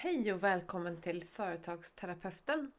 Hej 0.00 0.32
och 0.32 0.42
välkommen 0.42 1.00
till 1.00 1.24
Företagsterapeuten. 1.24 2.72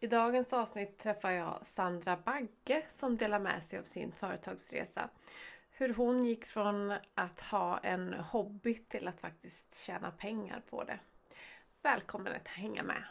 I 0.00 0.06
dagens 0.06 0.52
avsnitt 0.52 0.98
träffar 0.98 1.30
jag 1.30 1.58
Sandra 1.62 2.16
Bagge 2.16 2.82
som 2.88 3.16
delar 3.16 3.38
med 3.38 3.62
sig 3.62 3.78
av 3.78 3.82
sin 3.82 4.12
företagsresa. 4.12 5.10
Hur 5.70 5.94
hon 5.94 6.24
gick 6.24 6.44
från 6.46 6.94
att 7.14 7.40
ha 7.40 7.78
en 7.78 8.14
hobby 8.14 8.74
till 8.74 9.08
att 9.08 9.20
faktiskt 9.20 9.80
tjäna 9.80 10.10
pengar 10.10 10.62
på 10.70 10.84
det. 10.84 10.98
Välkommen 11.82 12.32
att 12.32 12.48
hänga 12.48 12.82
med! 12.82 13.04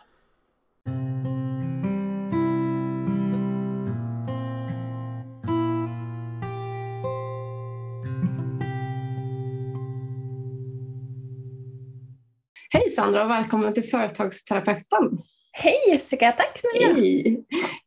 Sandra 13.05 13.23
och 13.23 13.29
välkommen 13.29 13.73
till 13.73 13.83
Företagsterapeuten. 13.83 15.21
Hej 15.51 15.79
Jessica, 15.87 16.32
tack 16.32 16.59
snälla. 16.59 16.96
Hej! 16.96 17.46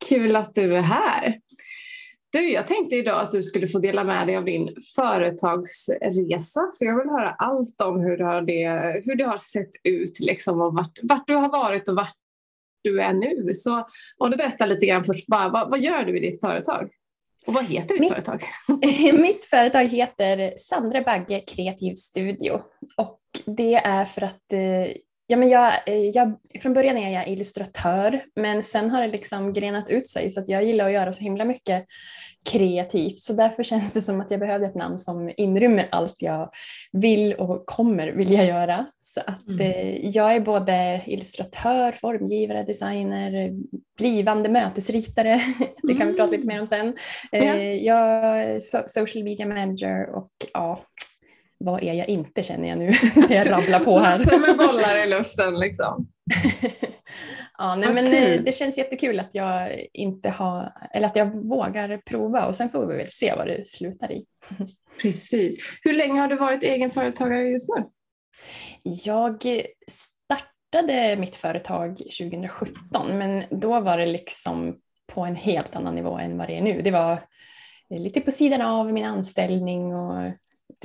Kul 0.09 0.36
att 0.36 0.54
du 0.54 0.74
är 0.74 0.80
här. 0.80 1.40
Du, 2.32 2.50
jag 2.52 2.66
tänkte 2.66 2.96
idag 2.96 3.20
att 3.20 3.30
du 3.30 3.42
skulle 3.42 3.68
få 3.68 3.78
dela 3.78 4.04
med 4.04 4.26
dig 4.26 4.36
av 4.36 4.45
din 4.45 4.76
företagsresa. 4.96 6.68
Så 6.73 6.84
jag 6.84 6.98
vill 6.98 7.09
höra 7.09 7.28
allt 7.28 7.80
om 7.80 8.00
hur 8.00 8.16
det 8.16 8.24
har, 8.24 8.42
det, 8.42 8.68
hur 9.04 9.14
det 9.14 9.24
har 9.24 9.36
sett 9.38 9.70
ut 9.84 10.20
liksom, 10.20 10.60
och 10.60 10.74
vart, 10.74 10.98
vart 11.02 11.26
du 11.26 11.34
har 11.34 11.48
varit 11.48 11.88
och 11.88 11.96
vart 11.96 12.16
du 12.82 13.00
är 13.00 13.12
nu. 13.12 13.54
Så 13.54 13.87
om 14.18 14.30
du 14.30 14.37
berättar 14.37 14.66
lite 14.66 14.87
grann 14.87 15.04
först, 15.04 15.26
bara, 15.26 15.48
vad, 15.48 15.70
vad 15.70 15.80
gör 15.80 16.04
du 16.04 16.16
i 16.16 16.30
ditt 16.30 16.40
företag? 16.40 16.90
Och 17.46 17.54
vad 17.54 17.64
heter 17.64 17.95
ditt 17.95 18.00
mitt, 18.00 18.12
företag? 18.12 18.42
mitt 19.20 19.45
företag 19.45 19.84
heter 19.84 20.54
Sandra 20.59 21.02
Bagge 21.02 21.40
Kreativ 21.40 21.95
Studio 21.95 22.60
och 22.96 23.20
det 23.46 23.74
är 23.74 24.04
för 24.04 24.23
att 24.23 24.52
eh, 24.52 24.92
ja, 25.30 25.37
men 25.37 25.48
jag, 25.48 25.73
eh, 25.87 26.09
jag, 26.09 26.34
från 26.62 26.74
början 26.74 26.96
är 26.96 27.12
jag 27.12 27.28
illustratör 27.28 28.24
men 28.37 28.62
sen 28.62 28.90
har 28.90 29.02
det 29.02 29.09
liksom 29.09 29.52
grenat 29.52 29.88
ut 29.88 30.09
sig 30.09 30.30
så 30.30 30.40
att 30.40 30.48
jag 30.48 30.65
gillar 30.65 30.87
att 30.87 30.93
göra 30.93 31.12
så 31.12 31.23
himla 31.23 31.45
mycket 31.45 31.87
kreativt 32.51 33.18
så 33.18 33.32
därför 33.32 33.62
känns 33.65 33.93
det 33.93 34.02
som 34.02 34.21
att 34.21 34.30
jag 34.30 34.40
behövde 34.40 34.66
ett 34.66 34.74
namn 34.74 34.99
som 34.99 35.32
inrymmer 35.37 35.88
allt 35.90 36.15
jag 36.18 36.51
vill 36.93 37.34
och 37.34 37.66
kommer 37.66 38.09
vilja 38.09 38.45
göra. 38.45 38.87
Så 38.99 39.21
att 39.26 39.49
mm. 39.49 39.60
eh, 39.60 40.09
jag 40.09 40.34
är 40.34 40.40
både 40.40 41.02
illustratör, 41.06 41.93
formgivare, 41.93 42.62
designer, 42.62 43.52
blivande 43.99 44.49
mötesritare, 44.49 45.40
det 45.82 45.95
kan 45.95 46.09
vi 46.09 46.15
prata 46.15 46.30
lite 46.30 46.46
mer 46.46 46.60
om 46.60 46.66
sen. 46.66 46.96
Eh, 47.32 47.74
Jag 47.74 48.43
är 48.43 48.88
social 48.88 49.24
media 49.24 49.46
manager 49.46 50.16
och 50.16 50.30
ja, 50.52 50.80
vad 51.59 51.82
är 51.82 51.95
jag 51.95 52.09
inte 52.09 52.42
känner 52.42 52.68
jag 52.68 52.78
nu 52.78 52.87
när 53.28 53.37
jag 53.37 53.51
rabblar 53.51 53.80
på 53.80 53.98
här. 53.98 54.14
Som 54.18 54.40
med 54.40 54.56
bollar 54.56 55.06
i 55.06 55.10
luften 55.10 55.59
liksom. 55.59 56.09
ja, 57.59 57.76
nej, 57.76 57.95
men 57.95 58.06
eh, 58.06 58.42
det 58.42 58.52
känns 58.52 58.78
jättekul 58.78 59.20
att 59.20 59.34
jag 59.34 59.87
inte 59.92 60.30
har, 60.30 60.73
eller 60.92 61.06
att 61.06 61.16
jag 61.16 61.34
vågar 61.34 61.96
prova 61.96 62.46
och 62.46 62.56
sen 62.56 62.70
får 62.70 62.87
vi 62.87 62.96
väl 62.96 63.10
se 63.10 63.34
vad 63.37 63.46
det 63.46 63.66
slutar 63.66 64.12
i. 64.12 64.25
Precis. 65.03 65.78
Hur 65.82 65.92
länge 65.92 66.20
har 66.20 66.28
du 66.28 66.37
varit 66.37 66.62
egenföretagare 66.62 67.44
just 67.44 67.69
nu? 67.69 67.84
Jag 68.82 69.65
startade 69.91 71.16
mitt 71.16 71.37
företag 71.37 71.97
2017 71.97 73.19
men 73.19 73.44
då 73.50 73.81
var 73.81 73.98
det 73.98 74.06
liksom 74.06 74.76
på 75.06 75.20
en 75.20 75.37
helt 75.37 75.76
annan 75.76 75.94
nivå 75.94 76.19
än 76.19 76.38
vad 76.38 76.48
det 76.48 76.56
är 76.56 76.62
nu. 76.62 76.82
Det 76.82 76.91
var 76.91 77.19
lite 77.91 78.20
på 78.20 78.31
sidan 78.31 78.60
av 78.60 78.93
min 78.93 79.04
anställning 79.04 79.94
och 79.94 80.32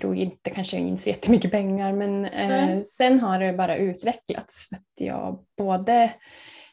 drog 0.02 0.18
inte 0.18 0.50
kanske 0.50 0.78
in 0.78 0.98
så 0.98 1.10
jättemycket 1.10 1.52
pengar 1.52 1.94
men 1.94 2.26
eh, 2.26 2.80
sen 2.82 3.20
har 3.20 3.40
det 3.40 3.54
bara 3.54 3.78
utvecklats 3.78 4.70
för 4.70 4.76
att 4.76 4.92
jag 5.00 5.46
både 5.58 6.14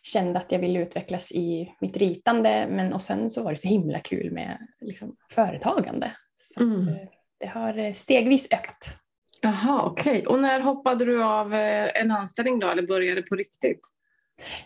kände 0.02 0.38
att 0.38 0.52
jag 0.52 0.58
ville 0.58 0.80
utvecklas 0.80 1.32
i 1.32 1.74
mitt 1.80 1.96
ritande 1.96 2.66
men 2.70 2.92
och 2.92 3.02
sen 3.02 3.30
så 3.30 3.42
var 3.42 3.50
det 3.50 3.56
så 3.56 3.68
himla 3.68 3.98
kul 3.98 4.32
med 4.32 4.58
liksom, 4.80 5.16
företagande. 5.30 6.12
Så 6.34 6.62
mm. 6.62 6.82
att, 6.82 6.88
eh, 6.88 7.08
det 7.40 7.46
har 7.46 7.78
eh, 7.78 7.92
stegvis 7.92 8.48
ökat. 8.50 8.96
Jaha, 9.42 9.82
okej. 9.84 10.12
Okay. 10.12 10.26
Och 10.26 10.40
när 10.40 10.60
hoppade 10.60 11.04
du 11.04 11.24
av 11.24 11.54
eh, 11.54 12.00
en 12.00 12.10
anställning 12.10 12.58
då 12.58 12.68
eller 12.68 12.86
började 12.86 13.22
på 13.22 13.36
riktigt? 13.36 13.80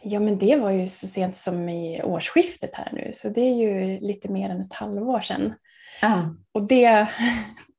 Ja 0.03 0.21
men 0.21 0.38
det 0.38 0.56
var 0.56 0.71
ju 0.71 0.86
så 0.86 1.06
sent 1.06 1.36
som 1.36 1.69
i 1.69 2.03
årsskiftet 2.03 2.75
här 2.75 2.88
nu 2.92 3.09
så 3.12 3.28
det 3.28 3.41
är 3.41 3.54
ju 3.54 4.00
lite 4.00 4.28
mer 4.28 4.50
än 4.50 4.60
ett 4.60 4.72
halvår 4.75 5.21
sedan. 5.21 5.54
Ah. 6.03 6.22
Och 6.53 6.69
det, 6.69 7.09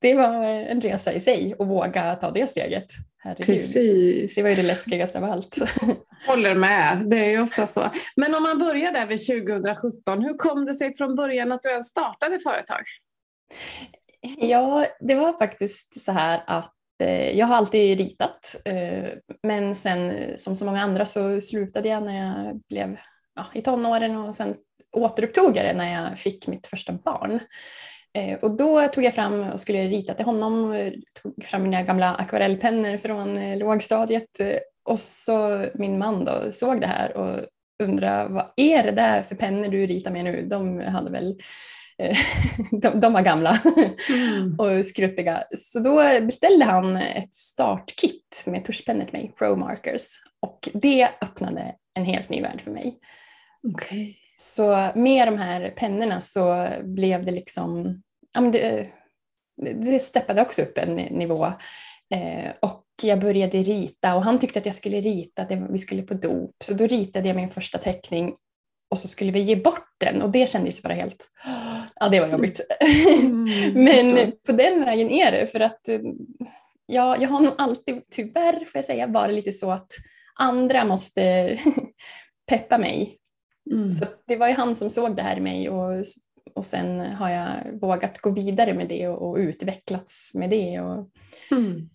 det 0.05 0.15
var 0.15 0.43
en 0.43 0.81
resa 0.81 1.13
i 1.13 1.19
sig 1.19 1.55
att 1.59 1.67
våga 1.67 2.15
ta 2.15 2.31
det 2.31 2.47
steget. 2.47 2.85
Herregud. 3.17 3.45
Precis. 3.45 4.35
Det 4.35 4.43
var 4.43 4.49
ju 4.49 4.55
det 4.55 4.63
läskigaste 4.63 5.17
av 5.17 5.23
allt. 5.23 5.57
Håller 6.27 6.55
med, 6.55 7.03
det 7.05 7.17
är 7.17 7.31
ju 7.31 7.41
ofta 7.41 7.67
så. 7.67 7.89
Men 8.15 8.35
om 8.35 8.43
man 8.43 8.59
börjar 8.59 8.91
där 8.91 9.05
vid 9.05 9.27
2017, 9.27 10.23
hur 10.23 10.37
kom 10.37 10.65
det 10.65 10.73
sig 10.73 10.95
från 10.97 11.15
början 11.15 11.51
att 11.51 11.61
du 11.61 11.69
ens 11.69 11.87
startade 11.87 12.39
företag? 12.39 12.81
Ja, 14.37 14.85
det 14.99 15.15
var 15.15 15.33
faktiskt 15.33 16.01
så 16.01 16.11
här 16.11 16.43
att 16.47 16.73
eh, 17.03 17.37
jag 17.37 17.47
har 17.47 17.55
alltid 17.55 17.97
ritat 17.97 18.61
eh, 18.65 19.09
men 19.43 19.75
sen 19.75 20.13
som 20.37 20.55
så 20.55 20.65
många 20.65 20.81
andra 20.81 21.05
så 21.05 21.41
slutade 21.41 21.89
jag 21.89 22.03
när 22.03 22.25
jag 22.25 22.61
blev 22.69 22.97
ja, 23.35 23.45
i 23.53 23.61
tonåren 23.61 24.17
och 24.17 24.35
sen 24.35 24.53
återupptog 24.91 25.57
jag 25.57 25.65
det 25.65 25.73
när 25.73 26.01
jag 26.01 26.19
fick 26.19 26.47
mitt 26.47 26.67
första 26.67 26.93
barn. 26.93 27.39
Eh, 28.15 28.37
och 28.41 28.57
då 28.57 28.87
tog 28.87 29.03
jag 29.03 29.15
fram 29.15 29.41
och 29.41 29.61
skulle 29.61 29.87
rita 29.87 30.13
till 30.13 30.25
honom, 30.25 30.91
tog 31.21 31.43
fram 31.43 31.63
mina 31.63 31.83
gamla 31.83 32.15
akvarellpennor 32.15 32.97
från 32.97 33.37
eh, 33.37 33.57
lågstadiet 33.57 34.39
eh, 34.39 34.57
och 34.83 34.99
så 34.99 35.65
min 35.73 35.97
man 35.97 36.25
då 36.25 36.51
såg 36.51 36.81
det 36.81 36.87
här 36.87 37.17
och 37.17 37.45
undrade 37.83 38.33
vad 38.33 38.45
är 38.55 38.83
det 38.83 38.91
där 38.91 39.23
för 39.23 39.35
pennor 39.35 39.67
du 39.67 39.85
ritar 39.85 40.11
med 40.11 40.23
nu? 40.23 40.47
De 40.49 40.79
hade 40.79 41.11
väl 41.11 41.39
de, 42.81 42.99
de 42.99 43.13
var 43.13 43.21
gamla 43.21 43.59
mm. 44.09 44.55
och 44.59 44.85
skruttiga. 44.85 45.43
Så 45.57 45.79
då 45.79 45.95
beställde 46.21 46.65
han 46.65 46.97
ett 46.97 47.33
startkit 47.33 48.43
med 48.45 48.65
tuschpennor 48.65 49.03
till 49.03 49.13
mig, 49.13 49.33
Pro 49.37 49.55
Markers. 49.55 50.03
Och 50.41 50.69
det 50.73 51.09
öppnade 51.21 51.75
en 51.93 52.05
helt 52.05 52.29
ny 52.29 52.41
värld 52.41 52.61
för 52.61 52.71
mig. 52.71 52.97
Okay. 53.73 54.15
Så 54.37 54.91
med 54.95 55.27
de 55.27 55.37
här 55.37 55.73
pennorna 55.77 56.21
så 56.21 56.67
blev 56.83 57.25
det 57.25 57.31
liksom 57.31 58.01
ja, 58.35 58.41
men 58.41 58.51
det, 58.51 58.87
det 59.57 59.99
steppade 59.99 60.41
också 60.41 60.61
upp 60.61 60.77
en 60.77 60.95
nivå. 60.95 61.45
Eh, 62.13 62.51
och 62.59 62.83
jag 63.01 63.19
började 63.19 63.57
rita 63.57 64.15
och 64.15 64.23
han 64.23 64.39
tyckte 64.39 64.59
att 64.59 64.65
jag 64.65 64.75
skulle 64.75 65.01
rita, 65.01 65.41
att 65.41 65.51
vi 65.69 65.79
skulle 65.79 66.03
på 66.03 66.13
dop. 66.13 66.55
Så 66.63 66.73
då 66.73 66.87
ritade 66.87 67.27
jag 67.27 67.35
min 67.35 67.49
första 67.49 67.77
teckning 67.77 68.35
och 68.91 68.97
så 68.97 69.07
skulle 69.07 69.31
vi 69.31 69.39
ge 69.39 69.55
bort 69.55 69.95
den 69.97 70.21
och 70.21 70.31
det 70.31 70.49
kändes 70.49 70.81
bara 70.81 70.93
helt, 70.93 71.31
ja 71.95 72.09
det 72.09 72.19
var 72.19 72.27
jobbigt. 72.27 72.61
Mm, 72.79 73.43
Men 73.73 74.31
på 74.45 74.51
den 74.51 74.85
vägen 74.85 75.09
är 75.09 75.31
det 75.31 75.47
för 75.47 75.59
att 75.59 75.89
ja, 76.85 77.17
jag 77.21 77.29
har 77.29 77.39
nog 77.39 77.53
alltid, 77.57 78.01
tyvärr 78.11 78.65
får 78.65 78.77
jag 78.77 78.85
säga, 78.85 79.07
varit 79.07 79.35
lite 79.35 79.51
så 79.51 79.71
att 79.71 79.91
andra 80.35 80.85
måste 80.85 81.57
peppa 82.47 82.77
mig. 82.77 83.17
Mm. 83.71 83.91
Så 83.91 84.05
det 84.27 84.35
var 84.35 84.47
ju 84.47 84.53
han 84.53 84.75
som 84.75 84.89
såg 84.89 85.15
det 85.15 85.21
här 85.21 85.37
i 85.37 85.41
mig 85.41 85.69
och 85.69 86.05
och 86.53 86.65
sen 86.65 86.99
har 86.99 87.29
jag 87.29 87.79
vågat 87.81 88.19
gå 88.19 88.29
vidare 88.29 88.73
med 88.73 88.87
det 88.87 89.07
och, 89.07 89.29
och 89.29 89.37
utvecklats 89.37 90.31
med 90.33 90.49
det. 90.49 90.79
Och... 90.79 91.09
Mm. 91.51 91.89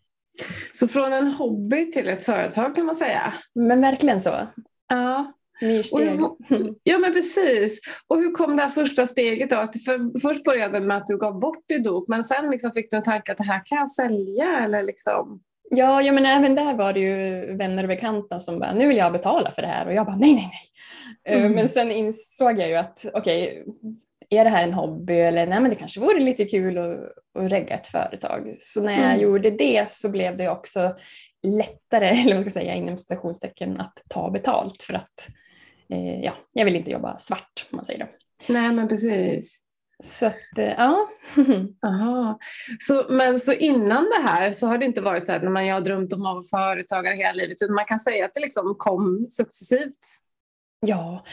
Så 0.73 0.89
från 0.89 1.13
en 1.13 1.27
hobby 1.27 1.91
till 1.91 2.09
ett 2.09 2.23
företag 2.23 2.77
kan 2.77 2.87
man 2.87 2.95
säga? 2.95 3.35
Men 3.55 3.81
verkligen 3.81 4.21
så. 4.21 4.47
Ja. 4.89 5.33
Myrsteg. 5.61 6.21
ja 6.83 6.99
men 6.99 7.13
precis. 7.13 7.81
Och 8.07 8.19
hur 8.19 8.33
kom 8.33 8.57
det 8.57 8.63
här 8.63 8.71
första 8.71 9.07
steget 9.07 9.51
då? 9.51 9.57
För 9.57 10.21
först 10.21 10.45
började 10.45 10.81
det 10.81 10.87
med 10.87 10.97
att 10.97 11.07
du 11.07 11.19
gav 11.19 11.41
bort 11.41 11.65
din 11.69 11.83
dop 11.83 12.09
men 12.09 12.25
sen 12.25 12.51
liksom 12.51 12.73
fick 12.73 12.91
du 12.91 12.97
en 12.97 13.03
tanke 13.03 13.33
att 13.33 13.39
det 13.39 13.45
här 13.45 13.63
kan 13.65 13.79
jag 13.79 13.91
sälja 13.91 14.65
eller 14.65 14.83
liksom? 14.83 15.41
Ja, 15.71 16.03
ja 16.03 16.13
men 16.13 16.27
även 16.27 16.55
där 16.55 16.75
var 16.75 16.93
det 16.93 17.01
ju 17.01 17.57
vänner 17.57 17.83
och 17.83 17.89
bekanta 17.89 18.41
som 18.41 18.59
bara 18.59 18.73
nu 18.73 18.89
vill 18.89 18.97
jag 18.97 19.13
betala 19.13 19.51
för 19.51 19.63
det 19.63 19.69
här 19.69 19.87
och 19.87 19.95
jag 19.95 20.07
bara 20.07 20.17
nej 20.17 20.35
nej 20.35 20.51
nej. 20.53 21.39
Mm. 21.39 21.53
Men 21.53 21.69
sen 21.69 21.91
insåg 21.91 22.59
jag 22.59 22.69
ju 22.69 22.75
att 22.75 23.07
okej 23.15 23.65
okay, 23.67 23.93
är 24.31 24.45
det 24.45 24.51
här 24.51 24.63
en 24.63 24.73
hobby 24.73 25.15
eller 25.15 25.47
nej 25.47 25.61
men 25.61 25.71
det 25.71 25.77
kanske 25.77 26.01
vore 26.01 26.21
lite 26.21 26.45
kul 26.45 26.79
att, 26.79 26.99
att 27.45 27.53
regga 27.53 27.75
ett 27.75 27.87
företag. 27.87 28.57
Så 28.61 28.83
när 28.83 28.93
jag 28.93 29.05
mm. 29.05 29.21
gjorde 29.21 29.51
det 29.51 29.93
så 29.93 30.11
blev 30.11 30.37
det 30.37 30.49
också 30.49 30.97
lättare, 31.43 32.09
eller 32.23 32.35
vad 32.35 32.41
ska 32.41 32.47
jag 32.47 32.53
säga 32.53 32.75
inom 32.75 32.99
citationstecken, 32.99 33.81
att 33.81 34.03
ta 34.09 34.31
betalt 34.31 34.83
för 34.83 34.95
att 34.95 35.29
eh, 35.93 36.21
ja, 36.21 36.33
jag 36.53 36.65
vill 36.65 36.77
inte 36.77 36.91
jobba 36.91 37.19
svart 37.19 37.67
om 37.71 37.77
man 37.77 37.85
säger 37.85 37.99
det. 37.99 38.09
Nej 38.53 38.73
men 38.73 38.89
precis. 38.89 39.65
Så 40.03 40.27
att, 40.27 40.59
eh, 40.59 40.65
ja. 40.65 41.09
Aha. 41.87 42.39
Så, 42.79 43.07
men 43.11 43.41
så 43.41 43.53
innan 43.53 44.05
det 44.05 44.29
här 44.29 44.53
så 44.53 44.67
har 44.67 44.79
det 44.79 44.85
inte 44.85 45.01
varit 45.01 45.27
så 45.27 45.33
att 45.33 45.43
man, 45.43 45.67
jag 45.67 45.75
har 45.75 45.81
drömt 45.81 46.13
om 46.13 46.27
att 46.27 46.35
vara 46.35 46.43
företagare 46.43 47.15
hela 47.15 47.33
livet 47.33 47.63
utan 47.63 47.75
man 47.75 47.85
kan 47.85 47.99
säga 47.99 48.25
att 48.25 48.35
det 48.35 48.41
liksom 48.41 48.75
kom 48.79 49.27
successivt? 49.27 50.01
Ja, 50.87 51.25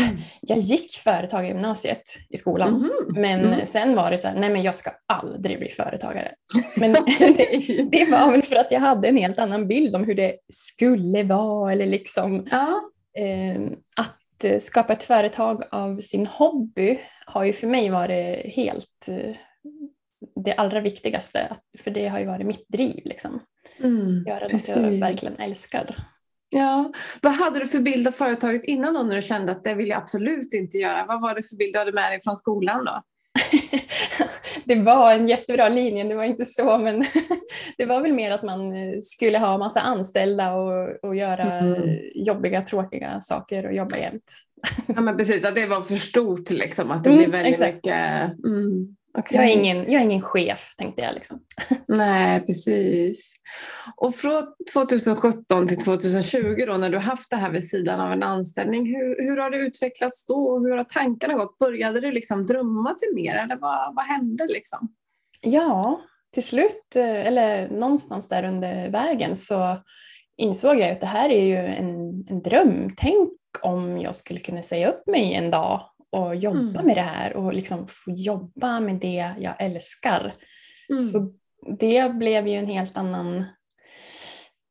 mm. 0.00 0.16
jag 0.40 0.58
gick 0.58 0.96
företagargymnasiet 0.96 2.02
i 2.30 2.36
skolan. 2.36 2.68
Mm. 2.68 2.90
Men 3.22 3.40
mm. 3.40 3.66
sen 3.66 3.94
var 3.94 4.10
det 4.10 4.18
så 4.18 4.28
här, 4.28 4.34
nej 4.34 4.50
men 4.50 4.62
jag 4.62 4.76
ska 4.76 4.90
aldrig 5.06 5.58
bli 5.58 5.68
företagare. 5.68 6.34
Men 6.76 6.92
det, 7.18 7.88
det, 7.90 8.10
var 8.10 8.30
väl 8.30 8.42
för 8.42 8.56
att 8.56 8.70
jag 8.70 8.80
hade 8.80 9.08
en 9.08 9.16
helt 9.16 9.38
annan 9.38 9.68
bild 9.68 9.96
om 9.96 10.04
hur 10.04 10.14
det 10.14 10.36
skulle 10.52 11.22
vara. 11.22 11.72
Eller 11.72 11.86
liksom, 11.86 12.46
ja. 12.50 12.80
eh, 13.18 13.62
att 13.96 14.62
skapa 14.62 14.92
ett 14.92 15.04
företag 15.04 15.62
av 15.70 16.00
sin 16.00 16.26
hobby 16.26 16.98
har 17.26 17.44
ju 17.44 17.52
för 17.52 17.66
mig 17.66 17.90
varit 17.90 18.54
helt 18.54 19.08
eh, 19.08 19.36
det 20.44 20.52
allra 20.52 20.80
viktigaste. 20.80 21.56
För 21.78 21.90
det 21.90 22.08
har 22.08 22.18
ju 22.18 22.26
varit 22.26 22.46
mitt 22.46 22.68
driv. 22.68 23.00
Liksom. 23.04 23.40
Mm, 23.82 24.24
Göra 24.26 24.48
något 24.48 24.68
jag 24.68 25.00
verkligen 25.00 25.36
älskar. 25.38 26.11
Ja. 26.52 26.92
Vad 27.22 27.32
hade 27.32 27.58
du 27.58 27.66
för 27.66 27.80
bild 27.80 28.08
av 28.08 28.12
företaget 28.12 28.64
innan 28.64 28.94
då 28.94 29.02
när 29.02 29.16
du 29.16 29.22
kände 29.22 29.52
att 29.52 29.64
det 29.64 29.74
vill 29.74 29.88
jag 29.88 29.98
absolut 29.98 30.54
inte 30.54 30.78
göra? 30.78 31.04
Vad 31.06 31.20
var 31.20 31.34
det 31.34 31.42
för 31.48 31.56
bild 31.56 31.72
du 31.74 31.78
hade 31.78 31.92
med 31.92 32.12
dig 32.12 32.20
från 32.22 32.36
skolan 32.36 32.84
då? 32.84 33.02
det 34.64 34.74
var 34.74 35.12
en 35.12 35.28
jättebra 35.28 35.68
linje, 35.68 36.04
det 36.04 36.14
var 36.14 36.24
inte 36.24 36.44
så 36.44 36.78
men 36.78 37.04
det 37.76 37.86
var 37.86 38.00
väl 38.00 38.12
mer 38.12 38.30
att 38.30 38.42
man 38.42 38.72
skulle 39.02 39.38
ha 39.38 39.58
massa 39.58 39.80
anställda 39.80 40.54
och, 40.54 41.04
och 41.04 41.16
göra 41.16 41.58
mm. 41.58 41.98
jobbiga 42.14 42.62
tråkiga 42.62 43.20
saker 43.20 43.66
och 43.66 43.74
jobba 43.74 43.96
jämt. 43.96 44.32
ja 44.86 45.00
men 45.00 45.16
precis, 45.16 45.44
att 45.44 45.54
det 45.54 45.66
var 45.66 45.80
för 45.80 45.94
stort 45.94 46.50
liksom, 46.50 46.90
att 46.90 47.04
det 47.04 47.10
mm, 47.10 47.18
blev 47.18 47.30
väldigt 47.30 47.54
exakt. 47.54 47.74
mycket 47.74 48.44
mm. 48.44 48.96
Okay. 49.18 49.38
Jag, 49.38 49.44
är 49.44 49.52
ingen, 49.52 49.76
jag 49.76 50.00
är 50.00 50.04
ingen 50.04 50.22
chef 50.22 50.74
tänkte 50.76 51.02
jag. 51.02 51.14
Liksom. 51.14 51.40
Nej, 51.88 52.40
precis. 52.40 53.34
Och 53.96 54.14
från 54.14 54.44
2017 54.72 55.68
till 55.68 55.78
2020 55.78 56.64
då 56.66 56.76
när 56.76 56.90
du 56.90 56.98
haft 56.98 57.30
det 57.30 57.36
här 57.36 57.50
vid 57.50 57.68
sidan 57.68 58.00
av 58.00 58.12
en 58.12 58.22
anställning, 58.22 58.86
hur, 58.86 59.28
hur 59.28 59.36
har 59.36 59.50
det 59.50 59.58
utvecklats 59.58 60.26
då? 60.26 60.58
Hur 60.58 60.76
har 60.76 60.84
tankarna 60.84 61.34
gått? 61.34 61.58
Började 61.58 62.00
du 62.00 62.12
liksom 62.12 62.46
drömma 62.46 62.94
till 62.94 63.14
mer 63.14 63.34
eller 63.34 63.56
vad, 63.56 63.94
vad 63.94 64.04
hände 64.04 64.46
liksom? 64.46 64.94
Ja, 65.40 66.00
till 66.34 66.44
slut, 66.44 66.96
eh, 66.96 67.26
eller 67.26 67.68
någonstans 67.68 68.28
där 68.28 68.44
under 68.44 68.90
vägen 68.90 69.36
så 69.36 69.76
insåg 70.36 70.80
jag 70.80 70.90
att 70.90 71.00
det 71.00 71.06
här 71.06 71.30
är 71.30 71.44
ju 71.44 71.56
en, 71.56 72.24
en 72.28 72.42
dröm. 72.42 72.94
Tänk 72.96 73.30
om 73.62 73.98
jag 73.98 74.16
skulle 74.16 74.40
kunna 74.40 74.62
säga 74.62 74.90
upp 74.90 75.06
mig 75.06 75.34
en 75.34 75.50
dag 75.50 75.80
och 76.12 76.36
jobba 76.36 76.58
mm. 76.80 76.86
med 76.86 76.96
det 76.96 77.02
här 77.02 77.36
och 77.36 77.52
liksom 77.52 77.88
få 77.88 78.10
jobba 78.10 78.80
med 78.80 78.94
det 78.94 79.34
jag 79.38 79.54
älskar. 79.58 80.34
Mm. 80.90 81.02
Så 81.02 81.32
det 81.78 82.14
blev 82.14 82.48
ju 82.48 82.54
en 82.54 82.66
helt 82.66 82.96
annan... 82.96 83.44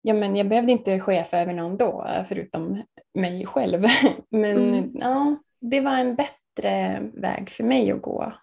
Ja, 0.01 0.13
men 0.13 0.35
jag 0.35 0.49
behövde 0.49 0.71
inte 0.71 0.99
chefa 0.99 1.39
över 1.39 1.53
någon 1.53 1.77
då, 1.77 2.07
förutom 2.27 2.83
mig 3.13 3.45
själv. 3.45 3.85
Men 4.29 4.57
mm. 4.57 4.91
ja, 4.93 5.35
det 5.61 5.79
var 5.79 5.97
en 5.97 6.15
bättre 6.15 7.01
väg 7.13 7.49
för 7.49 7.63
mig 7.63 7.91
att 7.91 8.01
gå 8.01 8.33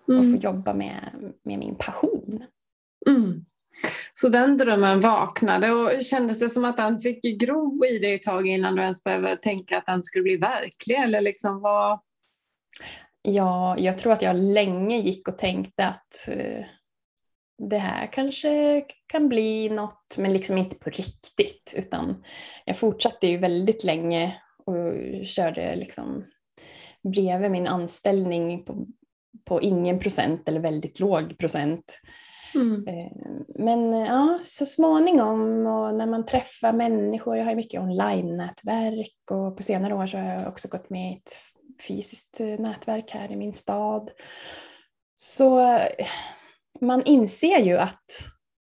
och 0.00 0.06
få 0.06 0.12
mm. 0.12 0.40
jobba 0.40 0.74
med, 0.74 1.32
med 1.42 1.58
min 1.58 1.74
passion. 1.74 2.44
Mm. 3.06 3.44
Så 4.12 4.28
den 4.28 4.56
drömmen 4.56 5.00
vaknade 5.00 5.70
och 5.70 6.04
kändes 6.04 6.40
det 6.40 6.48
som 6.48 6.64
att 6.64 6.76
den 6.76 6.98
fick 6.98 7.40
gro 7.40 7.84
i 7.84 7.98
dig 7.98 8.14
ett 8.14 8.22
tag 8.22 8.46
innan 8.46 8.74
du 8.74 8.82
ens 8.82 9.04
behövde 9.04 9.36
tänka 9.36 9.78
att 9.78 9.86
den 9.86 10.02
skulle 10.02 10.22
bli 10.22 10.36
verklig? 10.36 10.96
Eller 10.96 11.20
liksom 11.20 11.60
vad, 11.60 12.00
Ja, 13.22 13.78
jag 13.78 13.98
tror 13.98 14.12
att 14.12 14.22
jag 14.22 14.36
länge 14.36 14.98
gick 14.98 15.28
och 15.28 15.38
tänkte 15.38 15.86
att 15.86 16.28
uh, 16.28 16.64
det 17.58 17.78
här 17.78 18.06
kanske 18.12 18.84
kan 19.06 19.28
bli 19.28 19.68
något, 19.68 20.18
men 20.18 20.32
liksom 20.32 20.58
inte 20.58 20.76
på 20.76 20.90
riktigt. 20.90 21.74
Utan 21.76 22.24
jag 22.64 22.76
fortsatte 22.76 23.26
ju 23.26 23.36
väldigt 23.36 23.84
länge 23.84 24.36
och 24.64 24.94
körde 25.26 25.76
liksom 25.76 26.24
bredvid 27.02 27.50
min 27.50 27.66
anställning 27.66 28.64
på, 28.64 28.86
på 29.44 29.62
ingen 29.62 29.98
procent 29.98 30.48
eller 30.48 30.60
väldigt 30.60 31.00
låg 31.00 31.38
procent. 31.38 32.00
Mm. 32.54 32.88
Eh, 32.88 33.12
men 33.54 33.92
ja, 33.92 34.38
så 34.42 34.66
småningom 34.66 35.66
och 35.66 35.94
när 35.94 36.06
man 36.06 36.26
träffar 36.26 36.72
människor, 36.72 37.36
jag 37.36 37.44
har 37.44 37.50
ju 37.50 37.56
mycket 37.56 37.80
online-nätverk 37.80 39.30
och 39.30 39.56
på 39.56 39.62
senare 39.62 39.94
år 39.94 40.06
så 40.06 40.18
har 40.18 40.24
jag 40.24 40.48
också 40.48 40.68
gått 40.68 40.90
med 40.90 41.12
i 41.12 41.16
ett 41.16 41.32
fysiskt 41.82 42.40
eh, 42.40 42.46
nätverk 42.46 43.10
här 43.10 43.32
i 43.32 43.36
min 43.36 43.52
stad. 43.52 44.10
Så 45.14 45.60
eh, 45.60 46.06
man 46.80 47.02
inser 47.02 47.58
ju 47.58 47.76
att 47.78 48.04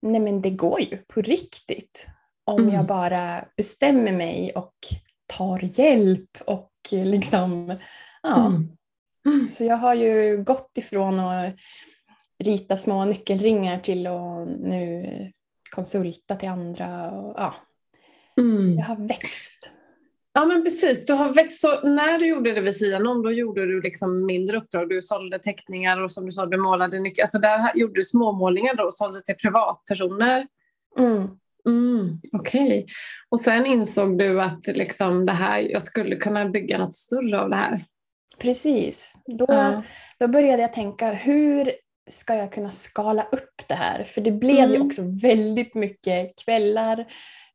nej 0.01 0.21
men 0.21 0.41
det 0.41 0.49
går 0.49 0.81
ju 0.81 0.97
på 0.97 1.21
riktigt 1.21 2.07
om 2.43 2.61
mm. 2.61 2.73
jag 2.73 2.85
bara 2.85 3.45
bestämmer 3.57 4.11
mig 4.11 4.51
och 4.55 4.75
tar 5.25 5.79
hjälp 5.79 6.37
och 6.45 6.71
liksom, 6.91 7.77
ja. 8.23 8.47
Mm. 8.47 8.77
Mm. 9.25 9.45
Så 9.45 9.63
jag 9.63 9.77
har 9.77 9.93
ju 9.93 10.43
gått 10.43 10.77
ifrån 10.77 11.19
att 11.19 11.55
rita 12.39 12.77
små 12.77 13.05
nyckelringar 13.05 13.79
till 13.79 14.07
att 14.07 14.47
nu 14.47 15.05
konsulta 15.71 16.35
till 16.35 16.49
andra. 16.49 17.11
Och, 17.11 17.35
ja. 17.37 17.55
Mm. 18.37 18.77
Jag 18.77 18.85
har 18.85 19.07
växt. 19.07 19.71
Ja 20.33 20.45
men 20.45 20.63
precis, 20.63 21.05
du 21.05 21.13
har 21.13 21.33
växt. 21.33 21.61
Så 21.61 21.87
när 21.87 22.19
du 22.19 22.27
gjorde 22.27 22.53
det 22.53 22.61
vid 22.61 22.75
sidan 22.75 23.07
om 23.07 23.23
då 23.23 23.31
gjorde 23.31 23.65
du 23.65 23.81
liksom 23.81 24.25
mindre 24.25 24.57
uppdrag. 24.57 24.89
Du 24.89 25.01
sålde 25.01 25.39
teckningar 25.39 26.01
och 26.01 26.11
som 26.11 26.25
du 26.25 26.31
sa, 26.31 26.45
du 26.45 26.57
målade 26.57 26.99
nyckel. 26.99 27.21
Alltså 27.21 27.39
där 27.39 27.71
gjorde 27.75 27.93
du 27.93 28.03
småmålningar 28.03 28.75
då 28.75 28.83
och 28.83 28.93
sålde 28.93 29.21
till 29.21 29.35
privatpersoner. 29.35 30.47
Mm. 30.97 31.27
Mm, 31.69 32.21
Okej. 32.31 32.67
Okay. 32.67 32.85
Och 33.29 33.39
sen 33.39 33.65
insåg 33.65 34.17
du 34.17 34.41
att 34.41 34.67
liksom 34.67 35.25
det 35.25 35.31
här, 35.31 35.59
jag 35.59 35.83
skulle 35.83 36.15
kunna 36.15 36.49
bygga 36.49 36.77
något 36.77 36.93
större 36.93 37.41
av 37.41 37.49
det 37.49 37.55
här. 37.55 37.85
Precis. 38.37 39.13
Då, 39.25 39.45
ja. 39.47 39.83
då 40.19 40.27
började 40.27 40.61
jag 40.61 40.73
tänka 40.73 41.11
hur 41.11 41.73
ska 42.09 42.35
jag 42.35 42.51
kunna 42.51 42.71
skala 42.71 43.27
upp 43.31 43.67
det 43.67 43.73
här? 43.73 44.03
För 44.03 44.21
det 44.21 44.31
blev 44.31 44.59
mm. 44.59 44.71
ju 44.71 44.79
också 44.79 45.01
väldigt 45.21 45.75
mycket 45.75 46.35
kvällar 46.45 47.05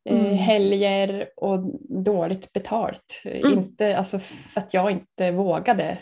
mm. 0.08 0.36
helger 0.36 1.28
och 1.36 1.60
dåligt 2.04 2.52
betalt. 2.52 3.22
Mm. 3.24 3.52
Inte, 3.52 3.96
alltså 3.96 4.18
för 4.18 4.60
att 4.60 4.74
jag 4.74 4.90
inte 4.90 5.30
vågade 5.30 5.98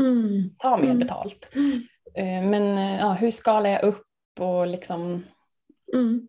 mm. 0.00 0.50
ta 0.58 0.76
mer 0.76 0.84
mm. 0.84 0.98
betalt. 0.98 1.50
Eh, 2.16 2.48
men 2.50 2.78
eh, 2.78 2.98
ja, 3.00 3.12
hur 3.12 3.30
skalar 3.30 3.70
jag 3.70 3.82
upp 3.82 4.06
och 4.40 4.66
liksom 4.66 5.24
mm. 5.94 6.28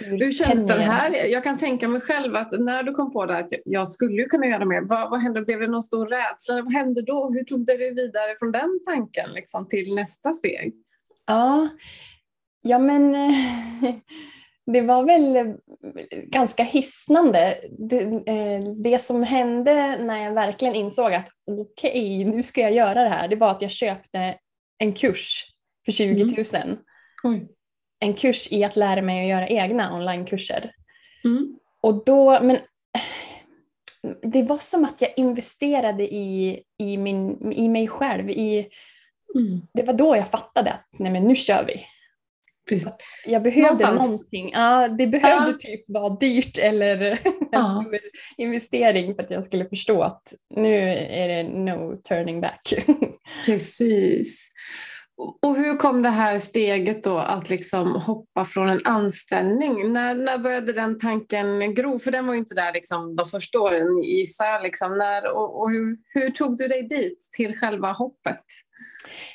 hur, 0.00 0.18
hur 0.18 0.32
känns 0.32 0.66
det 0.66 0.74
här? 0.74 1.26
Jag 1.26 1.44
kan 1.44 1.58
tänka 1.58 1.88
mig 1.88 2.00
själv 2.00 2.36
att 2.36 2.60
när 2.60 2.82
du 2.82 2.92
kom 2.92 3.12
på 3.12 3.26
det 3.26 3.36
att 3.36 3.50
jag 3.64 3.88
skulle 3.88 4.24
kunna 4.24 4.46
göra 4.46 4.64
mer, 4.64 4.80
vad, 4.80 5.10
vad 5.10 5.20
hände? 5.20 5.42
Blev 5.42 5.60
det 5.60 5.66
någon 5.66 5.82
stor 5.82 6.06
rädsla? 6.06 6.62
Vad 6.62 6.72
hände 6.72 7.02
då? 7.02 7.30
Hur 7.30 7.44
tog 7.44 7.66
du 7.66 7.76
dig 7.76 7.94
vidare 7.94 8.36
från 8.38 8.52
den 8.52 8.80
tanken 8.86 9.32
liksom, 9.34 9.68
till 9.68 9.94
nästa 9.94 10.32
steg? 10.32 10.74
Ja, 11.26 11.68
ja 12.62 12.78
men 12.78 13.14
det 14.66 14.80
var 14.80 15.04
väl 15.04 15.54
ganska 16.26 16.62
hisnande. 16.62 17.60
Det, 17.78 18.02
eh, 18.02 18.62
det, 18.82 18.98
som 18.98 19.22
hände 19.22 19.98
när 19.98 20.24
jag 20.24 20.32
verkligen 20.32 20.74
insåg 20.74 21.12
att 21.12 21.28
okej, 21.50 21.90
okay, 21.90 22.24
nu 22.24 22.42
ska 22.42 22.60
jag 22.60 22.72
göra 22.72 23.02
det 23.02 23.08
här, 23.08 23.28
det 23.28 23.36
var 23.36 23.50
att 23.50 23.62
jag 23.62 23.70
köpte 23.70 24.38
en 24.78 24.92
kurs 24.92 25.44
för 25.84 25.92
20 25.92 26.24
000. 26.24 26.76
Mm. 27.24 27.48
En 28.00 28.12
kurs 28.12 28.52
i 28.52 28.64
att 28.64 28.76
lära 28.76 29.02
mig 29.02 29.22
att 29.22 29.38
göra 29.38 29.48
egna 29.48 29.96
onlinekurser. 29.96 30.72
Mm. 31.24 31.58
Och 31.80 32.04
då, 32.04 32.40
men 32.42 32.58
det 34.22 34.42
var 34.42 34.58
som 34.58 34.84
att 34.84 35.00
jag 35.00 35.12
investerade 35.16 36.14
i, 36.14 36.62
i, 36.78 36.96
min, 36.96 37.52
i 37.52 37.68
mig 37.68 37.88
själv. 37.88 38.30
I, 38.30 38.68
mm. 39.34 39.60
Det 39.74 39.82
var 39.82 39.94
då 39.94 40.16
jag 40.16 40.28
fattade 40.28 40.72
att 40.72 40.86
nej 40.98 41.12
men 41.12 41.24
nu 41.24 41.36
kör 41.36 41.64
vi 41.64 41.86
jag 43.26 43.42
behövde 43.42 43.62
Någonstans. 43.62 44.02
någonting. 44.02 44.50
Ja, 44.52 44.88
det 44.88 45.06
behövde 45.06 45.50
ja. 45.50 45.56
typ 45.58 45.84
vara 45.88 46.16
dyrt 46.16 46.58
eller 46.58 47.00
en 47.26 47.48
ja. 47.52 47.64
stor 47.64 48.00
investering 48.36 49.14
för 49.14 49.22
att 49.22 49.30
jag 49.30 49.44
skulle 49.44 49.68
förstå 49.68 50.02
att 50.02 50.34
nu 50.54 50.74
är 51.10 51.28
det 51.28 51.42
no 51.42 51.96
turning 51.96 52.40
back. 52.40 52.74
Precis. 53.46 54.48
Och 55.16 55.56
hur 55.56 55.76
kom 55.76 56.02
det 56.02 56.08
här 56.08 56.38
steget 56.38 57.04
då 57.04 57.18
att 57.18 57.50
liksom 57.50 57.94
hoppa 57.94 58.44
från 58.44 58.68
en 58.68 58.80
anställning? 58.84 59.92
När, 59.92 60.14
när 60.14 60.38
började 60.38 60.72
den 60.72 60.98
tanken 60.98 61.74
gro? 61.74 61.98
För 61.98 62.10
den 62.10 62.26
var 62.26 62.34
ju 62.34 62.40
inte 62.40 62.54
där 62.54 62.72
liksom 62.72 63.14
de 63.16 63.26
första 63.26 63.60
åren 63.60 64.00
gissar 64.02 64.62
liksom. 64.62 64.98
När, 64.98 65.36
och, 65.36 65.60
och 65.60 65.70
hur, 65.70 65.96
hur, 66.08 66.30
tog 66.30 66.58
du 66.58 66.68
dig 66.68 66.82
dit 66.82 67.28
till 67.32 67.56
själva 67.56 67.92
hoppet? 67.92 68.44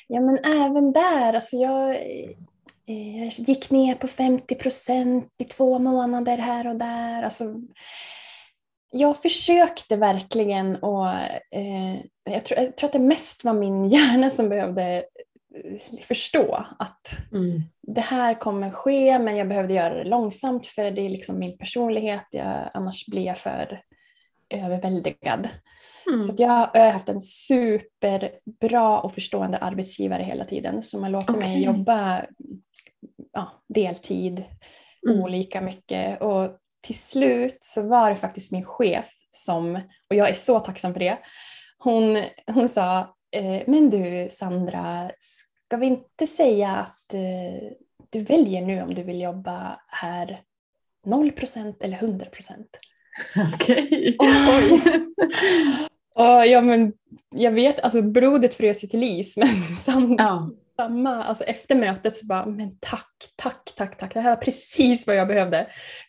Ja 0.06 0.20
men 0.20 0.38
även 0.44 0.92
där, 0.92 1.32
alltså 1.34 1.56
jag, 1.56 1.96
jag 2.92 3.32
gick 3.32 3.70
ner 3.70 3.94
på 3.94 4.08
50 4.08 4.54
procent 4.54 5.28
i 5.38 5.44
två 5.44 5.78
månader 5.78 6.38
här 6.38 6.66
och 6.66 6.76
där. 6.76 7.22
Alltså, 7.22 7.44
jag 8.90 9.22
försökte 9.22 9.96
verkligen 9.96 10.76
och 10.76 11.08
eh, 11.50 12.00
jag, 12.30 12.44
tror, 12.44 12.60
jag 12.60 12.76
tror 12.76 12.88
att 12.88 12.92
det 12.92 12.98
mest 12.98 13.44
var 13.44 13.54
min 13.54 13.84
hjärna 13.88 14.30
som 14.30 14.48
behövde 14.48 15.04
eh, 15.54 16.00
förstå 16.02 16.66
att 16.78 17.30
mm. 17.32 17.62
det 17.82 18.00
här 18.00 18.34
kommer 18.34 18.70
ske 18.70 19.18
men 19.18 19.36
jag 19.36 19.48
behövde 19.48 19.74
göra 19.74 19.94
det 19.94 20.04
långsamt 20.04 20.66
för 20.66 20.90
det 20.90 21.02
är 21.02 21.08
liksom 21.08 21.38
min 21.38 21.58
personlighet. 21.58 22.26
Jag, 22.30 22.70
annars 22.74 23.06
blir 23.06 23.22
jag 23.22 23.38
för 23.38 23.82
överväldigad. 24.50 25.48
Mm. 26.06 26.18
Så 26.18 26.34
jag, 26.38 26.70
jag 26.74 26.80
har 26.80 26.90
haft 26.90 27.08
en 27.08 27.22
superbra 27.22 29.00
och 29.00 29.14
förstående 29.14 29.58
arbetsgivare 29.58 30.22
hela 30.22 30.44
tiden 30.44 30.82
som 30.82 31.02
har 31.02 31.10
låtit 31.10 31.36
okay. 31.36 31.48
mig 31.48 31.64
jobba 31.64 32.22
ja, 33.32 33.62
deltid, 33.68 34.44
mm. 35.08 35.20
olika 35.20 35.60
mycket. 35.60 36.22
Och 36.22 36.56
till 36.80 36.98
slut 36.98 37.58
så 37.60 37.88
var 37.88 38.10
det 38.10 38.16
faktiskt 38.16 38.52
min 38.52 38.64
chef 38.64 39.10
som, 39.30 39.74
och 40.08 40.16
jag 40.16 40.28
är 40.28 40.34
så 40.34 40.60
tacksam 40.60 40.92
för 40.92 41.00
det, 41.00 41.18
hon, 41.78 42.24
hon 42.46 42.68
sa, 42.68 42.98
eh, 43.30 43.62
men 43.66 43.90
du 43.90 44.28
Sandra, 44.30 45.10
ska 45.18 45.76
vi 45.76 45.86
inte 45.86 46.26
säga 46.26 46.70
att 46.70 47.14
eh, 47.14 47.70
du 48.10 48.20
väljer 48.20 48.62
nu 48.62 48.82
om 48.82 48.94
du 48.94 49.02
vill 49.02 49.20
jobba 49.20 49.80
här 49.88 50.42
0% 51.06 51.74
eller 51.80 51.96
100 51.96 52.26
Okej. 53.54 54.16
Okay. 54.18 55.06
Och, 56.16 56.46
ja, 56.46 56.60
men 56.60 56.92
jag 57.34 57.52
vet, 57.52 57.80
alltså 57.80 58.02
blodet 58.02 58.54
frös 58.54 58.84
ju 58.84 58.88
till 58.88 59.02
is 59.02 59.36
men 59.68 59.76
sam, 59.76 60.16
ja. 60.18 60.50
Samma, 60.80 61.24
alltså 61.24 61.44
efter 61.44 61.74
mötet 61.74 62.14
så 62.14 62.26
bara, 62.26 62.46
men 62.46 62.76
tack, 62.80 63.14
tack, 63.36 63.72
tack, 63.76 63.98
tack, 63.98 64.14
det 64.14 64.20
här 64.20 64.30
var 64.30 64.42
precis 64.42 65.06
vad 65.06 65.16
jag 65.16 65.28
behövde. 65.28 65.66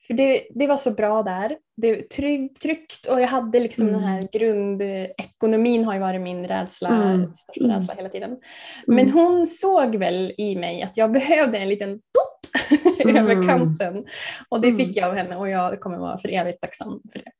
För 0.07 0.13
det, 0.13 0.47
det 0.55 0.67
var 0.67 0.77
så 0.77 0.91
bra 0.91 1.23
där, 1.23 1.57
det 1.77 1.95
var 1.95 2.01
trygg, 2.01 2.59
tryggt 2.59 3.05
och 3.05 3.21
jag 3.21 3.27
hade 3.27 3.59
liksom 3.59 3.87
mm. 3.87 4.01
den 4.01 4.09
här 4.09 4.27
grundekonomin 4.31 5.85
har 5.85 5.93
ju 5.93 5.99
varit 5.99 6.21
min 6.21 6.47
rädsla, 6.47 6.89
mm. 6.89 7.33
största 7.33 7.63
mm. 7.63 7.75
rädsla 7.75 7.93
hela 7.93 8.09
tiden. 8.09 8.29
Mm. 8.29 8.39
Men 8.85 9.09
hon 9.09 9.47
såg 9.47 9.95
väl 9.95 10.33
i 10.37 10.55
mig 10.55 10.81
att 10.81 10.97
jag 10.97 11.11
behövde 11.11 11.57
en 11.57 11.69
liten 11.69 11.91
dott 11.91 12.71
över 13.05 13.31
mm. 13.31 13.47
kanten 13.47 14.05
och 14.49 14.61
det 14.61 14.73
fick 14.73 14.97
jag 14.97 15.09
av 15.09 15.15
henne 15.15 15.35
och 15.35 15.49
jag 15.49 15.79
kommer 15.79 15.97
vara 15.97 16.17
för 16.17 16.29
evigt 16.29 16.61
tacksam 16.61 17.01
för 17.11 17.19
det. 17.19 17.31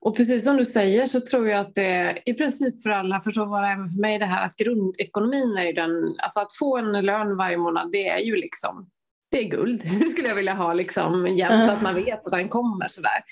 Och 0.00 0.16
precis 0.16 0.44
som 0.44 0.56
du 0.56 0.64
säger 0.64 1.06
så 1.06 1.20
tror 1.20 1.48
jag 1.48 1.60
att 1.60 1.74
det 1.74 2.18
i 2.26 2.34
princip 2.34 2.82
för 2.82 2.90
alla, 2.90 3.20
för 3.20 3.30
så 3.30 3.44
var 3.44 3.62
det 3.62 3.68
även 3.68 3.88
för 3.88 4.00
mig 4.00 4.18
det 4.18 4.24
här 4.24 4.46
att 4.46 4.56
grundekonomin 4.56 5.56
är 5.56 5.66
ju 5.66 5.72
den, 5.72 5.90
alltså 6.18 6.40
att 6.40 6.52
få 6.58 6.78
en 6.78 6.92
lön 7.06 7.36
varje 7.36 7.56
månad 7.56 7.92
det 7.92 8.08
är 8.08 8.18
ju 8.18 8.36
liksom, 8.36 8.88
det 9.30 9.38
är 9.38 9.48
guld. 9.48 9.80
Det 9.82 10.10
skulle 10.10 10.28
jag 10.28 10.34
vilja 10.34 10.54
ha 10.54 10.72
liksom 10.72 11.26
jämt, 11.26 11.70
att 11.70 11.82
man 11.82 11.94
vet 11.94 12.26
att 12.26 12.32
den 12.32 12.48
kommer 12.48 12.88
sådär. 12.88 13.24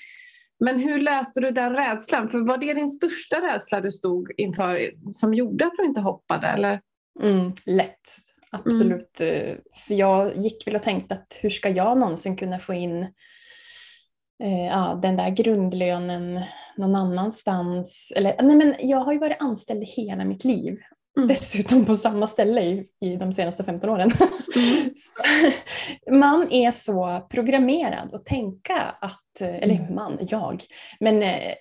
Men 0.59 0.79
hur 0.79 0.99
löste 0.99 1.41
du 1.41 1.51
den 1.51 1.75
rädslan? 1.75 2.29
För 2.29 2.39
var 2.39 2.57
det 2.57 2.73
din 2.73 2.87
största 2.87 3.41
rädsla 3.41 3.81
du 3.81 3.91
stod 3.91 4.31
inför 4.37 4.91
som 5.11 5.33
gjorde 5.33 5.65
att 5.65 5.73
du 5.77 5.85
inte 5.85 6.01
hoppade? 6.01 6.47
Eller? 6.47 6.81
Mm, 7.21 7.51
lätt, 7.65 8.09
absolut. 8.51 9.21
Mm. 9.21 9.57
För 9.87 9.93
jag 9.93 10.37
gick 10.37 10.67
väl 10.67 10.75
och 10.75 10.83
tänkte 10.83 11.13
att 11.13 11.39
hur 11.41 11.49
ska 11.49 11.69
jag 11.69 11.97
någonsin 11.97 12.37
kunna 12.37 12.59
få 12.59 12.73
in 12.73 13.01
eh, 13.01 13.09
ja, 14.69 14.99
den 15.01 15.17
där 15.17 15.29
grundlönen 15.29 16.39
någon 16.77 16.95
annanstans. 16.95 18.13
Eller, 18.15 18.41
nej 18.41 18.55
men 18.55 18.75
jag 18.79 18.97
har 18.97 19.13
ju 19.13 19.19
varit 19.19 19.41
anställd 19.41 19.83
hela 19.83 20.25
mitt 20.25 20.43
liv. 20.43 20.79
Mm. 21.17 21.27
Dessutom 21.27 21.85
på 21.85 21.95
samma 21.95 22.27
ställe 22.27 22.61
i, 22.61 22.87
i 22.99 23.15
de 23.15 23.33
senaste 23.33 23.63
15 23.63 23.89
åren. 23.89 24.11
Mm. 24.55 26.19
man 26.19 26.51
är 26.51 26.71
så 26.71 27.27
programmerad 27.29 28.13
att 28.13 28.25
tänka 28.25 28.75
att, 29.01 29.41
eller 29.41 29.75
mm. 29.75 29.95
man, 29.95 30.17
jag, 30.21 30.63
men 30.99 31.23
eh, 31.23 31.55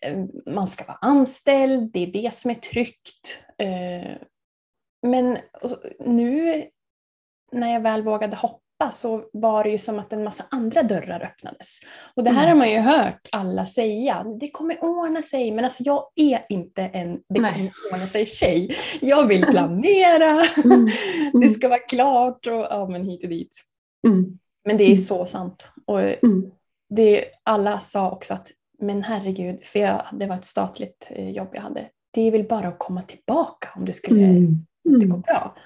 man 0.47 0.66
ska 0.66 0.85
vara 0.85 0.99
anställd, 1.00 1.92
det 1.92 2.00
är 2.00 2.06
det 2.06 2.35
som 2.35 2.50
är 2.50 2.54
tryggt. 2.54 3.45
Eh, 3.59 4.12
men 5.06 5.38
nu 5.99 6.64
när 7.52 7.73
jag 7.73 7.80
väl 7.80 8.02
vågade 8.02 8.37
hoppa 8.37 8.66
så 8.90 9.25
var 9.33 9.64
det 9.64 9.71
ju 9.71 9.78
som 9.78 9.99
att 9.99 10.12
en 10.12 10.25
massa 10.25 10.45
andra 10.50 10.83
dörrar 10.83 11.25
öppnades. 11.25 11.80
Och 12.14 12.25
det 12.25 12.30
här 12.30 12.47
mm. 12.47 12.49
har 12.49 12.56
man 12.56 12.71
ju 12.71 12.78
hört 12.78 13.28
alla 13.33 13.66
säga, 13.66 14.25
det 14.40 14.50
kommer 14.50 14.85
ordna 14.85 15.23
sig, 15.23 15.52
men 15.52 15.64
alltså 15.64 15.83
jag 15.83 16.04
är 16.16 16.45
inte 16.49 16.83
en 16.83 17.21
det 17.28 17.40
Nej. 17.40 17.52
kommer 17.52 17.71
ordna 17.92 18.06
sig 18.06 18.26
tjej. 18.26 18.76
Jag 19.00 19.26
vill 19.26 19.47
planera, 19.47 20.30
mm. 20.64 20.87
Mm. 21.35 21.40
det 21.40 21.49
ska 21.49 21.68
vara 21.68 21.78
klart 21.78 22.47
och 22.47 22.66
ja 22.71 22.88
men 22.88 23.04
hit 23.04 23.23
och 23.23 23.30
dit. 23.30 23.56
Mm. 24.06 24.38
Men 24.64 24.76
det 24.76 24.85
är 24.85 24.87
mm. 24.87 24.97
så 24.97 25.26
sant. 25.26 25.71
Och 25.85 26.00
mm. 26.00 26.50
det, 26.88 27.25
alla 27.42 27.78
sa 27.78 28.11
också 28.11 28.35
att, 28.35 28.52
men 28.78 29.02
herregud, 29.02 29.61
för 29.62 29.78
jag, 29.78 30.06
det 30.12 30.26
var 30.26 30.37
ett 30.37 30.45
statligt 30.45 31.09
eh, 31.11 31.30
jobb 31.30 31.49
jag 31.52 31.61
hade, 31.61 31.88
det 32.11 32.21
är 32.21 32.30
väl 32.30 32.45
bara 32.49 32.68
att 32.68 32.78
komma 32.78 33.02
tillbaka 33.02 33.68
om 33.76 33.85
det 33.85 33.92
skulle 33.92 34.21
inte 34.88 35.06
gå 35.06 35.16
bra. 35.16 35.56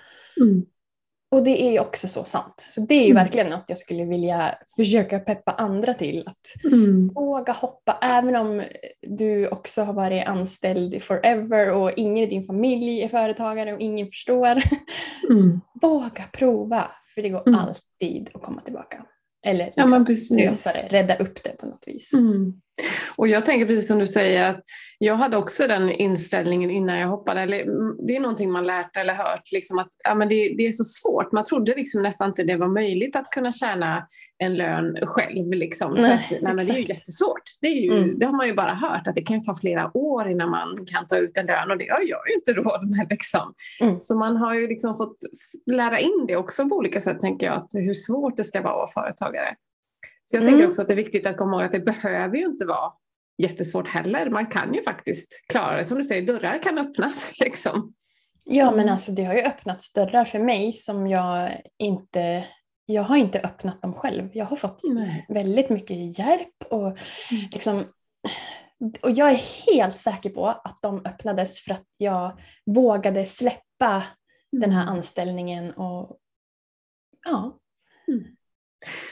Och 1.31 1.45
det 1.45 1.63
är 1.63 1.71
ju 1.71 1.81
också 1.81 2.09
så 2.09 2.25
sant. 2.25 2.55
Så 2.57 2.81
det 2.81 2.95
är 2.95 3.05
ju 3.05 3.11
mm. 3.11 3.25
verkligen 3.25 3.51
något 3.51 3.65
jag 3.67 3.79
skulle 3.79 4.05
vilja 4.05 4.55
försöka 4.77 5.19
peppa 5.19 5.53
andra 5.53 5.95
till. 5.95 6.25
Att 6.27 6.65
mm. 6.73 7.09
våga 7.09 7.53
hoppa 7.53 7.99
även 8.03 8.37
om 8.37 8.63
du 9.03 9.49
också 9.49 9.83
har 9.83 9.93
varit 9.93 10.27
anställd 10.27 11.03
forever 11.03 11.73
och 11.73 11.93
ingen 11.97 12.19
i 12.19 12.27
din 12.27 12.45
familj 12.45 13.03
är 13.03 13.09
företagare 13.09 13.75
och 13.75 13.81
ingen 13.81 14.07
förstår. 14.07 14.63
Mm. 15.31 15.61
våga 15.83 16.25
prova 16.33 16.91
för 17.15 17.23
det 17.23 17.29
går 17.29 17.49
mm. 17.49 17.61
alltid 17.61 18.31
att 18.35 18.43
komma 18.43 18.61
tillbaka. 18.61 19.05
Eller 19.47 19.65
liksom, 19.65 20.37
ja, 20.39 20.51
lösa 20.51 20.71
det, 20.73 20.99
rädda 20.99 21.17
upp 21.17 21.45
det 21.45 21.51
på 21.51 21.67
något 21.67 21.85
vis. 21.87 22.15
Mm. 22.15 22.61
Och 23.17 23.29
jag 23.29 23.45
tänker 23.45 23.67
precis 23.67 23.89
som 23.89 23.99
du 23.99 24.07
säger 24.07 24.45
att 24.45 24.65
jag 25.03 25.15
hade 25.15 25.37
också 25.37 25.67
den 25.67 25.91
inställningen 25.91 26.71
innan 26.71 26.99
jag 26.99 27.09
hoppade. 27.09 27.41
Eller, 27.41 27.63
mm, 27.63 28.07
det 28.07 28.17
är 28.17 28.21
någonting 28.21 28.53
man 28.53 28.67
lärt 28.67 28.97
eller 28.97 29.15
hört, 29.15 29.53
liksom 29.53 29.79
att 29.79 29.89
ja, 30.05 30.15
men 30.15 30.29
det, 30.29 30.55
det, 30.57 30.67
är 30.67 30.73
så 30.73 30.85
svårt. 30.85 31.33
Man 31.33 31.45
trodde 31.45 31.75
liksom 31.75 32.03
nästan 32.03 32.29
inte 32.29 32.45
det 32.45 32.57
var 32.57 32.69
möjligt 32.69 33.17
att 33.17 33.31
kunna 33.31 33.53
tjäna 33.53 34.07
en 34.39 34.57
lön 34.57 34.97
själv. 35.03 35.51
Liksom. 35.53 35.93
Nej, 35.93 36.13
att, 36.13 36.43
nej, 36.43 36.55
men 36.55 36.67
det 36.67 36.73
är 36.73 36.79
ju 36.79 36.85
jättesvårt. 36.85 37.43
Det, 37.61 37.67
är 37.67 37.81
ju, 37.81 37.97
mm. 37.97 38.19
det 38.19 38.27
har 38.27 38.33
man 38.33 38.47
ju 38.47 38.55
bara 38.55 38.75
hört, 38.75 39.07
att 39.07 39.17
det 39.17 39.23
kan 39.23 39.45
ta 39.45 39.55
flera 39.55 39.97
år 39.97 40.29
innan 40.29 40.51
man 40.51 40.77
kan 40.93 41.07
ta 41.07 41.17
ut 41.17 41.37
en 41.37 41.47
lön 41.47 41.71
och 41.71 41.79
det 41.79 41.89
har 41.91 42.01
jag 42.01 42.21
ju 42.29 42.35
inte 42.35 42.53
råd 42.61 42.91
med. 42.91 43.07
Liksom. 43.11 43.55
Mm. 43.83 44.01
Så 44.01 44.15
man 44.15 44.37
har 44.37 44.55
ju 44.55 44.69
liksom 44.69 44.95
fått 44.95 45.17
lära 45.67 45.99
in 45.99 46.25
det 46.29 46.37
också 46.37 46.69
på 46.69 46.77
olika 46.77 47.01
sätt, 47.01 47.21
tänker 47.21 47.47
jag, 47.47 47.57
att 47.57 47.71
hur 47.75 47.95
svårt 47.95 48.37
det 48.37 48.45
ska 48.45 48.63
vara 48.63 48.73
att 48.73 48.93
vara 48.97 49.05
företagare. 49.05 49.55
Så 50.31 50.37
jag 50.37 50.43
mm. 50.43 50.53
tänker 50.53 50.69
också 50.69 50.83
att 50.83 50.89
det 50.89 50.95
är 50.95 50.97
viktigt 50.97 51.27
att 51.27 51.37
komma 51.37 51.53
ihåg 51.53 51.63
att 51.63 51.73
det 51.73 51.81
behöver 51.81 52.37
ju 52.37 52.47
inte 52.47 52.65
vara 52.65 52.93
jättesvårt 53.39 53.89
heller. 53.89 54.31
Man 54.31 54.47
kan 54.47 54.75
ju 54.75 54.83
faktiskt 54.83 55.45
klara 55.49 55.77
det. 55.77 55.85
Som 55.85 55.99
du 55.99 56.05
säger, 56.05 56.27
dörrar 56.27 56.63
kan 56.63 56.79
öppnas. 56.79 57.35
Liksom. 57.41 57.95
Ja, 58.45 58.71
men 58.71 58.89
alltså 58.89 59.13
det 59.13 59.25
har 59.25 59.35
ju 59.35 59.41
öppnats 59.41 59.93
dörrar 59.93 60.25
för 60.25 60.39
mig 60.39 60.73
som 60.73 61.07
jag 61.07 61.63
inte 61.79 62.45
jag 62.87 63.03
har 63.03 63.17
inte 63.17 63.41
öppnat 63.41 63.83
dem 63.83 63.95
själv. 63.95 64.31
Jag 64.33 64.45
har 64.45 64.57
fått 64.57 64.81
Nej. 64.95 65.27
väldigt 65.29 65.71
mycket 65.71 66.19
hjälp 66.19 66.65
och 66.71 66.87
mm. 66.87 66.99
liksom 67.53 67.85
och 69.03 69.11
jag 69.11 69.31
är 69.31 69.67
helt 69.73 70.01
säker 70.01 70.31
på 70.31 70.47
att 70.47 70.79
de 70.83 71.07
öppnades 71.07 71.61
för 71.61 71.73
att 71.73 71.87
jag 71.97 72.41
vågade 72.67 73.27
släppa 73.27 73.91
mm. 73.91 74.07
den 74.51 74.71
här 74.71 74.83
mm. 74.83 74.95
anställningen 74.95 75.71
och 75.71 76.19
ja. 77.25 77.59
Mm. 78.09 78.25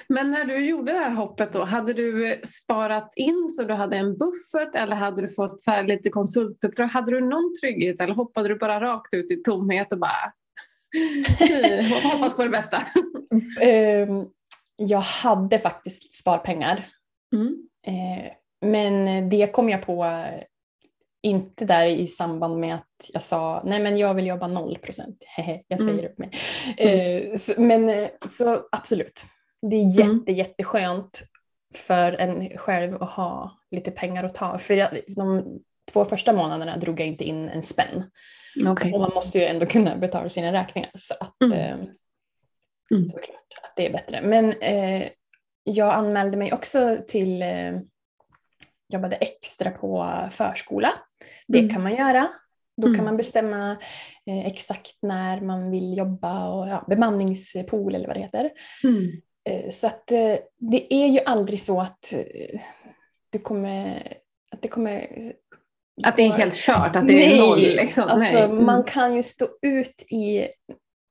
Men 0.08 0.30
när 0.30 0.44
du 0.44 0.66
gjorde 0.68 0.92
det 0.92 0.98
här 0.98 1.10
hoppet 1.10 1.52
då, 1.52 1.64
hade 1.64 1.92
du 1.92 2.40
sparat 2.44 3.12
in 3.16 3.48
så 3.56 3.62
du 3.62 3.74
hade 3.74 3.96
en 3.96 4.18
buffert 4.18 4.74
eller 4.74 4.96
hade 4.96 5.22
du 5.22 5.28
fått 5.28 5.64
lite 5.84 6.10
konsultuppdrag? 6.10 6.86
Hade 6.86 7.10
du 7.10 7.20
någon 7.20 7.54
trygghet 7.62 8.00
eller 8.00 8.14
hoppade 8.14 8.48
du 8.48 8.54
bara 8.54 8.80
rakt 8.80 9.14
ut 9.14 9.30
i 9.30 9.42
tomhet 9.42 9.92
och 9.92 9.98
bara 9.98 10.32
hoppas 12.02 12.36
på 12.36 12.42
det 12.42 12.50
bästa? 12.50 12.82
Ehm, 13.60 14.26
jag 14.76 15.00
hade 15.00 15.58
faktiskt 15.58 16.14
sparpengar. 16.14 16.88
Mm. 17.34 17.68
Eh, 17.86 18.32
men 18.66 19.28
det 19.30 19.52
kom 19.52 19.68
jag 19.68 19.82
på 19.82 20.06
inte 21.22 21.64
där 21.64 21.86
i 21.86 22.06
samband 22.06 22.60
med 22.60 22.74
att 22.74 23.10
jag 23.12 23.22
sa 23.22 23.62
nej 23.64 23.80
men 23.80 23.98
jag 23.98 24.14
vill 24.14 24.26
jobba 24.26 24.46
noll 24.46 24.78
procent, 24.78 25.24
jag 25.68 25.80
säger 25.80 25.92
mm. 25.92 26.04
upp 26.04 26.18
mig. 26.18 26.30
Mm. 26.76 27.68
men 27.68 28.08
så 28.26 28.60
absolut, 28.72 29.24
det 29.62 29.76
är 29.76 29.82
mm. 29.82 29.90
jätte, 29.90 30.32
mm. 30.32 30.34
jätteskönt 30.34 31.22
för 31.74 32.12
en 32.12 32.58
själv 32.58 33.02
att 33.02 33.10
ha 33.10 33.58
lite 33.70 33.90
pengar 33.90 34.24
att 34.24 34.34
ta. 34.34 34.58
För 34.58 35.02
de 35.16 35.44
två 35.92 36.04
första 36.04 36.32
månaderna 36.32 36.76
drog 36.76 37.00
jag 37.00 37.06
inte 37.06 37.24
in 37.24 37.48
en 37.48 37.62
spänn. 37.62 38.10
Okay. 38.72 38.92
Och 38.92 39.00
man 39.00 39.14
måste 39.14 39.38
ju 39.38 39.44
ändå 39.44 39.66
kunna 39.66 39.96
betala 39.96 40.28
sina 40.28 40.52
räkningar. 40.52 40.90
Så 40.94 41.14
att, 41.20 41.42
mm. 41.44 41.58
Eh, 41.58 41.74
mm. 42.90 43.06
såklart 43.06 43.58
att 43.62 43.72
det 43.76 43.86
är 43.86 43.92
bättre. 43.92 44.20
Men 44.22 44.52
eh, 44.52 45.08
jag 45.64 45.94
anmälde 45.94 46.36
mig 46.36 46.52
också 46.52 46.98
till, 47.08 47.42
eh, 47.42 47.72
jobbade 48.88 49.16
extra 49.16 49.70
på 49.70 50.14
förskola. 50.30 50.92
Det 51.48 51.58
mm. 51.58 51.70
kan 51.70 51.82
man 51.82 51.94
göra. 51.94 52.28
Då 52.76 52.86
kan 52.86 52.94
mm. 52.94 53.04
man 53.04 53.16
bestämma 53.16 53.70
eh, 54.26 54.46
exakt 54.46 54.98
när 55.02 55.40
man 55.40 55.70
vill 55.70 55.96
jobba 55.96 56.48
och 56.48 56.68
ja, 56.68 56.84
bemanningspool 56.88 57.94
eller 57.94 58.06
vad 58.06 58.16
det 58.16 58.20
heter. 58.20 58.50
Mm. 58.84 59.10
Eh, 59.48 59.70
så 59.70 59.86
att 59.86 60.12
eh, 60.12 60.36
det 60.58 60.94
är 60.94 61.06
ju 61.06 61.20
aldrig 61.26 61.62
så 61.62 61.80
att 61.80 62.12
eh, 62.12 62.60
du 63.30 63.38
kommer, 63.38 64.12
att 64.50 64.62
det 64.62 64.68
kommer 64.68 65.08
att 66.04 66.16
det 66.16 66.22
är 66.22 66.32
helt 66.32 66.54
kört, 66.54 66.96
att 66.96 67.06
det 67.06 67.14
nej, 67.14 67.32
är 67.32 67.46
noll? 67.46 67.60
Liksom. 67.60 68.04
Alltså, 68.08 68.38
mm. 68.38 68.64
Man 68.64 68.84
kan 68.84 69.16
ju 69.16 69.22
stå 69.22 69.46
ut 69.62 70.04
i 70.10 70.38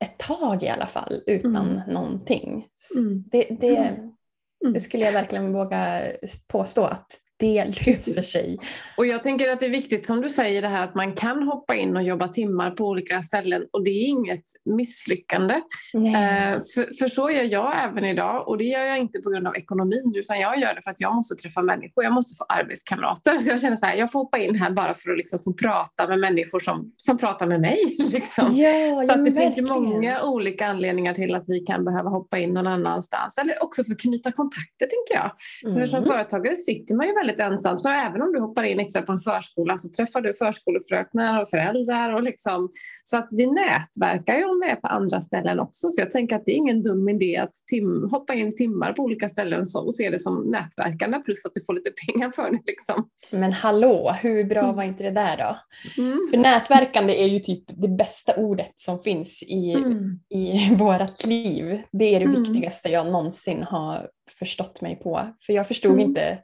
ett 0.04 0.18
tag 0.18 0.64
i 0.64 0.68
alla 0.68 0.88
fall 0.88 1.24
utan 1.28 1.56
mm. 1.56 1.94
någonting. 1.94 2.68
Mm. 2.98 3.24
Det, 3.32 3.48
det, 3.60 3.78
mm. 3.78 4.74
det, 4.74 4.80
skulle 4.80 5.04
jag 5.04 5.12
verkligen 5.12 5.54
våga 5.54 6.04
påstå 6.48 6.86
att 6.86 7.08
det 7.40 7.66
löser 7.66 8.22
sig. 8.22 8.58
Och 8.98 9.06
jag 9.06 9.24
tänker 9.24 9.52
att 9.54 9.60
det 9.60 9.66
är 9.66 9.70
viktigt 9.70 10.06
som 10.06 10.22
du 10.22 10.30
säger 10.30 10.62
det 10.62 10.68
här 10.68 10.84
att 10.84 10.96
man 10.96 11.14
kan 11.14 11.44
hoppa 11.44 11.76
in 11.76 11.98
och 11.98 12.04
jobba 12.04 12.28
timmar 12.28 12.72
på 12.72 12.86
olika 12.86 13.22
ställen 13.22 13.66
och 13.72 13.84
det 13.84 13.92
är 13.92 14.08
inget 14.08 14.44
misslyckande. 14.66 15.54
Eh, 15.94 16.62
för, 16.76 16.98
för, 17.00 17.08
så 17.08 17.32
gör 17.32 17.44
jag 17.44 17.84
även 17.84 18.06
idag 18.06 18.48
och 18.48 18.58
det 18.58 18.64
gör 18.64 18.84
jag 18.84 18.98
inte 18.98 19.20
på 19.20 19.30
grund 19.30 19.48
av 19.48 19.56
ekonomin 19.56 20.14
utan 20.16 20.40
jag 20.40 20.60
gör 20.60 20.76
det 20.76 20.82
för 20.82 20.92
att 20.92 21.02
jag 21.02 21.16
måste 21.16 21.36
träffa 21.36 21.62
människor, 21.62 22.04
jag 22.04 22.14
måste 22.14 22.38
få 22.38 22.46
arbetskamrater. 22.50 23.40
Så 23.40 23.52
jag 23.52 23.62
känner 23.62 23.76
så 23.76 23.86
här, 23.86 23.96
jag 23.98 24.12
får 24.12 24.20
hoppa 24.20 24.38
in 24.38 24.56
här 24.56 24.72
bara 24.72 24.94
för 24.94 25.12
att 25.12 25.18
liksom 25.18 25.40
få 25.44 25.54
prata 25.54 26.08
med 26.08 26.20
människor 26.20 26.60
som, 26.60 26.92
som 26.98 27.18
pratar 27.18 27.48
med 27.48 27.62
mig. 27.62 27.98
Liksom. 28.12 28.56
Ja, 28.56 28.98
så 28.98 29.14
att 29.14 29.26
det 29.26 29.32
finns 29.32 29.58
ju 29.58 29.62
många 29.62 30.24
olika 30.24 30.68
anledningar 30.68 31.14
till 31.14 31.36
att 31.36 31.50
vi 31.50 31.60
kan 31.60 31.86
behöva 31.86 32.10
hoppa 32.10 32.38
in 32.38 32.54
någon 32.54 32.68
annanstans 32.68 33.38
eller 33.38 33.64
också 33.64 33.84
för 33.84 33.92
att 33.92 34.00
knyta 34.00 34.32
kontakter 34.32 34.88
tänker 34.88 35.24
jag. 35.24 35.32
Mm. 35.64 35.80
För 35.80 35.88
som 35.88 36.06
företagare 36.06 36.56
sitter 36.56 36.96
man 36.96 37.08
ju 37.08 37.14
väldigt 37.14 37.27
ensam 37.40 37.80
så 37.80 37.90
även 37.90 38.22
om 38.22 38.34
du 38.34 38.40
hoppar 38.40 38.64
in 38.64 38.80
extra 38.80 39.02
på 39.02 39.12
en 39.12 39.20
förskola 39.20 39.78
så 39.78 39.90
träffar 39.90 40.22
du 40.22 40.34
förskolefröknar 40.34 41.42
och 41.42 41.50
föräldrar 41.50 42.14
och 42.14 42.24
liksom, 42.24 42.70
så 43.04 43.18
att 43.18 43.28
vi 43.32 43.46
nätverkar 43.46 44.36
ju 44.36 44.44
om 44.44 44.62
vi 44.64 44.72
är 44.72 44.76
på 44.76 44.88
andra 44.88 45.22
ställen 45.22 45.60
också 45.60 45.92
så 45.92 46.02
jag 46.02 46.12
tänker 46.12 46.36
att 46.36 46.46
det 46.46 46.52
är 46.52 46.56
ingen 46.56 46.84
dum 46.84 47.10
idé 47.10 47.38
att 47.38 47.54
tim, 47.68 48.10
hoppa 48.12 48.34
in 48.34 48.56
timmar 48.56 48.94
på 48.94 49.04
olika 49.04 49.30
ställen 49.30 49.66
så, 49.66 49.86
och 49.86 49.96
se 49.96 50.10
det 50.10 50.20
som 50.20 50.52
nätverkande 50.52 51.18
plus 51.20 51.46
att 51.46 51.54
du 51.54 51.64
får 51.66 51.74
lite 51.74 51.92
pengar 51.92 52.32
för 52.32 52.52
det. 52.52 52.60
Liksom. 52.68 53.10
Men 53.34 53.54
hallå, 53.54 54.16
hur 54.22 54.44
bra 54.44 54.64
mm. 54.64 54.76
var 54.76 54.84
inte 54.84 55.04
det 55.04 55.12
där 55.12 55.38
då? 55.38 55.58
Mm. 56.02 56.28
För 56.32 56.38
nätverkande 56.38 57.24
är 57.24 57.28
ju 57.28 57.40
typ 57.40 57.64
det 57.68 57.88
bästa 57.88 58.36
ordet 58.36 58.72
som 58.76 59.00
finns 59.00 59.44
i, 59.44 59.74
mm. 59.74 60.20
i 60.30 60.76
vårat 60.76 61.26
liv. 61.26 61.82
Det 61.92 62.16
är 62.16 62.20
det 62.20 62.26
mm. 62.26 62.44
viktigaste 62.44 62.90
jag 62.90 63.12
någonsin 63.12 63.64
har 63.64 64.10
förstått 64.40 64.82
mig 64.82 64.96
på. 64.96 65.22
För 65.46 65.54
jag 65.54 65.68
förstod 65.68 65.92
mm. 65.92 66.10
inte 66.10 66.40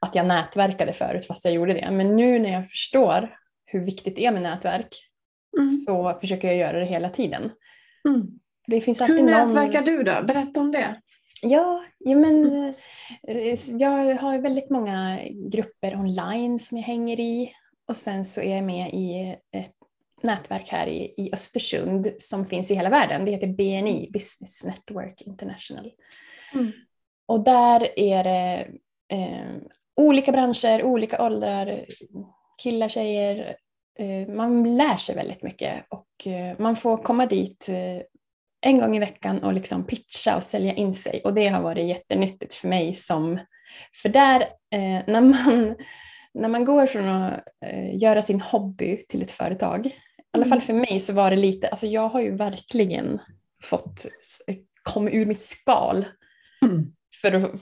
att 0.00 0.14
jag 0.14 0.26
nätverkade 0.26 0.92
förut 0.92 1.26
fast 1.26 1.44
jag 1.44 1.54
gjorde 1.54 1.72
det. 1.72 1.90
Men 1.90 2.16
nu 2.16 2.38
när 2.38 2.52
jag 2.52 2.70
förstår 2.70 3.36
hur 3.64 3.84
viktigt 3.84 4.16
det 4.16 4.26
är 4.26 4.32
med 4.32 4.42
nätverk 4.42 4.96
mm. 5.58 5.70
så 5.70 6.18
försöker 6.20 6.48
jag 6.48 6.56
göra 6.56 6.78
det 6.78 6.86
hela 6.86 7.08
tiden. 7.08 7.50
Mm. 8.08 8.26
Det 8.66 8.80
finns 8.80 9.00
hur 9.00 9.22
nätverkar 9.22 9.80
någon... 9.80 9.96
du 9.96 10.02
då? 10.02 10.22
Berätta 10.26 10.60
om 10.60 10.72
det. 10.72 11.00
Ja, 11.42 11.84
ja 11.98 12.16
men, 12.16 12.44
mm. 12.44 12.74
eh, 13.28 13.58
jag 13.80 14.16
har 14.16 14.38
väldigt 14.38 14.70
många 14.70 15.18
grupper 15.50 15.96
online 15.96 16.58
som 16.58 16.78
jag 16.78 16.84
hänger 16.84 17.20
i 17.20 17.50
och 17.88 17.96
sen 17.96 18.24
så 18.24 18.40
är 18.40 18.54
jag 18.54 18.64
med 18.64 18.94
i 18.94 19.36
ett 19.52 19.74
nätverk 20.22 20.68
här 20.68 20.86
i, 20.86 21.14
i 21.16 21.30
Östersund 21.32 22.10
som 22.18 22.46
finns 22.46 22.70
i 22.70 22.74
hela 22.74 22.90
världen. 22.90 23.24
Det 23.24 23.30
heter 23.30 23.46
BNI, 23.46 24.10
Business 24.12 24.64
Network 24.64 25.22
International. 25.22 25.92
Mm. 26.54 26.72
Och 27.26 27.44
där 27.44 27.98
är 27.98 28.24
det 28.24 28.68
eh, 29.16 29.56
olika 29.98 30.32
branscher, 30.32 30.82
olika 30.82 31.24
åldrar, 31.24 31.84
killar, 32.62 32.88
tjejer. 32.88 33.56
Eh, 33.98 34.34
man 34.34 34.76
lär 34.76 34.96
sig 34.96 35.14
väldigt 35.14 35.42
mycket 35.42 35.84
och 35.88 36.26
eh, 36.26 36.56
man 36.58 36.76
får 36.76 36.96
komma 36.96 37.26
dit 37.26 37.68
eh, 37.68 38.02
en 38.60 38.78
gång 38.78 38.96
i 38.96 39.00
veckan 39.00 39.38
och 39.38 39.52
liksom 39.52 39.86
pitcha 39.86 40.36
och 40.36 40.42
sälja 40.42 40.74
in 40.74 40.94
sig 40.94 41.20
och 41.24 41.34
det 41.34 41.48
har 41.48 41.62
varit 41.62 41.86
jättenyttigt 41.86 42.54
för 42.54 42.68
mig 42.68 42.94
som, 42.94 43.38
för 44.02 44.08
där 44.08 44.48
när 45.06 45.20
man 45.20 45.74
när 46.34 46.48
man 46.48 46.64
går 46.64 46.86
från 46.86 47.08
att 47.08 47.44
göra 47.92 48.22
sin 48.22 48.40
hobby 48.40 48.96
till 49.08 49.22
ett 49.22 49.30
företag, 49.30 49.86
i 49.86 49.92
alla 50.32 50.44
fall 50.44 50.58
mm. 50.58 50.66
för 50.66 50.74
mig 50.74 51.00
så 51.00 51.12
var 51.12 51.30
det 51.30 51.36
lite, 51.36 51.68
alltså 51.68 51.86
jag 51.86 52.08
har 52.08 52.20
ju 52.20 52.36
verkligen 52.36 53.18
fått 53.64 54.06
komma 54.82 55.10
ur 55.10 55.26
mitt 55.26 55.44
skal 55.44 56.04
mm. 56.62 56.86
för 57.22 57.32
att 57.32 57.52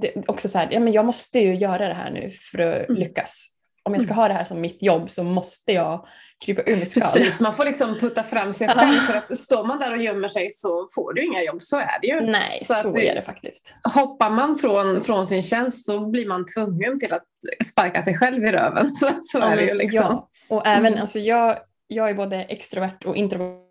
det, 0.00 0.28
också 0.28 0.48
så 0.48 0.58
här, 0.58 0.68
ja, 0.70 0.80
men 0.80 0.92
jag 0.92 1.04
måste 1.04 1.38
ju 1.38 1.54
göra 1.56 1.88
det 1.88 1.94
här 1.94 2.10
nu 2.10 2.30
för 2.30 2.58
att 2.58 2.88
mm. 2.88 3.00
lyckas. 3.00 3.46
Om 3.82 3.92
jag 3.92 4.02
ska 4.02 4.12
mm. 4.12 4.20
ha 4.20 4.28
det 4.28 4.34
här 4.34 4.44
som 4.44 4.60
mitt 4.60 4.82
jobb 4.82 5.10
så 5.10 5.22
måste 5.22 5.72
jag 5.72 6.06
krypa 6.44 6.62
ur 6.70 6.76
mitt 6.76 6.90
skal. 6.90 7.02
Precis, 7.02 7.40
man 7.40 7.54
får 7.54 7.64
liksom 7.64 7.94
putta 8.00 8.22
fram 8.22 8.52
sig 8.52 8.68
själv 8.68 8.98
för 8.98 9.14
att 9.14 9.36
står 9.36 9.64
man 9.64 9.78
där 9.78 9.92
och 9.92 10.02
gömmer 10.02 10.28
sig 10.28 10.50
så 10.50 10.86
får 10.94 11.12
du 11.12 11.24
inga 11.24 11.42
jobb, 11.42 11.62
så 11.62 11.78
är 11.78 12.00
det 12.02 12.06
ju. 12.06 12.20
Nej, 12.20 12.58
så, 12.62 12.74
så 12.74 12.98
är 12.98 13.14
det 13.14 13.22
faktiskt. 13.22 13.72
Hoppar 13.94 14.30
man 14.30 14.56
från, 14.58 15.02
från 15.02 15.26
sin 15.26 15.42
tjänst 15.42 15.86
så 15.86 16.10
blir 16.10 16.28
man 16.28 16.44
tvungen 16.46 17.00
till 17.00 17.12
att 17.12 17.26
sparka 17.64 18.02
sig 18.02 18.18
själv 18.18 18.44
i 18.44 18.52
röven, 18.52 18.90
så, 18.90 19.08
så 19.20 19.40
är 19.40 19.56
det 19.56 19.62
ju 19.62 19.74
liksom. 19.74 20.00
Ja, 20.00 20.28
och 20.50 20.66
även, 20.66 20.86
mm. 20.86 21.00
alltså 21.00 21.18
jag, 21.18 21.58
jag 21.86 22.10
är 22.10 22.14
både 22.14 22.36
extrovert 22.36 23.04
och 23.04 23.16
introvert 23.16 23.65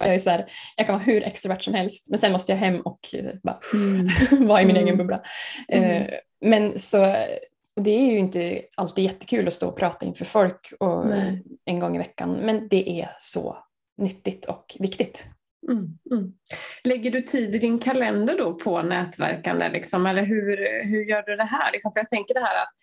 jag, 0.00 0.14
är 0.14 0.18
så 0.18 0.30
här, 0.30 0.46
jag 0.76 0.86
kan 0.86 0.94
vara 0.94 1.04
hur 1.04 1.22
extrovert 1.22 1.60
som 1.60 1.74
helst 1.74 2.10
men 2.10 2.18
sen 2.18 2.32
måste 2.32 2.52
jag 2.52 2.56
hem 2.58 2.80
och 2.80 3.14
eh, 3.14 3.34
bara 3.42 3.58
mm. 3.74 4.08
vara 4.48 4.62
i 4.62 4.66
min 4.66 4.76
mm. 4.76 4.86
egen 4.86 4.98
bubbla. 4.98 5.22
Mm. 5.68 6.02
Uh, 6.02 6.08
men 6.40 6.78
så 6.78 7.16
det 7.76 7.90
är 7.90 8.06
ju 8.12 8.18
inte 8.18 8.62
alltid 8.76 9.04
jättekul 9.04 9.46
att 9.46 9.54
stå 9.54 9.68
och 9.68 9.76
prata 9.76 10.06
inför 10.06 10.24
folk 10.24 10.72
och, 10.80 11.04
en 11.64 11.78
gång 11.78 11.94
i 11.96 11.98
veckan 11.98 12.32
men 12.32 12.68
det 12.68 13.00
är 13.00 13.16
så 13.18 13.56
nyttigt 13.98 14.44
och 14.44 14.76
viktigt. 14.78 15.24
Mm, 15.68 15.98
mm. 16.10 16.32
Lägger 16.84 17.10
du 17.10 17.20
tid 17.20 17.54
i 17.54 17.58
din 17.58 17.78
kalender 17.78 18.38
då 18.38 18.54
på 18.54 18.82
nätverkande 18.82 19.68
liksom, 19.68 20.06
eller 20.06 20.22
hur, 20.22 20.56
hur 20.84 21.04
gör 21.04 21.22
du 21.22 21.36
det 21.36 21.44
här? 21.44 21.72
Liksom, 21.72 21.92
för 21.92 22.00
jag 22.00 22.08
tänker 22.08 22.34
det 22.34 22.40
här 22.40 22.62
att 22.62 22.74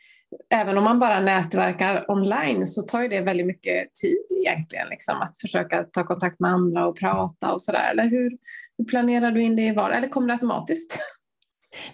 även 0.62 0.78
om 0.78 0.84
man 0.84 1.00
bara 1.00 1.20
nätverkar 1.20 2.12
online 2.12 2.68
så 2.68 2.82
tar 2.82 3.02
ju 3.02 3.08
det 3.08 3.22
väldigt 3.22 3.48
mycket 3.48 3.94
tid 3.94 4.26
egentligen 4.46 4.90
liksom, 4.90 5.22
att 5.22 5.38
försöka 5.42 5.84
ta 5.84 6.04
kontakt 6.04 6.40
med 6.40 6.52
andra 6.52 6.88
och 6.88 7.00
prata 7.00 7.54
och 7.54 7.62
sådär. 7.62 7.92
Eller 7.92 8.04
hur, 8.04 8.38
hur 8.78 8.86
planerar 8.86 9.32
du 9.32 9.42
in 9.42 9.56
det 9.56 9.62
i 9.62 9.74
vardagen? 9.74 9.98
Eller 9.98 10.08
kommer 10.08 10.28
det 10.28 10.34
automatiskt? 10.34 11.00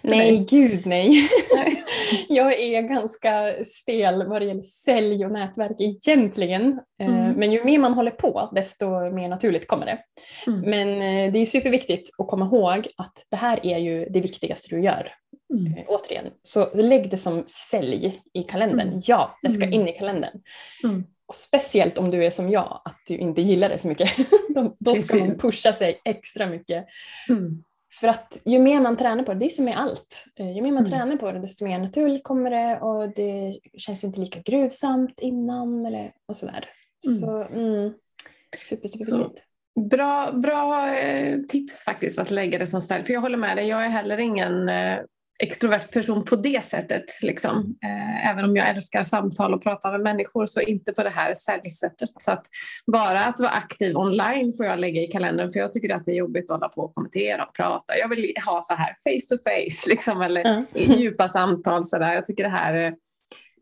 Nej, 0.02 0.46
gud 0.50 0.86
nej. 0.86 1.28
jag 2.28 2.60
är 2.60 2.82
ganska 2.82 3.64
stel 3.64 4.26
vad 4.26 4.42
det 4.42 4.46
gäller 4.46 4.62
sälj 4.62 5.26
och 5.26 5.32
nätverk 5.32 5.76
egentligen. 5.78 6.80
Eh, 7.00 7.06
mm. 7.06 7.32
Men 7.32 7.52
ju 7.52 7.64
mer 7.64 7.78
man 7.78 7.94
håller 7.94 8.10
på 8.10 8.50
desto 8.54 9.10
mer 9.10 9.28
naturligt 9.28 9.68
kommer 9.68 9.86
det. 9.86 9.98
Mm. 10.46 10.60
Men 10.60 10.88
eh, 10.88 11.32
det 11.32 11.38
är 11.38 11.46
superviktigt 11.46 12.10
att 12.18 12.28
komma 12.28 12.46
ihåg 12.46 12.88
att 12.96 13.26
det 13.30 13.36
här 13.36 13.66
är 13.66 13.78
ju 13.78 14.06
det 14.10 14.20
viktigaste 14.20 14.74
du 14.74 14.82
gör. 14.82 15.12
Mm. 15.54 15.74
Eh, 15.74 15.84
återigen, 15.86 16.26
så 16.42 16.70
lägg 16.74 17.10
det 17.10 17.18
som 17.18 17.44
sälj 17.46 18.20
i 18.34 18.42
kalendern. 18.42 18.88
Mm. 18.88 19.00
Ja, 19.06 19.38
det 19.42 19.50
ska 19.50 19.64
mm. 19.64 19.80
in 19.80 19.88
i 19.88 19.92
kalendern. 19.92 20.40
Mm. 20.84 21.04
Och 21.26 21.34
speciellt 21.34 21.98
om 21.98 22.10
du 22.10 22.24
är 22.24 22.30
som 22.30 22.50
jag, 22.50 22.80
att 22.84 22.98
du 23.08 23.16
inte 23.16 23.42
gillar 23.42 23.68
det 23.68 23.78
så 23.78 23.88
mycket. 23.88 24.10
då, 24.54 24.76
då 24.78 24.94
ska 24.94 25.16
man 25.16 25.38
pusha 25.38 25.72
sig 25.72 26.00
extra 26.04 26.46
mycket. 26.46 26.86
För 28.00 28.08
att 28.08 28.42
ju 28.44 28.58
mer 28.58 28.80
man 28.80 28.96
tränar 28.96 29.24
på 29.24 29.32
det, 29.32 29.38
det 29.38 29.46
är 29.46 29.50
som 29.50 29.64
med 29.64 29.78
allt, 29.78 30.24
eh, 30.36 30.56
ju 30.56 30.62
mer 30.62 30.72
man 30.72 30.86
mm. 30.86 30.90
tränar 30.90 31.16
på 31.16 31.32
det 31.32 31.38
desto 31.38 31.64
mer 31.64 31.78
naturligt 31.78 32.24
kommer 32.24 32.50
det 32.50 32.80
och 32.80 33.14
det 33.14 33.60
känns 33.78 34.04
inte 34.04 34.20
lika 34.20 34.40
gruvsamt 34.40 35.20
innan 35.20 35.86
eller, 35.86 36.12
och 36.28 36.36
sådär. 36.36 36.70
Mm. 37.06 37.18
Så 37.18 37.42
mm, 37.42 37.92
super, 38.62 38.88
super 38.88 39.04
så, 39.04 39.34
Bra, 39.90 40.32
bra 40.32 40.94
eh, 40.94 41.40
tips 41.40 41.84
faktiskt 41.84 42.18
att 42.18 42.30
lägga 42.30 42.58
det 42.58 42.66
som 42.66 42.80
ställ. 42.80 43.04
För 43.04 43.12
jag 43.12 43.20
håller 43.20 43.38
med 43.38 43.56
dig, 43.56 43.68
jag 43.68 43.84
är 43.84 43.88
heller 43.88 44.18
ingen 44.18 44.68
eh, 44.68 44.98
extrovert 45.42 45.90
person 45.92 46.24
på 46.24 46.36
det 46.36 46.64
sättet. 46.64 47.04
Liksom. 47.22 47.76
Eh, 47.84 48.30
även 48.30 48.44
om 48.44 48.56
jag 48.56 48.68
älskar 48.68 49.02
samtal 49.02 49.54
och 49.54 49.62
prata 49.62 49.90
med 49.90 50.00
människor 50.00 50.46
så 50.46 50.60
inte 50.60 50.92
på 50.92 51.02
det 51.02 51.10
här 51.10 51.34
säljsättet. 51.34 52.08
Så 52.18 52.32
att 52.32 52.46
bara 52.92 53.20
att 53.20 53.40
vara 53.40 53.50
aktiv 53.50 53.96
online 53.96 54.52
får 54.56 54.66
jag 54.66 54.78
lägga 54.78 55.02
i 55.02 55.06
kalendern 55.06 55.52
för 55.52 55.60
jag 55.60 55.72
tycker 55.72 55.94
att 55.94 56.04
det 56.04 56.10
är 56.10 56.16
jobbigt 56.16 56.50
att 56.50 56.56
hålla 56.56 56.68
på 56.68 56.80
och 56.80 56.94
kommentera 56.94 57.44
och 57.44 57.54
prata. 57.54 57.98
Jag 57.98 58.08
vill 58.08 58.34
ha 58.46 58.62
så 58.62 58.74
här 58.74 58.96
face 59.04 59.36
to 59.36 59.42
face 59.44 59.90
liksom, 59.90 60.22
eller 60.22 60.40
mm. 60.40 60.64
djupa 60.74 61.28
samtal. 61.28 61.84
Så 61.84 61.98
där. 61.98 62.14
Jag 62.14 62.24
tycker 62.24 62.44
det 62.44 62.50
här 62.50 62.94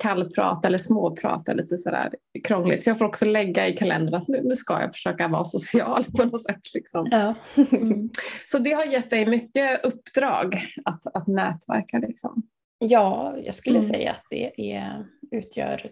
kallprata 0.02 0.68
eller 0.68 0.78
småprata 0.78 1.54
lite 1.54 1.76
sådär 1.76 2.14
krångligt. 2.44 2.82
Så 2.82 2.90
jag 2.90 2.98
får 2.98 3.04
också 3.04 3.24
lägga 3.24 3.68
i 3.68 3.76
kalendern 3.76 4.14
att 4.14 4.28
nu, 4.28 4.40
nu 4.44 4.56
ska 4.56 4.80
jag 4.80 4.92
försöka 4.92 5.28
vara 5.28 5.44
social 5.44 6.04
på 6.04 6.24
något 6.24 6.42
sätt. 6.42 6.74
Liksom. 6.74 7.08
Ja. 7.10 7.34
mm. 7.72 8.10
Så 8.46 8.58
det 8.58 8.72
har 8.72 8.84
gett 8.84 9.10
dig 9.10 9.26
mycket 9.26 9.84
uppdrag 9.84 10.58
att, 10.84 11.06
att 11.14 11.26
nätverka? 11.26 11.98
Liksom. 11.98 12.42
Ja, 12.78 13.36
jag 13.44 13.54
skulle 13.54 13.78
mm. 13.78 13.88
säga 13.88 14.10
att 14.10 14.26
det 14.30 14.72
är, 14.72 15.06
utgör 15.30 15.90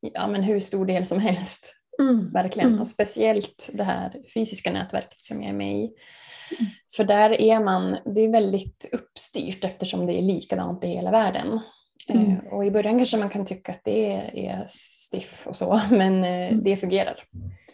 ja, 0.00 0.28
men 0.28 0.42
hur 0.42 0.60
stor 0.60 0.86
del 0.86 1.06
som 1.06 1.18
helst. 1.18 1.74
Mm. 2.00 2.30
Verkligen. 2.32 2.68
Mm. 2.68 2.80
Och 2.80 2.88
speciellt 2.88 3.70
det 3.72 3.84
här 3.84 4.16
fysiska 4.34 4.72
nätverket 4.72 5.20
som 5.20 5.42
jag 5.42 5.50
är 5.50 5.56
med 5.56 5.76
i. 5.76 5.80
Mm. 5.80 6.72
För 6.96 7.04
där 7.04 7.40
är 7.40 7.60
man, 7.60 7.96
det 8.14 8.20
är 8.20 8.32
väldigt 8.32 8.88
uppstyrt 8.92 9.64
eftersom 9.64 10.06
det 10.06 10.18
är 10.18 10.22
likadant 10.22 10.84
i 10.84 10.86
hela 10.86 11.10
världen. 11.10 11.60
Mm. 12.08 12.30
Eh, 12.30 12.52
och 12.52 12.66
i 12.66 12.70
början 12.70 12.98
kanske 12.98 13.16
man 13.16 13.28
kan 13.28 13.46
tycka 13.46 13.72
att 13.72 13.84
det 13.84 14.12
är 14.34 14.64
stiff 14.68 15.46
och 15.46 15.56
så, 15.56 15.80
men 15.90 16.24
eh, 16.24 16.52
mm. 16.52 16.64
det 16.64 16.76
fungerar. 16.76 17.24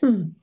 Mm. 0.03 0.35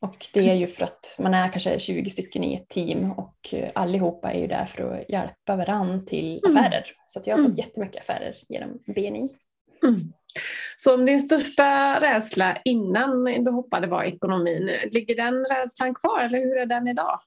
Och 0.00 0.26
det 0.32 0.50
är 0.50 0.54
ju 0.54 0.66
för 0.66 0.84
att 0.84 1.16
man 1.18 1.34
är 1.34 1.48
kanske 1.48 1.78
20 1.78 2.10
stycken 2.10 2.44
i 2.44 2.54
ett 2.54 2.68
team 2.68 3.12
och 3.12 3.54
eh, 3.54 3.70
allihopa 3.74 4.32
är 4.32 4.40
ju 4.40 4.46
där 4.46 4.64
för 4.64 4.92
att 4.92 5.10
hjälpa 5.10 5.56
varann 5.56 6.06
till 6.06 6.40
mm. 6.44 6.56
affärer. 6.56 6.84
Så 7.06 7.18
att 7.18 7.26
jag 7.26 7.36
har 7.36 7.42
fått 7.42 7.52
mm. 7.52 7.58
jättemycket 7.58 8.00
affärer 8.00 8.36
genom 8.48 8.78
BNI. 8.86 9.28
Mm. 9.84 10.12
Så 10.76 10.94
om 10.94 11.06
din 11.06 11.20
största 11.20 12.00
rädsla 12.00 12.58
innan 12.64 13.24
du 13.24 13.50
hoppade 13.50 13.86
var 13.86 14.02
ekonomin, 14.02 14.70
ligger 14.90 15.16
den 15.16 15.44
rädslan 15.44 15.94
kvar 15.94 16.20
eller 16.20 16.38
hur 16.38 16.56
är 16.56 16.66
den 16.66 16.88
idag? 16.88 17.20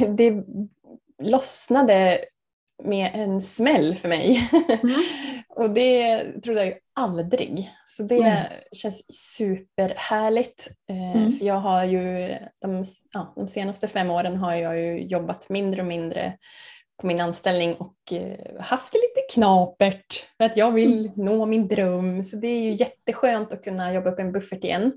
Det 0.16 0.44
lossnade 1.22 2.24
med 2.84 3.10
en 3.14 3.42
smäll 3.42 3.96
för 3.96 4.08
mig. 4.08 4.50
Mm. 4.82 4.96
och 5.48 5.70
det 5.70 6.24
trodde 6.42 6.60
jag 6.60 6.66
ju 6.66 6.74
aldrig. 6.94 7.70
Så 7.84 8.02
det 8.02 8.16
mm. 8.16 8.44
känns 8.72 9.26
superhärligt. 9.36 10.68
Eh, 10.90 11.16
mm. 11.16 11.32
För 11.32 11.46
jag 11.46 11.60
har 11.60 11.84
ju 11.84 12.34
de, 12.60 12.84
ja, 13.12 13.32
de 13.36 13.48
senaste 13.48 13.88
fem 13.88 14.10
åren 14.10 14.36
har 14.36 14.54
jag 14.54 14.80
ju 14.80 15.06
jobbat 15.06 15.48
mindre 15.48 15.80
och 15.80 15.86
mindre 15.86 16.38
på 17.00 17.06
min 17.06 17.20
anställning 17.20 17.74
och 17.74 18.12
eh, 18.12 18.60
haft 18.60 18.92
det 18.92 18.98
lite 18.98 19.34
knapert 19.34 20.26
för 20.36 20.44
att 20.44 20.56
jag 20.56 20.70
vill 20.70 21.06
mm. 21.06 21.12
nå 21.16 21.46
min 21.46 21.68
dröm. 21.68 22.24
Så 22.24 22.36
det 22.36 22.48
är 22.48 22.62
ju 22.62 22.72
jätteskönt 22.72 23.52
att 23.52 23.64
kunna 23.64 23.94
jobba 23.94 24.10
upp 24.10 24.18
en 24.18 24.32
buffert 24.32 24.64
igen. 24.64 24.92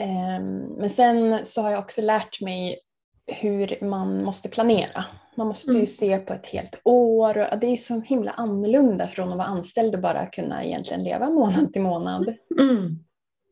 Ehm, 0.00 0.58
men 0.58 0.90
sen 0.90 1.46
så 1.46 1.62
har 1.62 1.70
jag 1.70 1.80
också 1.80 2.02
lärt 2.02 2.40
mig 2.40 2.78
hur 3.26 3.84
man 3.84 4.24
måste 4.24 4.48
planera. 4.48 5.04
Man 5.34 5.46
måste 5.46 5.70
ju 5.70 5.76
mm. 5.76 5.86
se 5.86 6.18
på 6.18 6.32
ett 6.32 6.46
helt 6.46 6.80
år. 6.84 7.38
Och 7.52 7.58
det 7.60 7.66
är 7.66 7.76
så 7.76 8.00
himla 8.00 8.30
annorlunda 8.30 9.08
från 9.08 9.28
att 9.28 9.36
vara 9.36 9.46
anställd 9.46 9.94
och 9.94 10.00
bara 10.00 10.26
kunna 10.26 10.64
egentligen 10.64 11.04
leva 11.04 11.30
månad 11.30 11.72
till 11.72 11.82
månad. 11.82 12.34
Mm. 12.60 12.98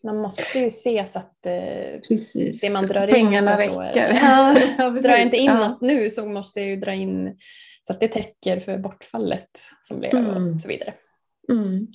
Man 0.03 0.17
måste 0.17 0.59
ju 0.59 0.71
se 0.71 1.09
så 1.09 1.19
att 1.19 1.47
eh, 1.47 2.01
det 2.63 2.73
man 2.73 2.87
drar 2.87 3.07
Pengarna 3.07 3.65
in 3.65 3.71
räcker. 3.71 4.19
Ja, 4.23 4.57
ja, 4.79 4.91
drar 4.91 5.11
jag 5.11 5.23
inte 5.23 5.37
in 5.37 5.47
ja. 5.47 5.69
något 5.69 5.81
nu 5.81 6.11
så 6.11 6.27
måste 6.27 6.61
jag 6.61 6.69
ju 6.69 6.77
dra 6.77 6.95
in 6.95 7.37
så 7.83 7.93
att 7.93 8.01
det 8.01 8.09
täcker 8.09 8.61
för 8.61 8.79
bortfallet 8.79 9.61
som 9.81 9.99
blev 9.99 10.15
mm. 10.15 10.55
och 10.55 10.61
så 10.61 10.69
vidare. 10.69 10.95
Mm. 11.51 11.87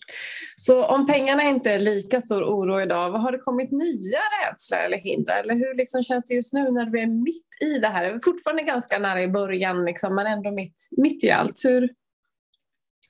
Så 0.55 0.85
om 0.85 1.07
pengarna 1.07 1.43
inte 1.43 1.71
är 1.71 1.79
lika 1.79 2.21
stor 2.21 2.43
oro 2.43 2.81
idag, 2.81 3.11
vad 3.11 3.21
har 3.21 3.31
det 3.31 3.37
kommit 3.37 3.71
nya 3.71 4.19
rädslor 4.41 4.79
eller 4.79 4.97
hinder? 4.97 5.39
Eller 5.39 5.55
hur 5.55 5.75
liksom 5.75 6.03
känns 6.03 6.27
det 6.27 6.35
just 6.35 6.53
nu 6.53 6.71
när 6.71 6.91
vi 6.91 7.01
är 7.01 7.07
mitt 7.07 7.61
i 7.61 7.79
det 7.79 7.87
här? 7.87 8.05
Vi 8.05 8.15
är 8.15 8.19
fortfarande 8.23 8.63
ganska 8.63 8.99
nära 8.99 9.23
i 9.23 9.27
början 9.27 9.85
liksom, 9.85 10.15
men 10.15 10.27
ändå 10.27 10.51
mitt, 10.51 10.89
mitt 10.97 11.23
i 11.23 11.31
allt. 11.31 11.65
Hur, 11.65 11.89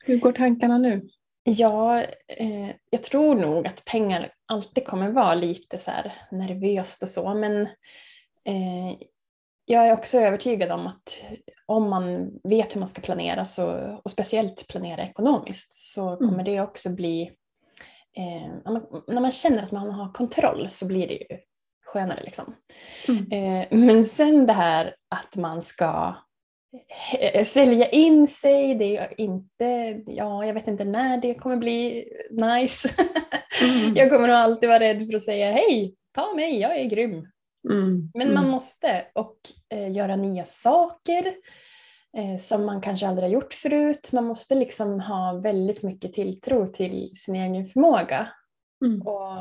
hur 0.05 0.17
går 0.17 0.31
tankarna 0.31 0.77
nu? 0.77 1.09
Ja, 1.43 2.01
eh, 2.27 2.69
jag 2.89 3.03
tror 3.03 3.35
nog 3.35 3.67
att 3.67 3.85
pengar 3.85 4.31
alltid 4.47 4.85
kommer 4.85 5.11
vara 5.11 5.35
lite 5.35 5.77
så 5.77 5.91
här 5.91 6.13
nervöst 6.31 7.03
och 7.03 7.09
så, 7.09 7.33
men 7.33 7.61
eh, 8.45 8.97
jag 9.65 9.87
är 9.87 9.93
också 9.93 10.19
övertygad 10.19 10.71
om 10.71 10.87
att 10.87 11.23
om 11.65 11.89
man 11.89 12.31
vet 12.43 12.75
hur 12.75 12.79
man 12.79 12.87
ska 12.87 13.01
planera 13.01 13.45
så, 13.45 13.97
och 14.03 14.11
speciellt 14.11 14.67
planera 14.67 15.03
ekonomiskt 15.03 15.73
så 15.73 16.07
mm. 16.07 16.17
kommer 16.17 16.33
mm. 16.33 16.45
det 16.45 16.61
också 16.61 16.89
bli, 16.89 17.31
eh, 18.17 18.73
när 19.07 19.21
man 19.21 19.31
känner 19.31 19.63
att 19.63 19.71
man 19.71 19.91
har 19.91 20.13
kontroll 20.13 20.69
så 20.69 20.87
blir 20.87 21.07
det 21.07 21.13
ju 21.13 21.39
skönare. 21.85 22.23
Liksom. 22.23 22.55
Mm. 23.07 23.31
Eh, 23.31 23.67
men 23.77 24.03
sen 24.03 24.45
det 24.45 24.53
här 24.53 24.95
att 25.09 25.35
man 25.35 25.61
ska 25.61 26.15
sälja 27.43 27.89
in 27.89 28.27
sig, 28.27 28.75
det 28.75 28.97
är 28.97 29.21
inte, 29.21 30.01
ja 30.07 30.45
jag 30.45 30.53
vet 30.53 30.67
inte 30.67 30.83
när 30.83 31.17
det 31.17 31.33
kommer 31.33 31.57
bli 31.57 32.05
nice. 32.31 32.89
Mm. 33.61 33.95
jag 33.95 34.09
kommer 34.09 34.27
nog 34.27 34.35
alltid 34.35 34.69
vara 34.69 34.79
rädd 34.79 35.05
för 35.07 35.15
att 35.15 35.21
säga 35.21 35.51
hej, 35.51 35.95
ta 36.15 36.33
mig, 36.33 36.59
jag 36.59 36.79
är 36.79 36.83
grym. 36.83 37.27
Mm. 37.69 38.11
Men 38.13 38.27
man 38.27 38.43
mm. 38.43 38.51
måste 38.51 39.05
och 39.15 39.37
eh, 39.69 39.91
göra 39.91 40.15
nya 40.15 40.45
saker 40.45 41.35
eh, 42.17 42.37
som 42.39 42.65
man 42.65 42.81
kanske 42.81 43.07
aldrig 43.07 43.23
har 43.23 43.33
gjort 43.33 43.53
förut. 43.53 44.09
Man 44.13 44.25
måste 44.25 44.55
liksom 44.55 44.99
ha 44.99 45.33
väldigt 45.33 45.83
mycket 45.83 46.13
tilltro 46.13 46.67
till 46.67 47.11
sin 47.15 47.35
egen 47.35 47.65
förmåga. 47.65 48.27
Mm. 48.85 49.01
Och 49.01 49.37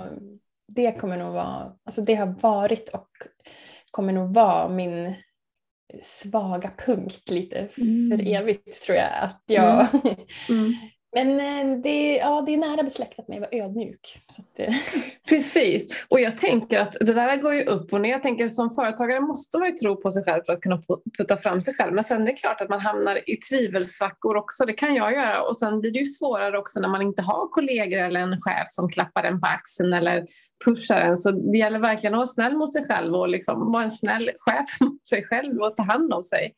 det 0.74 0.92
kommer 0.92 1.16
nog 1.16 1.32
vara, 1.32 1.72
alltså 1.84 2.02
det 2.02 2.14
har 2.14 2.34
varit 2.40 2.88
och 2.88 3.08
kommer 3.90 4.12
nog 4.12 4.34
vara 4.34 4.68
min 4.68 5.14
svaga 6.02 6.72
punkt 6.86 7.30
lite 7.30 7.68
mm. 7.78 8.10
för 8.10 8.26
evigt 8.26 8.82
tror 8.82 8.98
jag. 8.98 9.12
Att 9.20 9.42
jag 9.46 9.94
mm. 9.94 10.16
Mm. 10.48 10.72
Men 11.14 11.40
eh, 11.40 11.80
det, 11.82 12.16
ja, 12.16 12.42
det 12.46 12.54
är 12.54 12.58
nära 12.58 12.82
besläktat 12.82 13.28
med 13.28 13.42
att 13.42 13.52
vara 13.52 13.64
ödmjuk. 13.64 14.22
Att, 14.38 14.58
eh. 14.58 14.74
Precis, 15.28 16.06
och 16.08 16.20
jag 16.20 16.36
tänker 16.36 16.80
att 16.80 16.96
det 17.00 17.12
där 17.12 17.36
går 17.36 17.54
ju 17.54 17.64
upp 17.64 17.92
och 17.92 18.00
ner. 18.00 18.10
Jag 18.10 18.22
tänker 18.22 18.48
som 18.48 18.70
företagare 18.70 19.20
måste 19.20 19.58
man 19.58 19.68
ju 19.68 19.76
tro 19.76 20.02
på 20.02 20.10
sig 20.10 20.24
själv 20.24 20.42
för 20.46 20.52
att 20.52 20.60
kunna 20.60 20.82
putta 21.18 21.36
fram 21.36 21.60
sig 21.60 21.74
själv. 21.74 21.94
Men 21.94 22.04
sen 22.04 22.22
är 22.22 22.26
det 22.26 22.32
klart 22.32 22.60
att 22.60 22.68
man 22.68 22.80
hamnar 22.80 23.30
i 23.30 23.36
tvivelsvackor 23.36 24.36
också. 24.36 24.64
Det 24.66 24.72
kan 24.72 24.94
jag 24.94 25.12
göra. 25.12 25.42
Och 25.42 25.56
sen 25.56 25.80
blir 25.80 25.90
det 25.90 25.98
ju 25.98 26.04
svårare 26.04 26.58
också 26.58 26.80
när 26.80 26.88
man 26.88 27.02
inte 27.02 27.22
har 27.22 27.48
kollegor 27.48 27.98
eller 27.98 28.20
en 28.20 28.40
chef 28.40 28.64
som 28.68 28.88
klappar 28.88 29.24
en 29.24 29.40
på 29.40 29.46
axeln 29.46 29.92
eller 29.92 30.26
pushar 30.64 31.00
en. 31.00 31.16
Så 31.16 31.30
det 31.30 31.58
gäller 31.58 31.78
verkligen 31.78 32.14
att 32.14 32.18
vara 32.18 32.26
snäll 32.26 32.56
mot 32.56 32.72
sig 32.72 32.84
själv 32.84 33.14
och 33.14 33.28
liksom 33.28 33.72
vara 33.72 33.82
en 33.82 33.90
snäll 33.90 34.30
chef 34.38 34.80
mot 34.80 35.06
sig 35.06 35.24
själv 35.24 35.60
och 35.60 35.76
ta 35.76 35.82
hand 35.82 36.12
om 36.12 36.22
sig. 36.22 36.50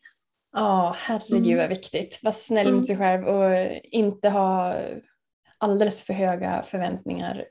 Ja, 0.58 0.90
oh, 0.90 0.96
herregud 0.98 1.46
mm. 1.46 1.58
vad 1.58 1.68
viktigt. 1.68 2.20
Var 2.22 2.32
snäll 2.32 2.66
mm. 2.66 2.78
mot 2.78 2.86
sig 2.86 2.96
själv 2.96 3.24
och 3.24 3.50
inte 3.82 4.28
ha 4.28 4.76
alldeles 5.58 6.04
för 6.04 6.12
höga 6.12 6.62
förväntningar. 6.62 7.44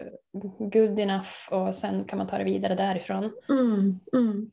Good 0.59 0.99
enough 0.99 1.29
och 1.51 1.75
sen 1.75 2.05
kan 2.05 2.17
man 2.17 2.27
ta 2.27 2.37
det 2.37 2.43
vidare 2.43 2.75
därifrån. 2.75 3.31
Mm, 3.49 3.99
mm. 4.13 4.51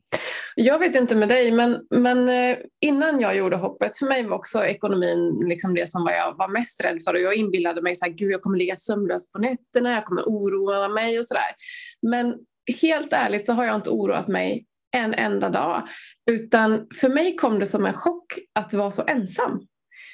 Jag 0.55 0.79
vet 0.79 0.95
inte 0.95 1.15
med 1.15 1.29
dig 1.29 1.51
men, 1.51 1.85
men 1.89 2.29
eh, 2.29 2.57
innan 2.81 3.19
jag 3.19 3.37
gjorde 3.37 3.57
hoppet, 3.57 3.97
för 3.97 4.05
mig 4.05 4.25
var 4.25 4.35
också 4.35 4.65
ekonomin 4.65 5.41
liksom 5.47 5.75
det 5.75 5.89
som 5.89 6.07
jag 6.09 6.37
var 6.37 6.47
mest 6.47 6.83
rädd 6.83 7.03
för 7.03 7.13
och 7.13 7.21
jag 7.21 7.35
inbillade 7.35 7.81
mig 7.81 7.91
att 7.91 8.19
jag 8.19 8.41
kommer 8.41 8.57
ligga 8.57 8.75
sömnlös 8.75 9.31
på 9.31 9.39
nätterna, 9.39 9.93
jag 9.93 10.05
kommer 10.05 10.21
oroa 10.21 10.89
mig 10.89 11.19
och 11.19 11.27
sådär. 11.27 11.51
Men 12.01 12.35
helt 12.81 13.13
ärligt 13.13 13.45
så 13.45 13.53
har 13.53 13.65
jag 13.65 13.75
inte 13.75 13.89
oroat 13.89 14.27
mig 14.27 14.65
en 14.93 15.13
enda 15.13 15.49
dag. 15.49 15.83
Utan 16.31 16.87
för 17.01 17.09
mig 17.09 17.35
kom 17.35 17.59
det 17.59 17.65
som 17.65 17.85
en 17.85 17.93
chock 17.93 18.33
att 18.55 18.73
vara 18.73 18.91
så 18.91 19.03
ensam. 19.07 19.67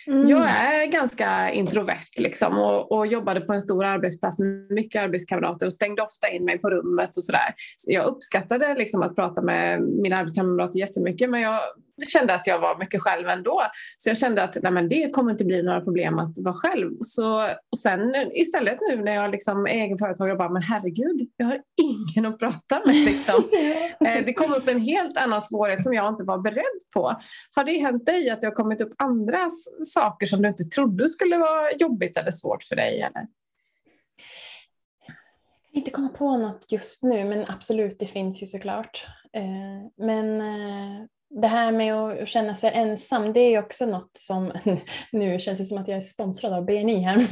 Mm. 0.08 0.28
Jag 0.30 0.50
är 0.50 0.92
ganska 0.92 1.52
introvert 1.52 2.20
liksom, 2.20 2.58
och, 2.58 2.92
och, 2.92 3.08
jobbade 3.08 3.42
på 3.42 3.54
en 3.54 3.62
stor 3.62 3.86
arbetsplats 3.86 4.40
med 4.40 4.72
mycket 4.72 5.04
arbetskamrater 5.04 5.66
och 5.66 5.74
stängde 5.74 6.02
ofta 6.02 6.30
in 6.30 6.46
mig 6.46 6.58
på 6.58 6.70
rummet 6.70 7.18
och 7.18 7.24
sådär. 7.24 7.54
Så 7.78 7.92
jag 7.92 8.06
uppskattade 8.06 8.76
liksom, 8.76 9.02
att 9.02 9.16
prata 9.16 9.42
med 9.42 9.82
mina 9.82 10.18
arbetskamrater 10.18 10.80
jättemycket 10.80 11.30
men 11.30 11.42
jag 11.42 11.60
kände 12.06 12.34
att 12.34 12.48
jag 12.48 12.60
var 12.60 12.80
mycket 12.80 13.02
själv 13.02 13.28
ändå. 13.28 13.62
Så 13.98 14.10
jag 14.10 14.18
kände 14.18 14.44
att 14.44 14.58
nej, 14.64 14.72
men 14.72 14.90
det 14.90 15.14
kommer 15.14 15.32
inte 15.32 15.46
bli 15.46 15.64
några 15.64 15.82
problem 15.82 16.20
att 16.20 16.36
vara 16.40 16.56
själv. 16.56 16.92
Så, 17.00 17.44
och 17.72 17.78
sen 17.78 18.16
istället 18.34 18.78
nu 18.90 19.04
när 19.04 19.16
jag 19.16 19.32
liksom 19.32 19.66
är 19.66 19.70
egen 19.70 19.98
företagare, 19.98 20.36
bara, 20.36 20.50
men 20.50 20.62
herregud, 20.62 21.30
jag 21.38 21.46
har 21.46 21.62
ingen 21.82 22.34
att 22.34 22.40
prata 22.40 22.82
med. 22.86 22.96
Liksom. 22.96 23.44
Eh, 24.06 24.26
det 24.26 24.34
kom 24.34 24.54
upp 24.54 24.68
en 24.68 24.80
helt 24.80 25.18
annan 25.18 25.42
svårighet 25.42 25.84
som 25.84 25.94
jag 25.94 26.14
inte 26.14 26.24
var 26.24 26.38
beredd 26.38 26.80
på. 26.94 27.16
Har 27.52 27.64
det 27.64 27.82
hänt 27.82 28.06
dig 28.06 28.30
att 28.30 28.42
det 28.42 28.48
har 28.48 28.56
kommit 28.56 28.82
upp 28.82 28.94
andra 28.98 29.48
saker 29.86 30.28
som 30.28 30.42
du 30.42 30.48
inte 30.48 30.64
trodde 30.64 31.10
skulle 31.10 31.38
vara 31.38 31.72
jobbigt 31.72 32.18
eller 32.18 32.32
svårt 32.32 32.64
för 32.64 32.76
dig? 32.76 33.02
Eller? 33.02 33.28
Jag 35.72 35.74
kan 35.74 35.80
inte 35.80 35.92
komma 35.92 36.10
på 36.10 36.38
något 36.38 36.72
just 36.72 37.04
nu, 37.04 37.26
men 37.26 37.46
absolut, 37.48 38.00
det 38.00 38.06
finns 38.06 38.44
ju 38.44 38.46
såklart. 38.46 39.08
Eh, 39.34 40.06
men 40.06 40.42
eh, 40.42 41.06
det 41.30 41.48
här 41.48 41.72
med 41.72 41.94
att 41.94 42.28
känna 42.28 42.56
sig 42.56 42.72
ensam, 42.74 43.34
det 43.34 43.40
är 43.40 43.60
också 43.60 43.86
något 43.86 44.12
som, 44.14 44.52
nu 45.12 45.40
känns 45.40 45.60
det 45.60 45.66
som 45.66 45.78
att 45.78 45.88
jag 45.88 45.98
är 45.98 46.02
sponsrad 46.02 46.54
av 46.54 46.66
BNI 46.66 47.00
här. 47.00 47.16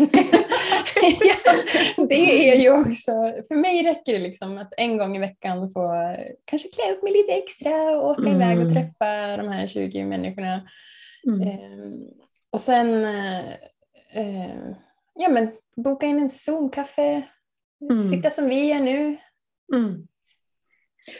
det 2.10 2.49
är 2.49 2.55
ju 2.55 2.71
också, 2.71 3.12
för 3.47 3.55
mig 3.55 3.83
räcker 3.83 4.13
det 4.13 4.19
liksom 4.19 4.57
att 4.57 4.73
en 4.77 4.97
gång 4.97 5.15
i 5.15 5.19
veckan 5.19 5.69
få 5.69 6.15
kanske 6.45 6.69
klä 6.69 6.93
upp 6.93 7.03
mig 7.03 7.13
lite 7.13 7.33
extra 7.33 7.99
och 7.99 8.10
åka 8.10 8.21
mm. 8.21 8.36
iväg 8.36 8.60
och 8.60 8.73
träffa 8.73 9.38
de 9.38 9.47
här 9.47 9.67
20 9.67 10.05
människorna. 10.05 10.67
Mm. 11.27 11.41
Eh, 11.41 11.91
och 12.51 12.60
sen 12.60 13.05
eh, 14.13 14.69
ja, 15.15 15.29
men 15.29 15.51
boka 15.75 16.05
in 16.05 16.19
en 16.19 16.29
Zoom-kaffe, 16.29 17.21
mm. 17.89 18.10
sitta 18.10 18.29
som 18.29 18.49
vi 18.49 18.65
gör 18.65 18.79
nu. 18.79 19.17
Mm. 19.75 20.07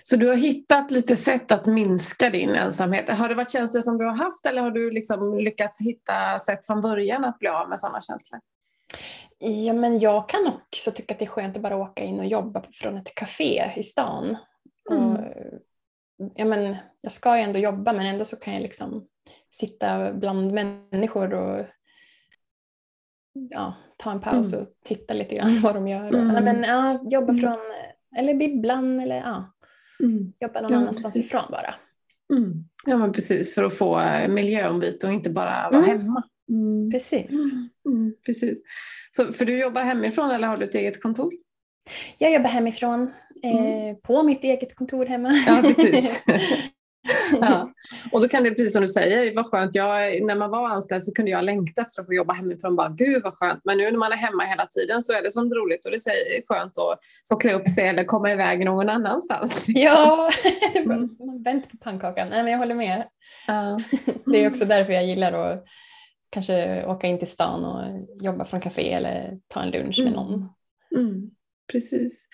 Så 0.04 0.16
du 0.16 0.28
har 0.28 0.36
hittat 0.36 0.92
lite 0.92 1.16
sätt 1.16 1.52
att 1.52 1.66
minska 1.66 2.30
din 2.30 2.50
ensamhet. 2.50 3.10
Har 3.10 3.30
det 3.30 3.36
varit 3.36 3.52
känslor 3.52 3.82
som 3.82 3.98
du 3.98 4.06
har 4.06 4.16
haft 4.16 4.46
eller 4.46 4.62
har 4.62 4.72
du 4.72 4.92
liksom 4.92 5.38
lyckats 5.38 5.82
hitta 5.82 6.40
sätt 6.40 6.66
från 6.66 6.82
början 6.82 7.26
att 7.26 7.40
bli 7.40 7.50
av 7.50 7.70
med 7.70 7.80
sådana 7.80 8.02
känslor? 8.02 8.42
Ja, 9.40 9.74
men 9.74 10.00
jag 10.00 10.30
kan 10.30 10.48
också 10.48 10.92
tycka 10.92 11.14
att 11.14 11.20
det 11.20 11.26
är 11.26 11.30
skönt 11.30 11.56
att 11.56 11.62
bara 11.62 11.78
åka 11.78 12.04
in 12.04 12.20
och 12.20 12.26
jobba 12.26 12.64
från 12.74 12.98
ett 12.98 13.16
café 13.16 13.72
i 13.76 13.84
stan. 13.84 14.38
Mm. 14.92 15.12
Och, 15.12 15.20
ja, 16.36 16.46
men, 16.46 16.76
jag 17.02 17.12
ska 17.12 17.38
ju 17.38 17.44
ändå 17.44 17.60
jobba 17.60 17.94
men 17.94 18.06
ändå 18.06 18.26
så 18.26 18.36
kan 18.36 18.54
jag 18.54 18.62
liksom 18.62 19.08
sitta 19.50 20.14
bland 20.14 20.52
människor 20.52 21.34
och 21.34 21.66
ja, 23.50 23.74
ta 23.98 24.12
en 24.12 24.22
paus 24.22 24.54
mm. 24.54 24.66
och 24.66 24.74
titta 24.86 25.14
lite 25.14 25.36
grann 25.36 25.60
vad 25.64 25.76
de 25.76 25.88
gör. 25.88 26.08
Mm. 26.14 26.44
Men, 26.44 26.64
ja, 26.64 27.00
jobba 27.04 27.32
mm. 27.32 27.42
från, 27.42 27.58
eller 28.18 28.34
bibblan 28.34 29.00
eller 29.00 29.16
ja, 29.16 29.54
Mm. 30.00 30.34
Jobba 30.40 30.62
någon 30.62 30.72
ja, 30.72 30.78
annanstans 30.78 31.14
precis. 31.14 31.26
ifrån 31.26 31.44
bara. 31.52 31.76
Mm. 32.34 32.64
Ja 32.88 32.98
men 32.98 33.12
precis 33.12 33.56
för 33.56 33.64
att 33.64 33.78
få 33.78 34.00
eh, 34.00 34.28
miljöombyte 34.28 35.08
och 35.08 35.14
inte 35.14 35.30
bara 35.30 35.70
vara 35.72 35.86
mm. 35.86 36.00
hemma. 36.00 36.24
Mm. 36.50 36.92
Precis. 36.92 37.32
Mm. 37.86 38.14
Precis. 38.26 38.62
Så, 39.12 39.32
för 39.32 39.46
du 39.46 39.60
jobbar 39.60 39.84
hemifrån 39.84 40.32
eller 40.32 40.48
har 40.48 40.58
du 40.58 40.66
ett 40.66 40.76
eget 40.76 41.02
kontor? 41.02 41.34
Jag 42.18 42.34
jobbar 42.34 42.50
hemifrån, 42.50 43.02
eh, 43.44 43.98
på 44.04 44.24
mitt 44.24 44.44
eget 44.44 44.76
kontor 44.76 45.06
hemma. 45.06 45.32
Ja, 45.48 45.62
precis. 45.62 46.24
ja. 47.42 47.72
och 48.12 48.22
då 48.22 48.28
kan 48.28 48.44
det 48.44 48.50
precis 48.50 48.74
som 48.74 48.82
du 48.82 48.88
säger 48.88 49.36
vara 49.36 49.46
skönt. 49.46 49.76
Jag, 49.76 50.24
när 50.24 50.36
man 50.36 50.50
var 50.50 50.70
anställd 50.70 51.04
så 51.04 51.14
kunde 51.14 51.32
jag 51.32 51.44
längta 51.44 51.82
efter 51.82 52.02
att 52.02 52.08
få 52.08 52.14
jobba 52.14 52.34
hemifrån. 52.34 52.76
Bara, 52.76 52.90
Gud 52.90 53.24
vad 53.24 53.34
skönt. 53.34 53.62
Men 53.64 53.78
nu 53.78 53.92
när 53.92 53.98
man 53.98 54.12
är 54.12 54.16
hemma 54.16 54.44
hela 54.44 54.66
tiden 54.66 55.02
så 55.02 55.14
är 55.14 55.22
det 55.22 55.32
som 55.32 55.54
roligt 55.54 55.86
och 55.86 55.92
det 55.92 55.98
är 55.98 56.48
skönt 56.48 56.78
att 56.78 57.00
få 57.30 57.36
klä 57.36 57.54
upp 57.54 57.70
sig 57.70 57.88
eller 57.88 58.04
komma 58.04 58.32
iväg 58.32 58.66
någon 58.66 58.90
annanstans. 58.90 59.68
Liksom. 59.68 59.82
Ja, 59.82 60.30
mm. 60.76 61.16
man 61.20 61.44
väntar 61.44 61.70
på 61.70 61.78
pannkakan. 61.78 62.28
Nej, 62.30 62.44
men 62.44 62.52
jag 62.52 62.60
håller 62.60 62.76
med. 62.76 63.04
Uh. 63.50 63.78
Det 64.26 64.44
är 64.44 64.50
också 64.50 64.66
därför 64.66 64.94
jag 64.94 65.06
gillar 65.06 65.34
att 65.34 65.64
kanske 66.30 66.86
åka 66.86 67.08
in 67.08 67.20
till 67.20 67.28
stan 67.28 67.66
och 67.66 67.84
jobba 68.22 68.46
från 68.46 68.62
café 68.62 68.94
eller 68.94 69.38
ta 69.48 69.62
en 69.62 69.72
lunch 69.72 70.00
med 70.00 70.08
mm. 70.08 70.14
någon. 70.14 70.50
Mm. 70.96 71.32
Precis. 71.72 72.28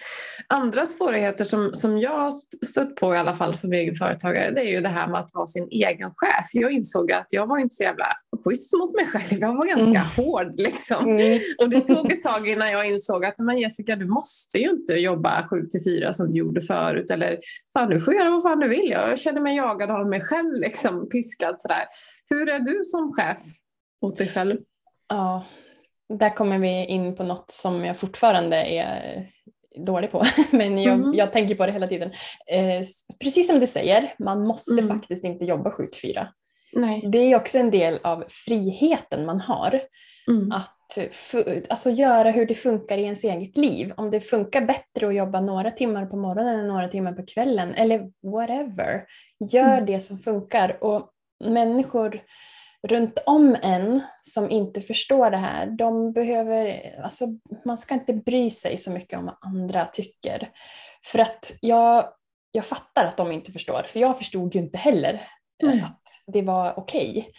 Andra 0.47 0.85
svårigheter 0.85 1.43
som, 1.43 1.73
som 1.73 1.97
jag 1.97 2.17
har 2.17 2.31
stött 2.65 2.95
på 2.95 3.15
i 3.15 3.17
alla 3.17 3.35
fall 3.35 3.53
som 3.53 3.73
egenföretagare 3.73 4.51
det 4.51 4.61
är 4.61 4.71
ju 4.71 4.79
det 4.79 4.89
här 4.89 5.07
med 5.07 5.19
att 5.19 5.33
vara 5.33 5.47
sin 5.47 5.67
egen 5.71 6.11
chef. 6.15 6.49
Jag 6.53 6.71
insåg 6.71 7.11
att 7.11 7.25
jag 7.29 7.47
var 7.47 7.57
inte 7.57 7.75
så 7.75 7.83
jävla 7.83 8.07
schysst 8.43 8.73
mot 8.73 8.93
mig 8.93 9.05
själv. 9.05 9.41
Jag 9.41 9.55
var 9.57 9.65
ganska 9.65 9.89
mm. 9.89 10.01
hård 10.17 10.53
liksom. 10.57 11.07
Mm. 11.07 11.39
Och 11.59 11.69
det 11.69 11.81
tog 11.81 12.11
ett 12.11 12.21
tag 12.21 12.47
innan 12.47 12.71
jag 12.71 12.89
insåg 12.89 13.25
att 13.25 13.39
men 13.39 13.59
Jessica 13.59 13.95
du 13.95 14.05
måste 14.05 14.57
ju 14.57 14.69
inte 14.69 14.93
jobba 14.93 15.47
sju 15.47 15.67
till 15.67 15.83
fyra 15.83 16.13
som 16.13 16.31
du 16.31 16.37
gjorde 16.37 16.61
förut. 16.61 17.11
Eller 17.11 17.39
fan 17.73 17.89
du 17.89 17.99
får 17.99 18.13
göra 18.13 18.29
vad 18.29 18.43
fan 18.43 18.59
du 18.59 18.67
vill. 18.67 18.89
Jag 18.89 19.19
känner 19.19 19.41
mig 19.41 19.55
jagad 19.55 19.91
av 19.91 20.09
mig 20.09 20.21
själv, 20.21 20.53
liksom, 20.53 21.09
piskad 21.09 21.55
sådär. 21.57 21.85
Hur 22.29 22.49
är 22.49 22.59
du 22.59 22.81
som 22.83 23.13
chef 23.13 23.39
mot 24.01 24.17
dig 24.17 24.27
själv? 24.27 24.57
Ja, 25.09 25.45
där 26.19 26.29
kommer 26.29 26.59
vi 26.59 26.85
in 26.85 27.15
på 27.15 27.23
något 27.23 27.51
som 27.51 27.85
jag 27.85 27.97
fortfarande 27.97 28.57
är 28.57 29.27
dålig 29.85 30.11
på, 30.11 30.23
men 30.51 30.81
jag, 30.81 30.93
mm. 30.93 31.13
jag 31.13 31.31
tänker 31.31 31.55
på 31.55 31.65
det 31.65 31.71
hela 31.71 31.87
tiden. 31.87 32.11
Eh, 32.47 32.81
precis 33.19 33.47
som 33.47 33.59
du 33.59 33.67
säger, 33.67 34.15
man 34.19 34.47
måste 34.47 34.73
mm. 34.73 34.87
faktiskt 34.87 35.23
inte 35.23 35.45
jobba 35.45 35.71
7 35.71 35.87
4. 36.01 36.27
Nej. 36.73 37.03
Det 37.11 37.17
är 37.17 37.35
också 37.35 37.57
en 37.57 37.71
del 37.71 37.99
av 38.03 38.23
friheten 38.29 39.25
man 39.25 39.41
har. 39.41 39.81
Mm. 40.27 40.51
Att 40.51 40.79
alltså, 41.69 41.89
göra 41.89 42.29
hur 42.29 42.45
det 42.45 42.55
funkar 42.55 42.97
i 42.97 43.03
ens 43.03 43.23
eget 43.23 43.57
liv. 43.57 43.93
Om 43.97 44.11
det 44.11 44.21
funkar 44.21 44.61
bättre 44.61 45.07
att 45.07 45.15
jobba 45.15 45.41
några 45.41 45.71
timmar 45.71 46.05
på 46.05 46.15
morgonen 46.17 46.59
än 46.59 46.67
några 46.67 46.87
timmar 46.87 47.13
på 47.13 47.25
kvällen 47.25 47.73
eller 47.73 48.11
whatever. 48.31 49.05
Gör 49.51 49.73
mm. 49.73 49.85
det 49.85 49.99
som 49.99 50.19
funkar. 50.19 50.83
Och 50.83 51.09
människor 51.45 52.21
runt 52.87 53.19
om 53.25 53.57
en 53.61 54.01
som 54.21 54.49
inte 54.49 54.81
förstår 54.81 55.31
det 55.31 55.37
här, 55.37 55.65
de 55.65 56.13
behöver, 56.13 56.81
alltså 57.03 57.25
man 57.65 57.77
ska 57.77 57.93
inte 57.93 58.13
bry 58.13 58.49
sig 58.49 58.77
så 58.77 58.91
mycket 58.91 59.19
om 59.19 59.25
vad 59.25 59.37
andra 59.41 59.85
tycker. 59.85 60.49
För 61.05 61.19
att 61.19 61.55
jag, 61.61 62.09
jag 62.51 62.65
fattar 62.65 63.05
att 63.05 63.17
de 63.17 63.31
inte 63.31 63.51
förstår, 63.51 63.83
för 63.87 63.99
jag 63.99 64.17
förstod 64.17 64.55
ju 64.55 64.61
inte 64.61 64.77
heller 64.77 65.27
mm. 65.63 65.83
att 65.85 66.03
det 66.27 66.41
var 66.41 66.79
okej. 66.79 67.09
Okay. 67.09 67.31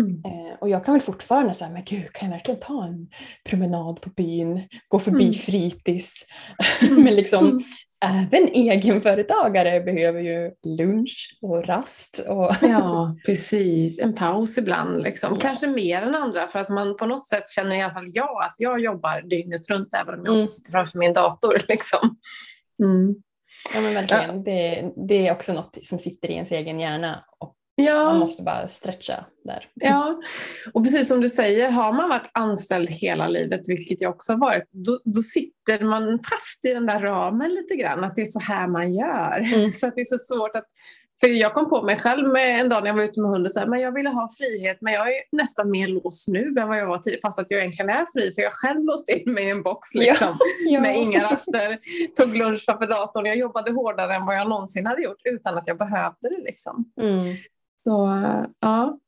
Mm. 0.00 0.22
Eh, 0.24 0.54
och 0.60 0.68
jag 0.68 0.84
kan 0.84 0.94
väl 0.94 1.02
fortfarande 1.02 1.54
säga, 1.54 1.70
men 1.70 1.84
gud, 1.84 2.12
kan 2.12 2.28
jag 2.28 2.36
verkligen 2.36 2.60
ta 2.60 2.84
en 2.84 3.08
promenad 3.44 4.00
på 4.00 4.10
byn, 4.10 4.68
gå 4.88 4.98
förbi 4.98 5.24
mm. 5.24 5.34
fritids? 5.34 6.26
Mm. 6.82 7.04
men 7.04 7.14
liksom, 7.14 7.46
mm 7.46 7.60
även 8.02 8.48
egenföretagare 8.48 9.80
behöver 9.80 10.20
ju 10.20 10.50
lunch 10.64 11.38
och 11.42 11.66
rast. 11.66 12.24
Och 12.28 12.54
ja, 12.62 13.16
precis. 13.26 13.98
En 13.98 14.14
paus 14.14 14.58
ibland. 14.58 15.04
Liksom. 15.04 15.32
Ja. 15.34 15.40
Kanske 15.40 15.66
mer 15.66 16.02
än 16.02 16.14
andra 16.14 16.46
för 16.46 16.58
att 16.58 16.68
man 16.68 16.96
på 16.96 17.06
något 17.06 17.28
sätt 17.28 17.48
känner 17.48 17.76
i 17.76 17.82
alla 17.82 17.92
fall 17.92 18.10
jag 18.14 18.42
att 18.42 18.54
jag 18.58 18.80
jobbar 18.80 19.22
dygnet 19.22 19.70
runt 19.70 19.94
även 19.94 20.14
om 20.14 20.24
jag 20.24 20.34
mm. 20.34 20.46
sitter 20.46 20.70
framför 20.70 20.98
min 20.98 21.12
dator. 21.12 21.56
Liksom. 21.68 22.16
Mm. 22.82 23.14
Ja 23.74 23.80
men 23.80 23.94
verkligen. 23.94 24.36
Ja. 24.36 24.42
Det, 24.44 24.92
det 25.08 25.28
är 25.28 25.32
också 25.32 25.52
något 25.52 25.78
som 25.84 25.98
sitter 25.98 26.30
i 26.30 26.34
ens 26.34 26.52
egen 26.52 26.80
hjärna 26.80 27.24
och 27.38 27.56
Ja. 27.84 28.04
Man 28.04 28.18
måste 28.18 28.42
bara 28.42 28.68
stretcha 28.68 29.24
där. 29.44 29.68
Ja, 29.74 30.20
och 30.74 30.84
precis 30.84 31.08
som 31.08 31.20
du 31.20 31.28
säger, 31.28 31.70
har 31.70 31.92
man 31.92 32.08
varit 32.08 32.30
anställd 32.32 32.88
hela 32.90 33.28
livet, 33.28 33.60
vilket 33.68 34.00
jag 34.00 34.14
också 34.14 34.32
har 34.32 34.38
varit, 34.38 34.70
då, 34.72 35.00
då 35.04 35.22
sitter 35.22 35.84
man 35.84 36.18
fast 36.30 36.64
i 36.64 36.68
den 36.68 36.86
där 36.86 37.00
ramen 37.00 37.50
lite 37.50 37.76
grann, 37.76 38.04
att 38.04 38.16
det 38.16 38.22
är 38.22 38.26
så 38.26 38.40
här 38.40 38.68
man 38.68 38.94
gör. 38.94 39.38
Mm. 39.54 39.72
Så 39.72 39.86
att 39.86 39.94
det 39.94 40.00
är 40.00 40.18
så 40.18 40.18
svårt 40.18 40.56
att... 40.56 40.64
För 41.20 41.28
jag 41.28 41.54
kom 41.54 41.70
på 41.70 41.82
mig 41.82 41.98
själv 41.98 42.28
med 42.28 42.60
en 42.60 42.68
dag 42.68 42.82
när 42.82 42.90
jag 42.90 42.96
var 42.96 43.02
ute 43.02 43.20
med 43.20 43.30
hunden, 43.30 43.50
så 43.50 43.60
här, 43.60 43.66
men 43.66 43.80
jag 43.80 43.94
ville 43.94 44.08
ha 44.08 44.28
frihet, 44.38 44.78
men 44.80 44.92
jag 44.92 45.08
är 45.08 45.22
nästan 45.32 45.70
mer 45.70 45.88
låst 45.88 46.28
nu 46.28 46.54
än 46.58 46.68
vad 46.68 46.78
jag 46.78 46.86
var 46.86 46.98
tidigare, 46.98 47.20
fast 47.22 47.38
att 47.38 47.50
jag 47.50 47.60
egentligen 47.60 47.90
är 47.90 48.06
fri, 48.14 48.32
för 48.34 48.42
jag 48.42 48.52
själv 48.52 48.84
låste 48.84 49.12
in 49.12 49.32
mig 49.32 49.44
i 49.44 49.50
en 49.50 49.62
box 49.62 49.94
liksom, 49.94 50.38
ja. 50.66 50.80
med 50.80 50.96
inga 50.96 51.22
raster, 51.22 51.78
tog 52.16 52.36
lunch 52.36 52.64
framför 52.64 52.86
datorn, 52.86 53.26
jag 53.26 53.36
jobbade 53.36 53.72
hårdare 53.72 54.14
än 54.14 54.26
vad 54.26 54.36
jag 54.36 54.48
någonsin 54.48 54.86
hade 54.86 55.02
gjort 55.02 55.20
utan 55.24 55.58
att 55.58 55.66
jag 55.66 55.78
behövde 55.78 56.28
det. 56.28 56.42
Liksom. 56.44 56.84
Mm. 57.00 57.18
Så 57.84 58.08
ja, 58.60 58.98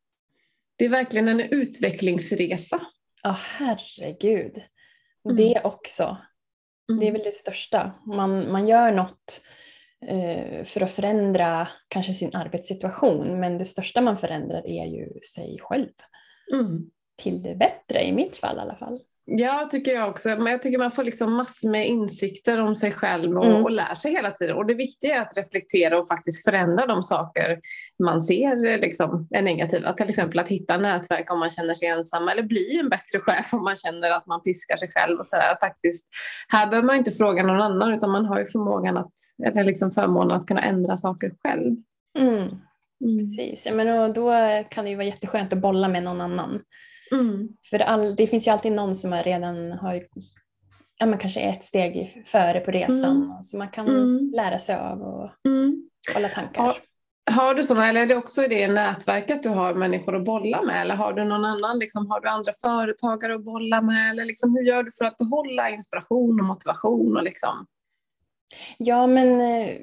det 0.77 0.85
är 0.85 0.89
verkligen 0.89 1.29
en 1.29 1.41
utvecklingsresa. 1.41 2.81
Ja, 3.23 3.37
herregud. 3.59 4.63
Mm. 5.25 5.37
Det 5.37 5.61
också. 5.65 6.17
Mm. 6.91 7.01
Det 7.01 7.09
är 7.09 7.13
väl 7.13 7.23
det 7.25 7.35
största. 7.35 7.93
Man, 8.07 8.53
man 8.53 8.69
gör 8.69 8.93
något 8.93 9.43
eh, 10.07 10.65
för 10.65 10.81
att 10.81 10.91
förändra 10.91 11.69
kanske 11.89 12.13
sin 12.13 12.35
arbetssituation, 12.35 13.41
men 13.41 13.59
det 13.59 13.65
största 13.65 14.01
man 14.01 14.19
förändrar 14.19 14.67
är 14.67 14.87
ju 14.87 15.21
sig 15.35 15.59
själv. 15.61 15.93
Mm. 16.53 16.91
Till 17.17 17.43
det 17.43 17.55
bättre, 17.55 18.03
i 18.03 18.13
mitt 18.13 18.37
fall 18.37 18.57
i 18.57 18.61
alla 18.61 18.77
fall. 18.77 18.99
Ja, 19.27 19.69
tycker 19.71 19.93
jag 19.93 20.09
också. 20.09 20.29
Men 20.29 20.47
jag 20.47 20.63
tycker 20.63 20.79
man 20.79 20.91
får 20.91 21.05
liksom 21.05 21.33
massor 21.33 21.71
med 21.71 21.89
insikter 21.89 22.61
om 22.61 22.77
sig 22.77 22.93
själv 22.93 23.39
och, 23.39 23.47
mm. 23.47 23.63
och 23.63 23.71
lär 23.71 23.95
sig 23.95 24.13
hela 24.13 24.31
tiden. 24.31 24.57
Och 24.57 24.67
det 24.67 24.75
viktiga 24.75 25.17
är 25.17 25.21
att 25.21 25.37
reflektera 25.37 25.99
och 25.99 26.09
faktiskt 26.09 26.45
förändra 26.45 26.87
de 26.87 27.03
saker 27.03 27.59
man 28.05 28.23
ser 28.23 28.79
liksom, 28.79 29.29
är 29.31 29.43
negativa. 29.43 29.93
Till 29.93 30.09
exempel 30.09 30.39
att 30.39 30.49
hitta 30.49 30.77
nätverk 30.77 31.33
om 31.33 31.39
man 31.39 31.51
känner 31.51 31.75
sig 31.75 31.89
ensam 31.89 32.29
eller 32.29 32.43
bli 32.43 32.79
en 32.79 32.89
bättre 32.89 33.21
chef 33.21 33.55
om 33.55 33.65
man 33.65 33.77
känner 33.77 34.11
att 34.11 34.27
man 34.27 34.43
piskar 34.43 34.77
sig 34.77 34.89
själv. 34.95 35.19
Och 35.19 35.27
så 35.27 35.37
där. 35.37 35.57
Faktiskt, 35.61 36.07
här 36.49 36.67
behöver 36.67 36.87
man 36.87 36.97
inte 36.97 37.11
fråga 37.11 37.43
någon 37.43 37.61
annan 37.61 37.95
utan 37.95 38.11
man 38.11 38.27
har 38.27 38.39
ju 38.39 38.47
förmågan 38.47 38.97
att, 38.97 39.13
eller 39.47 39.65
liksom 39.65 39.91
förmånen 39.91 40.37
att 40.37 40.47
kunna 40.47 40.61
ändra 40.61 40.97
saker 40.97 41.33
själv. 41.45 41.77
Mm. 42.19 42.49
Mm. 43.05 43.37
Precis, 43.37 43.69
men 43.73 44.13
då 44.13 44.33
kan 44.71 44.85
det 44.85 44.91
ju 44.91 44.97
vara 44.97 45.07
jätteskönt 45.07 45.53
att 45.53 45.59
bolla 45.59 45.89
med 45.89 46.03
någon 46.03 46.21
annan. 46.21 46.61
Mm. 47.15 47.49
För 47.71 47.79
all, 47.79 48.17
det 48.17 48.27
finns 48.27 48.47
ju 48.47 48.51
alltid 48.51 48.73
någon 48.73 48.95
som 48.95 49.15
redan 49.15 49.73
har 49.73 50.03
ja, 50.99 51.07
men 51.07 51.19
kanske 51.19 51.41
ett 51.41 51.65
steg 51.65 52.23
före 52.27 52.61
på 52.61 52.71
resan 52.71 53.17
mm. 53.17 53.43
så 53.43 53.57
man 53.57 53.69
kan 53.69 53.89
mm. 53.89 54.33
lära 54.35 54.59
sig 54.59 54.77
av 54.77 55.03
och 55.03 55.31
mm. 55.47 55.89
hålla 56.15 56.29
tankar. 56.29 56.63
Har, 56.63 56.77
har 57.31 57.55
du 57.55 57.63
sådana, 57.63 57.89
eller 57.89 58.03
är 58.03 58.07
det 58.07 58.17
också 58.17 58.45
i 58.45 58.49
det 58.49 58.69
nätverket 58.69 59.43
du 59.43 59.49
har 59.49 59.75
människor 59.75 60.17
att 60.17 60.25
bolla 60.25 60.63
med 60.63 60.81
eller 60.81 60.95
har 60.95 61.13
du 61.13 61.25
någon 61.25 61.45
annan, 61.45 61.79
liksom, 61.79 62.11
har 62.11 62.21
du 62.21 62.29
andra 62.29 62.53
företagare 62.63 63.35
att 63.35 63.45
bolla 63.45 63.83
med 63.83 64.11
eller 64.11 64.25
liksom, 64.25 64.55
hur 64.55 64.63
gör 64.63 64.83
du 64.83 64.91
för 64.99 65.05
att 65.05 65.17
behålla 65.17 65.71
inspiration 65.71 66.41
och 66.41 66.47
motivation? 66.47 67.17
Och 67.17 67.23
liksom? 67.23 67.67
Ja, 68.79 69.07
men 69.07 69.41
eh, 69.41 69.77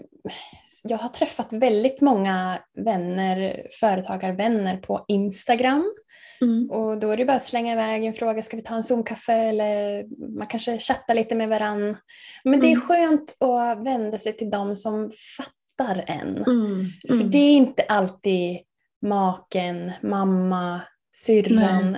jag 0.84 0.98
har 0.98 1.10
träffat 1.10 1.54
väldigt 1.54 2.02
många 2.02 2.60
vänner, 2.86 3.68
företagarvänner 3.80 4.78
på 4.78 5.06
Instagram. 5.08 5.94
Mm. 6.42 6.70
Och 6.72 7.00
då 7.00 7.12
är 7.12 7.18
det 7.18 7.26
bara 7.26 7.38
att 7.38 7.44
slänga 7.44 7.74
iväg 7.74 8.06
en 8.06 8.14
fråga, 8.14 8.42
ska 8.42 8.58
vi 8.58 8.64
ta 8.64 8.76
en 8.76 8.84
Zoom-kaffe 8.84 9.34
eller 9.34 10.06
man 10.38 10.48
kanske 10.48 10.80
chattar 10.80 11.16
lite 11.16 11.36
med 11.36 11.50
varann. 11.50 11.98
Men 12.44 12.60
det 12.60 12.68
är 12.68 12.76
mm. 12.76 12.82
skönt 12.82 13.36
att 13.40 13.86
vända 13.86 14.18
sig 14.18 14.38
till 14.38 14.50
dem 14.50 14.76
som 14.76 15.12
fattar 15.38 16.04
en. 16.08 16.38
Mm. 16.38 16.88
För 17.08 17.14
mm. 17.14 17.32
det 17.32 17.38
är 17.38 17.52
inte 17.52 17.84
alltid 17.84 18.58
maken, 19.02 19.92
mamma, 20.02 20.82
syrran. 21.16 21.98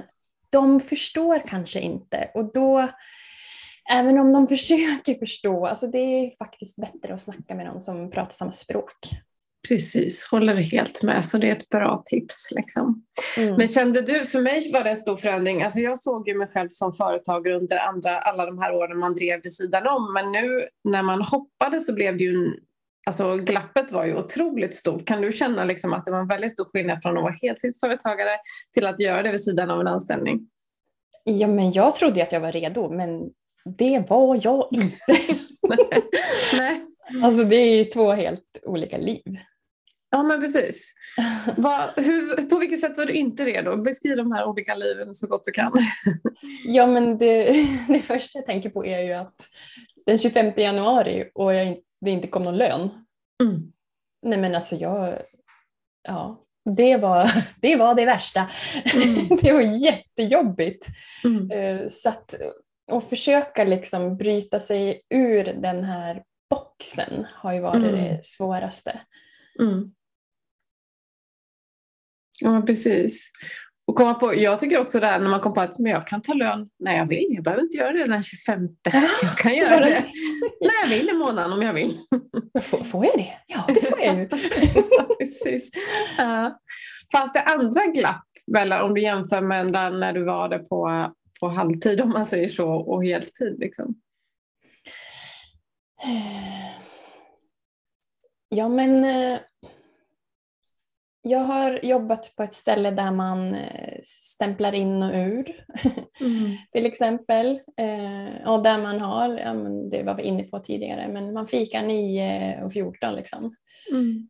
De 0.51 0.79
förstår 0.79 1.47
kanske 1.47 1.79
inte 1.79 2.31
och 2.33 2.53
då 2.53 2.87
även 3.91 4.19
om 4.19 4.33
de 4.33 4.47
försöker 4.57 5.19
förstå, 5.19 5.65
alltså 5.65 5.87
det 5.87 5.97
är 5.97 6.37
faktiskt 6.37 6.75
bättre 6.75 7.13
att 7.13 7.21
snacka 7.21 7.55
med 7.55 7.65
någon 7.65 7.79
som 7.79 8.11
pratar 8.11 8.33
samma 8.33 8.51
språk. 8.51 8.97
Precis, 9.67 10.27
håller 10.31 10.55
helt 10.55 11.03
med. 11.03 11.27
Så 11.27 11.37
det 11.37 11.47
är 11.47 11.51
ett 11.51 11.69
bra 11.69 12.03
tips. 12.05 12.51
Liksom. 12.51 13.03
Mm. 13.37 13.55
Men 13.55 13.67
kände 13.67 14.01
du, 14.01 14.25
för 14.25 14.41
mig 14.41 14.71
var 14.71 14.83
det 14.83 14.89
en 14.89 14.95
stor 14.95 15.17
förändring. 15.17 15.63
Alltså 15.63 15.79
jag 15.79 15.99
såg 15.99 16.27
ju 16.27 16.37
mig 16.37 16.47
själv 16.47 16.67
som 16.69 16.91
företagare 16.91 17.55
under 17.55 17.77
andra, 17.77 18.19
alla 18.19 18.45
de 18.45 18.59
här 18.59 18.75
åren 18.75 18.99
man 18.99 19.13
drev 19.13 19.41
vid 19.43 19.53
sidan 19.53 19.87
om. 19.87 20.13
Men 20.13 20.31
nu 20.31 20.67
när 20.83 21.03
man 21.03 21.21
hoppade 21.21 21.79
så 21.79 21.93
blev 21.93 22.17
det 22.17 22.23
ju 22.23 22.35
en, 22.35 22.53
Alltså 23.05 23.37
glappet 23.37 23.91
var 23.91 24.05
ju 24.05 24.15
otroligt 24.15 24.75
stort. 24.75 25.05
Kan 25.05 25.21
du 25.21 25.31
känna 25.31 25.63
liksom 25.63 25.93
att 25.93 26.05
det 26.05 26.11
var 26.11 26.19
en 26.19 26.27
väldigt 26.27 26.51
stor 26.51 26.65
skillnad 26.65 26.99
från 27.03 27.17
att 27.17 27.23
vara 27.23 27.35
heltidsföretagare 27.41 28.29
till 28.73 28.85
att 28.85 28.99
göra 28.99 29.23
det 29.23 29.31
vid 29.31 29.43
sidan 29.43 29.69
av 29.69 29.81
en 29.81 29.87
anställning? 29.87 30.49
Ja, 31.23 31.47
men 31.47 31.71
jag 31.71 31.95
trodde 31.95 32.23
att 32.23 32.31
jag 32.31 32.39
var 32.39 32.51
redo, 32.51 32.89
men 32.89 33.29
det 33.65 34.09
var 34.09 34.39
jag 34.43 34.67
inte. 34.71 34.97
Nej. 36.57 36.81
Alltså 37.23 37.43
det 37.43 37.55
är 37.55 37.85
två 37.85 38.11
helt 38.11 38.59
olika 38.63 38.97
liv. 38.97 39.39
Ja 40.09 40.23
men 40.23 40.41
precis. 40.41 40.93
Va, 41.57 41.89
hur, 41.95 42.49
på 42.49 42.57
vilket 42.57 42.79
sätt 42.79 42.97
var 42.97 43.05
du 43.05 43.13
inte 43.13 43.45
redo? 43.45 43.75
Beskriv 43.77 44.17
de 44.17 44.31
här 44.31 44.45
olika 44.45 44.75
liven 44.75 45.13
så 45.13 45.27
gott 45.27 45.45
du 45.45 45.51
kan. 45.51 45.71
ja 46.65 46.87
men 46.87 47.17
det, 47.17 47.65
det 47.87 47.99
första 47.99 48.39
jag 48.39 48.45
tänker 48.45 48.69
på 48.69 48.85
är 48.85 48.99
ju 48.99 49.13
att 49.13 49.35
den 50.05 50.17
25 50.17 50.53
januari 50.57 51.31
och 51.33 51.53
jag, 51.53 51.77
det 52.01 52.11
inte 52.11 52.27
kom 52.27 52.43
någon 52.43 52.57
lön. 52.57 52.89
Mm. 53.43 53.71
Nej 54.25 54.37
men 54.37 54.55
alltså 54.55 54.75
jag, 54.75 55.17
ja, 56.03 56.43
det 56.77 56.97
var 56.97 57.31
det, 57.61 57.75
var 57.75 57.95
det 57.95 58.05
värsta. 58.05 58.49
Mm. 58.95 59.27
det 59.41 59.53
var 59.53 59.61
jättejobbigt. 59.61 60.87
Mm. 61.23 61.51
Eh, 61.51 61.87
så 61.87 62.09
att, 62.09 62.35
och 62.91 63.09
försöka 63.09 63.63
liksom 63.63 64.17
bryta 64.17 64.59
sig 64.59 65.01
ur 65.09 65.43
den 65.43 65.83
här 65.83 66.23
boxen 66.49 67.27
har 67.33 67.53
ju 67.53 67.61
varit 67.61 67.83
mm. 67.83 67.95
det 67.95 68.25
svåraste. 68.25 68.99
Mm. 69.59 69.91
Ja, 72.41 72.61
precis. 72.61 73.31
Och 73.87 73.95
komma 73.95 74.13
på, 74.13 74.35
jag 74.35 74.59
tycker 74.59 74.79
också 74.79 74.99
det 74.99 75.07
här 75.07 75.19
när 75.19 75.29
man 75.29 75.39
kommer 75.39 75.55
på 75.55 75.61
att 75.61 75.79
men 75.79 75.91
jag 75.91 76.07
kan 76.07 76.21
ta 76.21 76.33
lön 76.33 76.69
när 76.79 76.97
jag 76.97 77.05
vill. 77.05 77.27
Jag 77.29 77.43
behöver 77.43 77.63
inte 77.63 77.77
göra 77.77 77.91
det 77.91 78.05
den 78.05 78.23
25. 78.23 78.67
Jag 79.21 79.37
kan 79.37 79.55
göra 79.55 79.85
det 79.85 79.99
när 80.61 80.81
jag 80.81 80.87
vill 80.97 81.09
i 81.09 81.13
månaden 81.13 81.53
om 81.53 81.61
jag 81.61 81.73
vill. 81.73 81.97
Får, 82.61 82.77
får 82.77 83.05
jag 83.05 83.17
det? 83.17 83.33
Ja, 83.47 83.65
det 83.67 83.89
får 83.89 83.99
jag 83.99 84.15
ju. 84.15 84.27
precis. 85.19 85.69
Uh, 86.19 86.49
fanns 87.11 87.33
det 87.33 87.41
andra 87.41 87.85
glapp 87.85 88.25
mellan, 88.47 88.81
om 88.81 88.93
du 88.93 89.01
jämför 89.01 89.41
med 89.41 89.71
när 89.71 90.13
du 90.13 90.23
var 90.23 90.49
det 90.49 90.59
på, 90.59 91.11
på 91.43 91.49
halvtid 91.49 92.01
om 92.01 92.09
man 92.09 92.25
säger 92.25 92.49
så 92.49 92.69
och 92.69 93.05
heltid? 93.05 93.59
Liksom? 93.59 93.95
Ja 98.55 98.69
men 98.69 99.03
eh, 99.03 99.39
jag 101.21 101.39
har 101.39 101.79
jobbat 101.83 102.33
på 102.35 102.43
ett 102.43 102.53
ställe 102.53 102.91
där 102.91 103.11
man 103.11 103.55
eh, 103.55 103.99
stämplar 104.03 104.75
in 104.75 105.03
och 105.03 105.11
ur 105.13 105.45
mm. 106.21 106.57
till 106.71 106.85
exempel. 106.85 107.59
Eh, 107.77 108.51
och 108.51 108.63
där 108.63 108.77
man 108.77 108.99
har, 108.99 109.37
ja, 109.37 109.53
men 109.53 109.89
det 109.89 110.03
var 110.03 110.15
vi 110.15 110.23
inne 110.23 110.43
på 110.43 110.59
tidigare, 110.59 111.07
men 111.07 111.33
man 111.33 111.47
fikar 111.47 111.83
9 111.83 112.63
och 112.63 112.73
14 112.73 113.15
liksom. 113.15 113.55
Mm. 113.91 114.29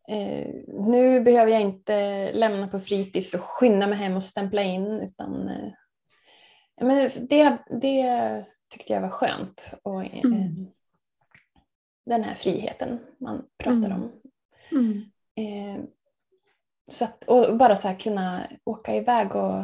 Nu 0.90 1.22
behöver 1.22 1.52
jag 1.52 1.62
inte 1.62 2.32
lämna 2.34 2.68
på 2.68 2.80
fritids 2.80 3.34
och 3.34 3.42
skynda 3.42 3.88
mig 3.88 3.98
hem 3.98 4.16
och 4.16 4.24
stämpla 4.24 4.64
in 4.64 4.88
utan 4.88 5.50
men 6.84 7.28
det, 7.28 7.58
det 7.82 8.46
tyckte 8.70 8.94
jag 8.94 9.02
var 9.02 9.10
skönt. 9.10 9.74
Och, 9.84 10.04
mm. 10.04 10.68
Den 12.06 12.24
här 12.24 12.36
friheten 12.36 13.00
man 13.18 13.46
pratar 13.58 13.76
mm. 13.78 13.94
om. 13.94 14.12
Mm. 14.72 15.88
Så 16.88 17.06
att, 17.06 17.24
och 17.24 17.58
bara 17.58 17.76
så 17.76 17.94
kunna 18.00 18.48
åka 18.64 18.96
iväg 18.96 19.36
och 19.36 19.64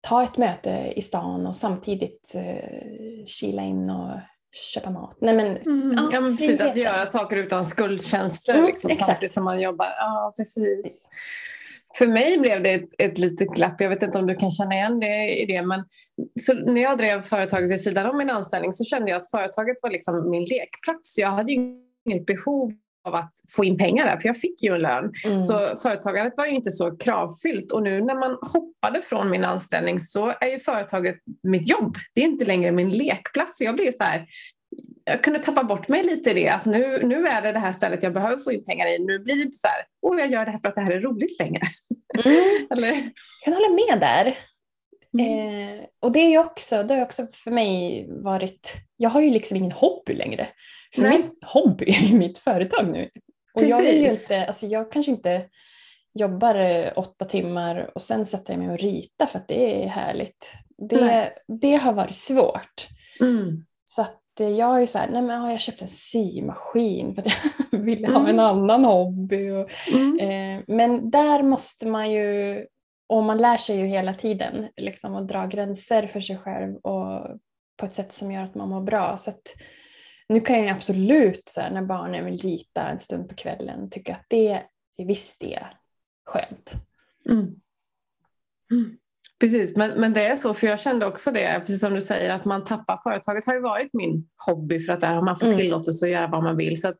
ta 0.00 0.22
ett 0.22 0.36
möte 0.36 0.92
i 0.96 1.02
stan 1.02 1.46
och 1.46 1.56
samtidigt 1.56 2.34
eh, 2.34 3.24
kila 3.26 3.62
in 3.62 3.90
och 3.90 4.10
köpa 4.52 4.90
mat. 4.90 5.16
Nej, 5.20 5.34
men, 5.34 5.56
mm. 5.56 5.92
ja, 5.96 6.10
ja, 6.12 6.20
men 6.20 6.36
precis, 6.36 6.60
att 6.60 6.76
göra 6.76 7.06
saker 7.06 7.36
utan 7.36 7.64
skuldkänslor 7.64 8.56
mm, 8.56 8.66
liksom, 8.66 8.94
samtidigt 8.94 9.32
som 9.32 9.44
man 9.44 9.60
jobbar. 9.60 9.86
Ja, 9.98 10.32
precis. 10.36 11.06
För 11.94 12.06
mig 12.06 12.38
blev 12.38 12.62
det 12.62 12.74
ett, 12.74 12.88
ett 12.98 13.18
litet 13.18 13.48
glapp. 13.48 13.80
Jag 13.80 13.88
vet 13.88 14.02
inte 14.02 14.18
om 14.18 14.26
du 14.26 14.34
kan 14.34 14.50
känna 14.50 14.74
igen 14.74 15.00
det 15.00 15.42
i 15.42 15.46
det. 15.46 15.62
Men 15.62 15.84
så 16.40 16.54
när 16.54 16.82
jag 16.82 16.98
drev 16.98 17.20
företaget 17.20 17.72
vid 17.72 17.80
sidan 17.80 18.06
om 18.06 18.18
min 18.18 18.30
anställning 18.30 18.72
så 18.72 18.84
kände 18.84 19.10
jag 19.10 19.18
att 19.18 19.30
företaget 19.30 19.76
var 19.82 19.90
liksom 19.90 20.30
min 20.30 20.44
lekplats. 20.44 21.18
Jag 21.18 21.28
hade 21.28 21.52
inget 21.52 22.26
behov 22.26 22.72
av 23.08 23.14
att 23.14 23.32
få 23.56 23.64
in 23.64 23.78
pengar 23.78 24.06
där, 24.06 24.20
för 24.20 24.28
jag 24.28 24.38
fick 24.38 24.62
ju 24.62 24.74
en 24.74 24.82
lön. 24.82 25.12
Mm. 25.26 25.38
Så 25.38 25.76
företagandet 25.82 26.36
var 26.36 26.46
ju 26.46 26.54
inte 26.54 26.70
så 26.70 26.96
kravfyllt 26.96 27.72
och 27.72 27.82
nu 27.82 28.00
när 28.00 28.14
man 28.14 28.38
hoppade 28.52 29.02
från 29.02 29.30
min 29.30 29.44
anställning 29.44 30.00
så 30.00 30.34
är 30.40 30.48
ju 30.48 30.58
företaget 30.58 31.16
mitt 31.42 31.68
jobb. 31.68 31.96
Det 32.14 32.20
är 32.20 32.24
inte 32.24 32.44
längre 32.44 32.72
min 32.72 32.90
lekplats. 32.90 33.58
Så 33.58 33.64
jag 33.64 33.74
blev 33.74 33.92
så 33.92 34.04
här, 34.04 34.26
jag 35.08 35.24
kunde 35.24 35.38
tappa 35.38 35.64
bort 35.64 35.88
mig 35.88 36.02
lite 36.02 36.30
i 36.30 36.34
det, 36.34 36.48
att 36.48 36.64
nu, 36.64 37.06
nu 37.06 37.26
är 37.26 37.42
det 37.42 37.52
det 37.52 37.58
här 37.58 37.72
stället 37.72 38.02
jag 38.02 38.14
behöver 38.14 38.36
få 38.36 38.52
in 38.52 38.64
pengar 38.64 38.86
i. 38.86 38.98
Nu 38.98 39.18
blir 39.18 39.34
det 39.34 39.42
inte 39.42 39.56
så 39.56 39.68
här, 39.68 39.84
åh 40.02 40.18
jag 40.18 40.30
gör 40.30 40.44
det 40.44 40.50
här 40.50 40.58
för 40.58 40.68
att 40.68 40.74
det 40.74 40.80
här 40.80 40.92
är 40.92 41.00
roligt 41.00 41.40
längre. 41.40 41.62
Mm. 42.24 42.66
Eller? 42.70 42.92
Jag 42.92 43.12
kan 43.44 43.54
hålla 43.54 43.68
med 43.68 44.00
där. 44.00 44.38
Mm. 45.18 45.78
Eh, 45.78 45.84
och 46.00 46.12
det 46.12 46.18
är 46.18 46.30
ju 46.30 46.38
också, 46.38 46.82
det 46.82 46.94
har 46.94 47.02
också 47.02 47.26
för 47.32 47.50
mig 47.50 48.06
varit, 48.08 48.74
jag 48.96 49.10
har 49.10 49.20
ju 49.20 49.30
liksom 49.30 49.56
ingen 49.56 49.72
hobby 49.72 50.14
längre. 50.14 50.48
För 50.94 51.02
Nej. 51.02 51.18
min 51.18 51.30
hobby 51.46 51.86
är 51.86 52.06
ju 52.08 52.18
mitt 52.18 52.38
företag 52.38 52.88
nu. 52.88 53.10
Och 53.54 53.62
jag, 53.62 53.82
vill 53.82 54.06
inte, 54.06 54.46
alltså 54.46 54.66
jag 54.66 54.92
kanske 54.92 55.12
inte 55.12 55.44
jobbar 56.14 56.54
eh, 56.54 56.92
åtta 56.96 57.24
timmar 57.24 57.90
och 57.94 58.02
sen 58.02 58.26
sätter 58.26 58.52
jag 58.52 58.60
mig 58.60 58.70
och 58.70 58.78
ritar 58.78 59.26
för 59.26 59.38
att 59.38 59.48
det 59.48 59.84
är 59.84 59.88
härligt. 59.88 60.52
Det, 60.90 61.32
det 61.60 61.76
har 61.76 61.92
varit 61.92 62.14
svårt. 62.14 62.88
Mm. 63.20 63.64
Så 63.84 64.02
att 64.02 64.17
jag 64.44 64.82
är 64.82 64.86
så 64.86 64.98
här, 64.98 65.08
nej 65.08 65.22
men 65.22 65.40
har 65.40 65.50
jag 65.50 65.60
köpt 65.60 65.82
en 65.82 65.88
symaskin 65.88 67.14
för 67.14 67.22
att 67.22 67.32
jag 67.70 67.78
vill 67.80 68.04
ha 68.04 68.20
mm. 68.20 68.30
en 68.30 68.40
annan 68.40 68.84
hobby. 68.84 69.50
Och, 69.50 69.70
mm. 69.94 70.18
eh, 70.18 70.64
men 70.66 71.10
där 71.10 71.42
måste 71.42 71.86
man 71.86 72.12
ju, 72.12 72.66
och 73.06 73.24
man 73.24 73.38
lär 73.38 73.56
sig 73.56 73.76
ju 73.76 73.86
hela 73.86 74.14
tiden 74.14 74.68
liksom, 74.76 75.14
att 75.14 75.28
dra 75.28 75.46
gränser 75.46 76.06
för 76.06 76.20
sig 76.20 76.38
själv 76.38 76.76
och 76.76 77.38
på 77.76 77.86
ett 77.86 77.92
sätt 77.92 78.12
som 78.12 78.32
gör 78.32 78.42
att 78.42 78.54
man 78.54 78.68
mår 78.68 78.82
bra. 78.82 79.18
Så 79.18 79.30
att, 79.30 79.54
nu 80.28 80.40
kan 80.40 80.58
jag 80.58 80.68
absolut 80.68 81.48
så 81.48 81.60
här, 81.60 81.70
när 81.70 81.82
barnen 81.82 82.24
vill 82.24 82.38
rita 82.38 82.88
en 82.88 83.00
stund 83.00 83.28
på 83.28 83.34
kvällen 83.34 83.90
tycka 83.90 84.12
att 84.12 84.26
det 84.28 84.62
är 84.96 85.04
visst 85.06 85.40
det 85.40 85.66
skönt. 86.24 86.74
Mm. 87.28 87.60
Mm. 88.70 88.97
Precis, 89.40 89.76
men, 89.76 89.90
men 89.90 90.12
det 90.12 90.26
är 90.26 90.36
så, 90.36 90.54
för 90.54 90.66
jag 90.66 90.80
kände 90.80 91.06
också 91.06 91.30
det, 91.30 91.60
precis 91.60 91.80
som 91.80 91.94
du 91.94 92.02
säger, 92.02 92.30
att 92.30 92.44
man 92.44 92.64
tappar 92.64 92.98
företaget 93.02 93.46
har 93.46 93.54
ju 93.54 93.60
varit 93.60 93.90
min 93.92 94.28
hobby 94.46 94.80
för 94.80 94.92
att 94.92 95.00
där 95.00 95.14
har 95.14 95.22
man 95.22 95.36
fått 95.36 95.48
mm. 95.48 95.58
tillåtelse 95.58 96.06
att 96.06 96.12
göra 96.12 96.26
vad 96.26 96.42
man 96.42 96.56
vill. 96.56 96.80
Så 96.80 96.88
att, 96.88 96.96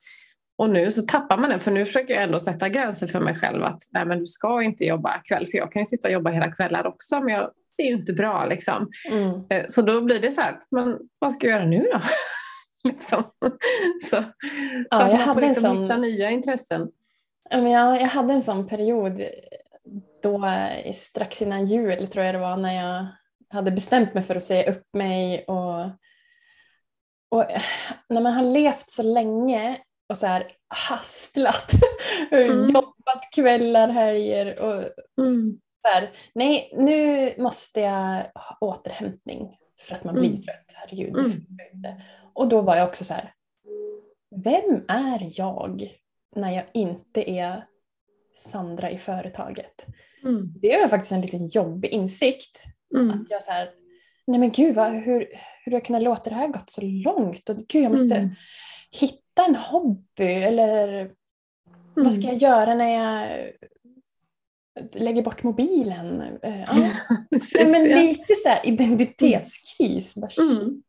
och 0.58 0.70
nu 0.70 0.92
så 0.92 1.02
tappar 1.02 1.38
man 1.38 1.50
den, 1.50 1.60
för 1.60 1.70
nu 1.70 1.84
försöker 1.84 2.14
jag 2.14 2.22
ändå 2.22 2.40
sätta 2.40 2.68
gränser 2.68 3.06
för 3.06 3.20
mig 3.20 3.34
själv 3.34 3.64
att 3.64 3.82
nej, 3.92 4.06
men 4.06 4.18
du 4.18 4.26
ska 4.26 4.62
inte 4.62 4.84
jobba 4.84 5.18
kväll, 5.28 5.46
för 5.46 5.58
jag 5.58 5.72
kan 5.72 5.82
ju 5.82 5.86
sitta 5.86 6.08
och 6.08 6.14
jobba 6.14 6.30
hela 6.30 6.52
kvällar 6.52 6.86
också, 6.86 7.20
men 7.20 7.34
jag, 7.34 7.50
det 7.76 7.82
är 7.82 7.86
ju 7.86 7.94
inte 7.94 8.12
bra 8.12 8.46
liksom. 8.46 8.90
Mm. 9.12 9.44
Eh, 9.50 9.64
så 9.68 9.82
då 9.82 10.00
blir 10.00 10.20
det 10.20 10.32
så 10.32 10.40
här, 10.40 10.54
men 10.70 10.98
vad 11.18 11.32
ska 11.32 11.46
jag 11.46 11.56
göra 11.56 11.68
nu 11.68 11.88
då? 11.92 12.00
Liksom. 12.84 13.22
Så, 14.10 14.16
ja, 14.16 14.24
så 14.90 14.96
att 14.96 15.26
man 15.26 15.34
får 15.34 15.40
liksom 15.40 15.62
sån... 15.62 15.82
hitta 15.82 15.96
nya 15.96 16.30
intressen. 16.30 16.88
jag, 17.50 18.00
jag 18.00 18.06
hade 18.06 18.32
en 18.34 18.42
sån 18.42 18.68
period 18.68 19.22
då 20.22 20.44
strax 20.94 21.42
innan 21.42 21.66
jul 21.66 22.08
tror 22.08 22.24
jag 22.24 22.34
det 22.34 22.38
var 22.38 22.56
när 22.56 22.74
jag 22.74 23.06
hade 23.50 23.70
bestämt 23.70 24.14
mig 24.14 24.22
för 24.22 24.36
att 24.36 24.42
säga 24.42 24.70
upp 24.70 24.86
mig 24.92 25.44
och, 25.44 25.80
och 27.30 27.44
när 28.08 28.20
man 28.20 28.32
har 28.32 28.44
levt 28.44 28.90
så 28.90 29.02
länge 29.02 29.78
och 30.08 30.18
så 30.18 30.26
här 30.26 30.52
hastlat, 30.68 31.72
mm. 32.30 32.66
jobbat 32.66 33.32
kvällar, 33.34 33.88
helger 33.88 34.60
och 34.60 34.74
mm. 35.26 35.60
så 35.86 35.92
här, 35.92 36.10
nej 36.34 36.72
nu 36.76 37.34
måste 37.38 37.80
jag 37.80 38.24
ha 38.34 38.58
återhämtning 38.60 39.56
för 39.80 39.94
att 39.94 40.04
man 40.04 40.14
blir 40.14 40.28
mm. 40.28 40.42
trött. 40.42 40.74
Herregud, 40.74 41.16
mm. 41.16 42.00
Och 42.34 42.48
då 42.48 42.60
var 42.60 42.76
jag 42.76 42.88
också 42.88 43.04
så 43.04 43.14
här, 43.14 43.34
vem 44.44 44.84
är 44.88 45.40
jag 45.40 45.98
när 46.36 46.52
jag 46.52 46.64
inte 46.72 47.30
är 47.30 47.66
Sandra 48.36 48.90
i 48.90 48.98
företaget? 48.98 49.86
Mm. 50.24 50.52
Det 50.60 50.72
är 50.72 50.88
faktiskt 50.88 51.12
en 51.12 51.20
liten 51.20 51.46
jobbig 51.46 51.90
insikt. 51.90 52.64
Mm. 52.94 53.10
Att 53.10 53.30
jag 53.30 53.42
så 53.42 53.50
här, 53.50 53.70
nej 54.26 54.40
men 54.40 54.50
gud, 54.50 54.74
vad, 54.74 54.92
hur, 54.92 55.26
hur 55.64 55.72
har 55.72 55.80
kunnat 55.80 56.02
låta 56.02 56.30
det 56.30 56.36
här 56.36 56.48
gått 56.48 56.70
så 56.70 56.80
långt? 56.80 57.48
Och 57.48 57.56
gud, 57.56 57.84
jag 57.84 57.90
måste 57.90 58.14
mm. 58.14 58.30
hitta 58.90 59.44
en 59.48 59.54
hobby 59.54 60.32
eller 60.32 61.10
vad 61.94 62.14
ska 62.14 62.24
mm. 62.24 62.38
jag 62.38 62.50
göra 62.50 62.74
när 62.74 62.88
jag 62.88 63.28
lägger 64.92 65.22
bort 65.22 65.42
mobilen? 65.42 66.22
Uh, 66.22 66.60
ja. 66.60 66.90
nej, 67.54 67.66
men 67.66 67.82
lite 67.88 68.34
så 68.34 68.48
här 68.48 68.66
identitetskris. 68.66 70.16
Mm. 70.16 70.82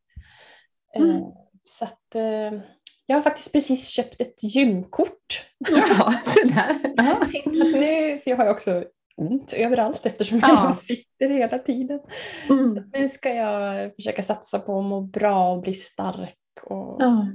Mm. 0.95 1.09
Eh, 1.09 1.27
så 1.63 1.85
att, 1.85 2.15
eh, 2.15 2.59
jag 3.05 3.15
har 3.15 3.21
faktiskt 3.21 3.51
precis 3.51 3.87
köpt 3.87 4.21
ett 4.21 4.43
gymkort. 4.43 5.45
Ja, 5.69 6.13
sådär. 6.25 6.79
Nu, 7.45 8.19
för 8.19 8.29
jag 8.29 8.37
har 8.37 8.45
ju 8.45 8.51
också 8.51 8.83
ont 9.19 9.53
överallt 9.53 10.05
eftersom 10.05 10.39
jag 10.39 10.49
ja. 10.49 10.73
sitter 10.73 11.29
hela 11.29 11.59
tiden. 11.59 11.99
Mm. 12.49 12.83
Nu 12.93 13.07
ska 13.07 13.33
jag 13.33 13.95
försöka 13.95 14.23
satsa 14.23 14.59
på 14.59 14.79
att 14.79 14.85
må 14.85 15.01
bra 15.01 15.53
och 15.53 15.61
bli 15.61 15.73
stark. 15.73 16.35
Och, 16.63 16.97
ja. 16.99 17.27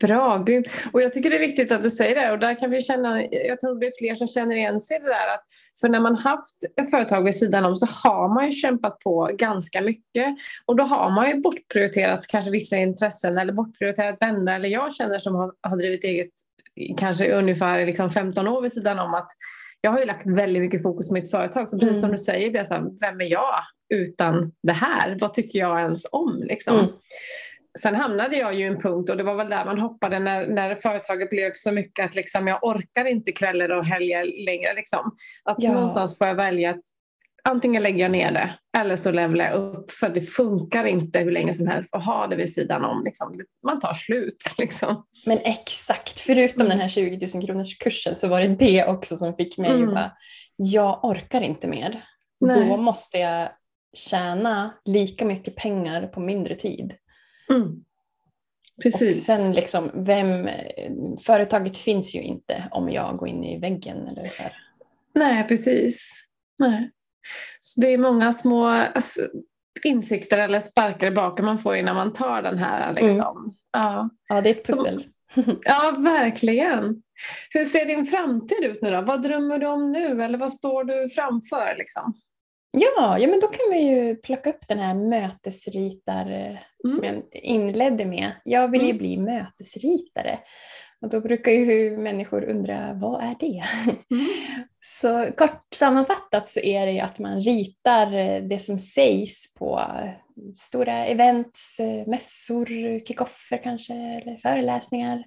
Bra, 0.00 0.38
grymt. 0.38 0.68
Och 0.92 1.02
jag 1.02 1.12
tycker 1.12 1.30
det 1.30 1.36
är 1.36 1.40
viktigt 1.40 1.72
att 1.72 1.82
du 1.82 1.90
säger 1.90 2.14
det 2.14 2.32
och 2.32 2.38
där 2.38 2.54
kan 2.54 2.70
vi 2.70 2.82
känna, 2.82 3.22
jag 3.22 3.60
tror 3.60 3.80
det 3.80 3.86
är 3.86 3.92
fler 3.98 4.14
som 4.14 4.26
känner 4.26 4.56
igen 4.56 4.80
sig 4.80 4.96
i 4.96 5.00
det 5.00 5.06
där 5.06 5.34
att 5.34 5.44
för 5.80 5.88
när 5.88 6.00
man 6.00 6.16
haft 6.16 6.56
ett 6.80 6.90
företag 6.90 7.24
vid 7.24 7.34
sidan 7.34 7.64
om 7.64 7.76
så 7.76 7.86
har 7.86 8.34
man 8.34 8.46
ju 8.46 8.52
kämpat 8.52 8.98
på 8.98 9.30
ganska 9.38 9.80
mycket 9.80 10.36
och 10.66 10.76
då 10.76 10.84
har 10.84 11.10
man 11.10 11.28
ju 11.28 11.40
bortprioriterat 11.40 12.26
kanske 12.26 12.50
vissa 12.50 12.76
intressen 12.76 13.38
eller 13.38 13.52
bortprioriterat 13.52 14.16
vänner 14.20 14.56
eller 14.56 14.68
jag 14.68 14.94
känner 14.94 15.18
som 15.18 15.34
har, 15.34 15.52
har 15.62 15.76
drivit 15.76 16.04
eget 16.04 16.32
kanske 16.96 17.32
ungefär 17.32 17.86
liksom 17.86 18.10
15 18.10 18.48
år 18.48 18.62
vid 18.62 18.72
sidan 18.72 18.98
om 18.98 19.14
att 19.14 19.30
jag 19.80 19.90
har 19.90 19.98
ju 19.98 20.06
lagt 20.06 20.26
väldigt 20.26 20.62
mycket 20.62 20.82
fokus 20.82 21.08
på 21.08 21.14
mitt 21.14 21.30
företag 21.30 21.70
så 21.70 21.78
precis 21.78 21.96
mm. 21.96 22.00
som 22.00 22.10
du 22.10 22.18
säger, 22.18 22.50
blir 22.50 22.60
jag 22.60 22.66
så 22.66 22.74
här, 22.74 22.82
vem 23.00 23.20
är 23.20 23.30
jag 23.30 23.54
utan 23.94 24.52
det 24.62 24.72
här? 24.72 25.16
Vad 25.20 25.34
tycker 25.34 25.58
jag 25.58 25.80
ens 25.80 26.06
om? 26.12 26.42
Liksom? 26.42 26.78
Mm. 26.78 26.90
sen 27.78 27.94
hamnade 27.94 28.36
jag 28.36 28.54
ju 28.54 28.60
i 28.60 28.66
en 28.66 28.80
punkt 28.80 29.10
och 29.10 29.16
det 29.16 29.22
var 29.22 29.34
väl 29.34 29.50
där 29.50 29.64
man 29.64 29.78
hoppade 29.78 30.18
när, 30.18 30.46
när 30.46 30.74
företaget 30.74 31.30
blev 31.30 31.50
så 31.54 31.72
mycket 31.72 32.04
att 32.04 32.14
liksom, 32.14 32.46
jag 32.46 32.64
orkar 32.64 33.04
inte 33.04 33.32
kvällar 33.32 33.70
och 33.70 33.86
helger 33.86 34.44
längre. 34.46 34.74
Liksom. 34.76 35.16
Att 35.44 35.56
Ja. 35.58 35.72
någonstans 35.72 36.18
får 36.18 36.26
jag 36.26 36.34
välja 36.34 36.70
att 36.70 36.84
antingen 37.44 37.82
lägger 37.82 37.98
jag 37.98 38.10
ner 38.10 38.32
det 38.32 38.54
eller 38.78 38.96
så 38.96 39.10
levlar 39.10 39.44
jag 39.44 39.54
upp 39.54 39.90
för 39.92 40.08
det 40.08 40.20
funkar 40.20 40.84
inte 40.84 41.18
hur 41.18 41.30
länge 41.30 41.54
som 41.54 41.66
helst 41.66 41.94
att 41.94 42.04
ha 42.04 42.26
det 42.26 42.36
vid 42.36 42.52
sidan 42.52 42.84
om. 42.84 43.04
Liksom. 43.04 43.34
Man 43.64 43.80
tar 43.80 43.94
slut. 43.94 44.44
Liksom. 44.58 45.06
Men 45.26 45.38
exakt, 45.44 46.20
förutom 46.20 46.60
Mm. 46.60 46.70
den 46.70 46.80
här 46.80 46.88
20 46.88 47.28
000 47.34 47.46
kronors 47.46 47.78
kursen 47.78 48.16
så 48.16 48.28
var 48.28 48.40
det 48.40 48.46
det 48.46 48.84
också 48.84 49.16
som 49.16 49.34
fick 49.36 49.58
mig 49.58 49.70
Mm. 49.70 49.88
att 49.88 49.94
bara, 49.94 50.12
jag 50.56 51.04
orkar 51.04 51.40
inte 51.40 51.68
mer. 51.68 52.04
Nej. 52.40 52.68
Då 52.68 52.76
måste 52.76 53.18
jag 53.18 53.48
tjäna 53.96 54.74
lika 54.84 55.24
mycket 55.24 55.56
pengar 55.56 56.06
på 56.06 56.20
mindre 56.20 56.54
tid. 56.54 56.94
Mm. 57.50 57.84
Precis. 58.82 59.18
Och 59.18 59.24
sen 59.36 59.52
liksom, 59.52 59.90
vem, 59.94 60.48
företaget 61.26 61.78
finns 61.78 62.14
ju 62.14 62.22
inte 62.22 62.68
om 62.70 62.90
jag 62.90 63.16
går 63.16 63.28
in 63.28 63.44
i 63.44 63.58
väggen. 63.58 64.08
Eller 64.08 64.24
så 64.24 64.42
här. 64.42 64.52
Nej, 65.14 65.44
precis. 65.48 66.24
Nej. 66.60 66.90
Så 67.60 67.80
det 67.80 67.86
är 67.94 67.98
många 67.98 68.32
små 68.32 68.66
alltså, 68.66 69.20
insikter 69.84 70.38
eller 70.38 70.60
sparkar 70.60 71.06
i 71.06 71.10
baken 71.10 71.44
man 71.44 71.58
får 71.58 71.76
innan 71.76 71.96
man 71.96 72.12
tar 72.12 72.42
den 72.42 72.58
här. 72.58 72.94
Liksom. 72.94 73.56
Ja. 73.72 74.10
Ja, 74.28 74.40
det 74.40 74.48
är 74.48 74.54
ett 74.54 74.66
Som- 74.66 74.78
pussel. 74.84 75.04
ja, 75.64 75.94
verkligen. 75.98 77.02
Hur 77.50 77.64
ser 77.64 77.86
din 77.86 78.06
framtid 78.06 78.64
ut 78.64 78.82
nu 78.82 78.90
då? 78.90 79.00
Vad 79.00 79.22
drömmer 79.22 79.58
du 79.58 79.66
om 79.66 79.92
nu 79.92 80.22
eller 80.22 80.38
vad 80.38 80.52
står 80.52 80.84
du 80.84 81.08
framför? 81.08 81.74
Liksom? 81.78 82.14
Ja, 82.72 83.18
ja, 83.18 83.28
men 83.28 83.40
då 83.40 83.46
kan 83.46 83.70
vi 83.72 83.78
ju 83.78 84.16
plocka 84.16 84.50
upp 84.50 84.68
den 84.68 84.78
här 84.78 84.94
mötesritar 84.94 86.30
eh, 86.30 86.58
som 86.90 87.04
Mm. 87.04 87.22
jag 87.32 87.42
inledde 87.42 88.04
med. 88.04 88.32
Jag 88.44 88.68
vill 88.70 88.80
ju 88.82 88.86
Mm. 88.90 88.98
bli 88.98 89.16
mötesritare. 89.16 90.38
Och 91.02 91.08
då 91.08 91.20
brukar 91.20 91.52
ju 91.52 91.96
människor 91.96 92.44
undra, 92.44 92.92
vad 92.94 93.22
är 93.22 93.36
det? 93.40 93.64
Mm. 94.10 94.26
Så 94.82 95.26
kort 95.36 95.66
sammanfattat 95.74 96.48
så 96.48 96.60
är 96.60 96.86
det 96.86 96.92
ju 96.92 96.98
att 96.98 97.18
man 97.18 97.42
ritar 97.42 98.16
eh, 98.16 98.42
det 98.42 98.58
som 98.58 98.78
sägs 98.78 99.54
på 99.54 99.78
eh, 99.78 100.10
stora 100.56 101.06
events, 101.06 101.80
eh, 101.80 102.06
mässor, 102.06 102.66
kickoffer 103.06 103.62
kanske, 103.62 103.94
eller 103.94 104.36
föreläsningar. 104.36 105.24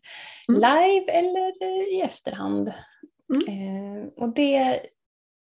Mm. 0.50 0.62
Live 0.62 1.12
eller 1.12 1.54
i 1.94 2.02
efterhand. 2.02 2.74
Mm. 3.48 4.10
Och 4.18 4.34
det 4.34 4.80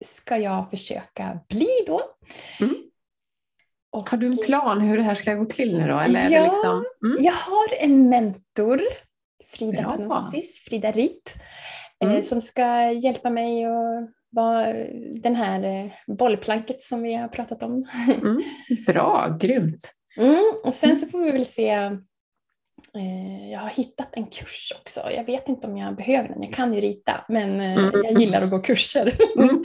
ska 0.05 0.37
jag 0.37 0.69
försöka 0.69 1.39
bli 1.49 1.69
då. 1.87 2.01
Mm. 2.61 2.75
Och 3.91 4.09
Har 4.09 4.17
du 4.17 4.27
en 4.27 4.37
plan 4.37 4.81
hur 4.81 4.97
det 4.97 5.03
här 5.03 5.15
ska 5.15 5.33
gå 5.33 5.45
till 5.45 5.77
nu 5.77 5.87
då? 5.87 5.97
Eller 5.99 6.29
Ja. 6.29 6.43
liksom... 6.43 6.85
mm. 7.03 7.23
Jag 7.23 7.33
har 7.33 7.73
en 7.79 8.09
mentor, 8.09 8.81
Frida 9.51 9.81
Bra. 9.81 9.91
Panossis, 9.91 10.63
Frida 10.63 10.91
Rit, 10.91 11.35
eh, 12.03 12.09
Mm. 12.11 12.23
som 12.23 12.41
ska 12.41 12.91
hjälpa 12.91 13.29
mig 13.29 13.65
att 13.65 14.09
vara 14.31 14.73
den 15.21 15.35
här 15.35 15.63
eh, 15.63 15.91
bollplanket 16.15 16.83
som 16.83 17.01
vi 17.01 17.13
har 17.13 17.27
pratat 17.27 17.63
om. 17.63 17.85
Mm. 18.21 18.41
Bra, 18.87 19.37
grymt. 19.41 19.91
Mm, 20.17 20.53
och 20.63 20.73
sen 20.73 20.89
Mm. 20.89 20.97
så 20.97 21.07
får 21.07 21.19
vi 21.19 21.31
väl 21.31 21.45
se. 21.45 21.69
Eh, 22.95 23.51
jag 23.51 23.59
har 23.59 23.69
hittat 23.69 24.09
en 24.11 24.25
kurs 24.25 24.73
också. 24.81 25.11
Jag 25.15 25.23
vet 25.23 25.49
inte 25.49 25.67
om 25.67 25.77
jag 25.77 25.95
behöver 25.95 26.29
den. 26.29 26.43
Jag 26.43 26.53
kan 26.53 26.73
ju 26.73 26.81
rita, 26.81 27.25
men 27.29 27.59
Mm. 27.61 27.91
jag 28.03 28.19
gillar 28.21 28.41
att 28.41 28.49
gå 28.51 28.59
kurser. 28.59 29.13
Mm. 29.37 29.63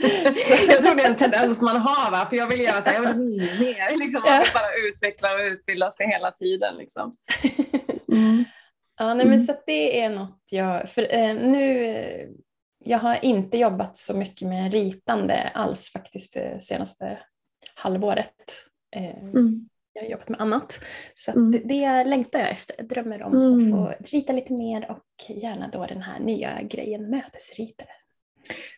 Jag 0.69 0.81
tror 0.81 0.95
det 0.95 1.03
är 1.03 1.09
en 1.09 1.15
tendens 1.15 1.61
man 1.61 1.77
har, 1.77 2.11
va? 2.11 2.27
för 2.29 2.37
jag 2.37 2.47
vill 2.47 2.59
jag 2.61 2.73
vill 3.01 3.15
mer. 3.59 3.99
Liksom, 3.99 4.21
man 4.25 4.39
vill 4.39 4.49
bara 4.53 4.89
utveckla 4.89 5.33
och 5.33 5.39
utbilda 5.53 5.91
sig 5.91 6.07
hela 6.07 6.31
tiden. 6.31 6.75
Liksom. 6.77 7.11
Mm. 8.11 8.45
Ja, 8.97 9.05
nej, 9.13 9.25
men 9.25 9.33
Mm. 9.35 9.39
så 9.39 9.55
det 9.65 9.99
är 10.01 10.09
något 10.09 10.41
jag... 10.51 10.89
För, 10.89 11.13
eh, 11.13 11.35
nu, 11.35 11.85
eh, 11.85 12.27
jag 12.85 12.99
har 12.99 13.25
inte 13.25 13.57
jobbat 13.57 13.97
så 13.97 14.13
mycket 14.17 14.47
med 14.47 14.71
ritande 14.73 15.49
alls 15.53 15.91
faktiskt 15.91 16.33
det 16.33 16.61
senaste 16.61 17.19
halvåret. 17.75 18.33
Eh, 18.95 19.17
Mm. 19.23 19.69
Jag 19.93 20.01
har 20.03 20.09
jobbat 20.09 20.29
med 20.29 20.41
annat. 20.41 20.79
Så 21.13 21.31
Mm. 21.31 21.51
det, 21.51 21.57
det 21.59 22.03
längtar 22.03 22.39
jag 22.39 22.49
efter. 22.49 22.75
Jag 22.77 22.87
drömmer 22.87 23.23
om 23.23 23.33
Mm. 23.33 23.63
att 23.63 23.71
få 23.99 24.05
rita 24.05 24.33
lite 24.33 24.53
mer 24.53 24.91
och 24.91 25.29
gärna 25.29 25.67
då 25.67 25.85
den 25.85 26.01
här 26.01 26.19
nya 26.19 26.61
grejen 26.61 27.09
mötesritare. 27.09 27.89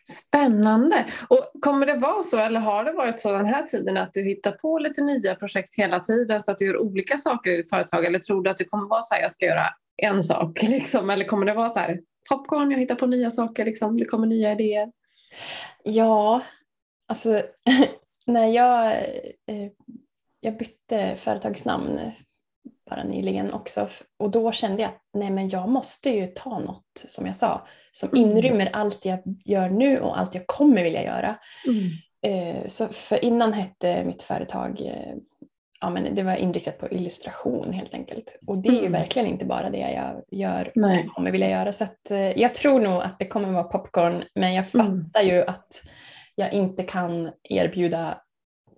Spännande. 0.04 1.06
Och 1.28 1.50
kommer 1.60 1.86
det 1.86 1.94
vara 1.94 2.22
så, 2.22 2.38
eller 2.38 2.60
har 2.60 2.84
det 2.84 2.92
varit 2.92 3.18
så 3.18 3.32
den 3.32 3.46
här 3.46 3.62
tiden 3.62 3.96
att 3.96 4.12
du 4.12 4.22
hittar 4.22 4.52
på 4.52 4.78
lite 4.78 5.02
nya 5.02 5.34
projekt 5.34 5.78
hela 5.78 6.00
tiden 6.00 6.40
så 6.40 6.50
att 6.50 6.58
du 6.58 6.66
gör 6.66 6.78
olika 6.78 7.16
saker 7.16 7.52
i 7.52 7.56
ditt 7.56 7.70
företag? 7.70 8.04
Eller 8.04 8.18
tror 8.18 8.42
du 8.42 8.50
att 8.50 8.58
det 8.58 8.64
kommer 8.64 8.88
vara 8.88 9.02
så 9.02 9.14
här, 9.14 9.22
jag 9.22 9.32
ska 9.32 9.46
göra 9.46 9.66
en 10.02 10.22
sak? 10.22 10.62
Liksom? 10.68 11.10
Eller 11.10 11.24
kommer 11.24 11.46
det 11.46 11.54
vara 11.54 11.70
så 11.70 11.78
här, 11.78 12.00
popcorn, 12.28 12.70
jag 12.70 12.78
hittar 12.78 12.94
på 12.94 13.06
nya 13.06 13.30
saker, 13.30 13.64
liksom. 13.64 13.98
det 13.98 14.04
kommer 14.04 14.26
nya 14.26 14.52
idéer? 14.52 14.92
Ja, 15.82 16.42
alltså 17.08 17.42
när 18.26 18.46
jag, 18.46 18.92
eh, 19.46 19.70
jag 20.40 20.58
bytte 20.58 21.16
företagsnamn 21.16 22.00
bara 22.90 23.04
nyligen 23.04 23.52
också 23.52 23.88
och 24.18 24.30
då 24.30 24.52
kände 24.52 24.82
jag 24.82 24.88
att 24.88 25.00
nej 25.14 25.30
men 25.30 25.48
jag 25.48 25.68
måste 25.68 26.10
ju 26.10 26.26
ta 26.26 26.58
något 26.58 27.04
som 27.08 27.26
jag 27.26 27.36
sa 27.36 27.66
som 27.92 28.08
Mm. 28.08 28.20
inrymmer 28.30 28.70
allt 28.72 29.04
jag 29.04 29.18
gör 29.44 29.70
nu 29.70 29.98
och 30.00 30.18
allt 30.18 30.34
jag 30.34 30.46
kommer 30.46 30.82
vilja 30.82 31.04
göra. 31.04 31.36
Eh, 32.26 32.66
så 32.66 32.86
för 32.86 33.24
innan 33.24 33.52
hette 33.52 34.04
mitt 34.04 34.22
företag 34.22 34.80
eh, 34.80 35.14
Ja, 35.80 35.90
men 35.90 36.14
det 36.14 36.22
var 36.22 36.36
inriktat 36.36 36.78
på 36.78 36.88
illustration 36.90 37.72
helt 37.72 37.94
enkelt. 37.94 38.38
Och 38.46 38.58
det 38.58 38.68
är 38.68 38.72
ju 38.72 38.78
Mm. 38.78 38.92
verkligen 38.92 39.28
inte 39.28 39.44
bara 39.44 39.70
det 39.70 39.78
jag 39.78 40.22
gör 40.40 40.72
Nej. 40.74 41.04
och 41.06 41.14
kommer 41.14 41.30
vilja 41.30 41.50
göra. 41.50 41.72
Så 41.72 41.84
att, 41.84 42.10
eh, 42.10 42.40
jag 42.40 42.54
tror 42.54 42.80
nog 42.80 43.02
att 43.02 43.18
det 43.18 43.26
kommer 43.26 43.52
vara 43.52 43.64
popcorn, 43.64 44.24
men 44.34 44.54
jag 44.54 44.64
Mm. 44.74 45.02
fattar 45.04 45.22
ju 45.22 45.42
att 45.46 45.82
jag 46.34 46.52
inte 46.52 46.82
kan 46.82 47.30
erbjuda 47.42 48.18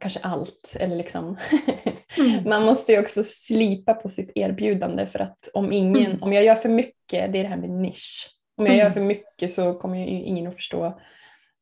kanske 0.01 0.21
allt. 0.23 0.77
Eller 0.81 0.97
liksom. 0.97 1.37
Mm. 2.19 2.49
Man 2.49 2.63
måste 2.63 2.93
ju 2.93 3.01
också 3.01 3.23
slipa 3.25 3.95
på 3.95 4.09
sitt 4.09 4.33
erbjudande 4.35 5.07
för 5.07 5.19
att 5.19 5.49
om, 5.55 5.73
ingen, 5.73 6.07
Mm. 6.07 6.23
om 6.23 6.33
jag 6.33 6.45
gör 6.45 6.55
för 6.55 6.69
mycket, 6.69 7.33
det 7.33 7.39
är 7.39 7.43
det 7.43 7.49
här 7.49 7.57
med 7.57 7.71
nisch. 7.71 8.29
Om 8.57 8.67
jag 8.67 8.75
Mm. 8.75 8.87
gör 8.87 8.91
för 8.93 9.01
mycket 9.01 9.53
så 9.53 9.75
kommer 9.75 9.99
ju 9.99 10.07
ingen 10.07 10.47
att 10.47 10.55
förstå 10.55 11.01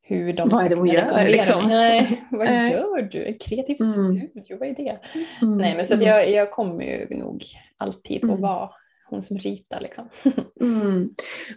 hur 0.02 0.32
de 0.32 0.48
Vad 0.48 0.64
är 0.64 0.68
det 0.68 0.74
hon 0.74 0.88
gör, 0.88 1.26
liksom? 1.26 1.68
Nej, 1.68 2.22
vad 2.30 2.46
gör 2.46 3.02
du? 3.02 3.24
En 3.26 3.38
kreativ 3.38 3.76
Mm. 3.80 4.12
studio, 4.12 4.56
vad 4.58 4.68
är 4.68 4.74
det? 4.74 4.98
Mm. 5.42 5.58
Nej, 5.58 5.76
men 5.76 5.84
så 5.84 5.94
att 5.94 6.02
jag, 6.02 6.30
jag 6.30 6.50
kommer 6.50 6.84
ju 6.84 7.06
nog 7.18 7.42
alltid 7.76 8.30
att 8.30 8.40
vara 8.40 8.70
hon 9.10 9.22
som 9.22 9.38
ritar. 9.38 9.80
Liksom. 9.80 10.08
Mm. 10.60 11.10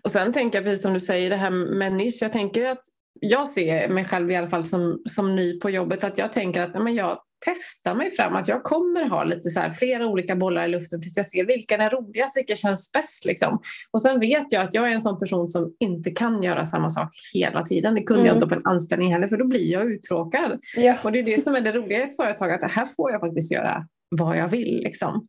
Och 0.04 0.12
sen 0.12 0.34
tänker 0.34 0.58
jag 0.58 0.66
precis 0.66 0.82
som 0.82 0.94
du 0.94 1.00
säger 1.00 1.30
det 1.30 1.36
här 1.36 1.50
med 1.52 1.94
nisch. 1.94 2.18
Jag 2.22 2.34
tänker 2.34 2.66
att 2.66 2.82
jag 3.24 3.50
ser 3.50 3.90
mig 3.90 4.06
själv 4.06 4.32
i 4.32 4.36
alla 4.36 4.50
fall 4.50 4.64
som, 4.64 5.02
som 5.10 5.36
ny 5.36 5.60
på 5.60 5.70
jobbet 5.70 6.04
att 6.04 6.18
jag 6.18 6.34
tänker 6.34 6.62
att 6.62 6.74
nej, 6.74 6.84
men 6.84 6.96
jag 6.96 7.20
testar 7.46 7.96
mig 7.96 8.12
fram. 8.12 8.36
Att 8.36 8.48
jag 8.48 8.64
kommer 8.64 9.10
ha 9.10 9.24
lite 9.24 9.50
så 9.50 9.60
här, 9.60 9.70
flera 9.70 10.08
olika 10.08 10.36
bollar 10.36 10.66
i 10.66 10.68
luften 10.68 11.02
tills 11.02 11.18
jag 11.18 11.26
ser 11.26 11.46
vilken 11.46 11.82
är 11.82 11.90
roligast, 11.90 12.38
vilken 12.38 12.56
känns 12.56 12.92
bäst. 12.92 13.26
Liksom. 13.26 13.60
Och 13.92 14.02
sen 14.02 14.20
vet 14.20 14.46
jag 14.50 14.64
att 14.64 14.74
jag 14.74 14.88
är 14.88 14.92
en 14.92 15.02
sån 15.02 15.20
person 15.20 15.48
som 15.48 15.74
inte 15.80 16.12
kan 16.12 16.44
göra 16.44 16.66
samma 16.66 16.90
sak 16.90 17.10
hela 17.34 17.64
tiden. 17.64 17.96
Det 17.96 18.04
kunde 18.04 18.22
jag 18.22 18.28
Mm. 18.28 18.36
inte 18.44 18.48
på 18.48 18.56
en 18.56 18.66
anställning 18.66 19.14
heller 19.14 19.28
för 19.28 19.38
då 19.38 19.46
blir 19.48 19.72
jag 19.72 19.92
uttråkad. 19.92 20.60
Ja. 20.78 20.98
Och 21.04 21.12
det 21.12 21.20
är 21.20 21.24
det 21.24 21.44
som 21.44 21.56
är 21.56 21.62
det 21.62 21.72
roliga 21.72 22.00
i 22.00 22.08
ett 22.08 22.16
företag, 22.16 22.52
att 22.52 22.72
här 22.72 22.86
får 22.86 23.12
jag 23.12 23.20
faktiskt 23.22 23.52
göra 23.52 23.86
vad 24.10 24.38
jag 24.38 24.48
vill. 24.48 24.82
Liksom. 24.84 25.28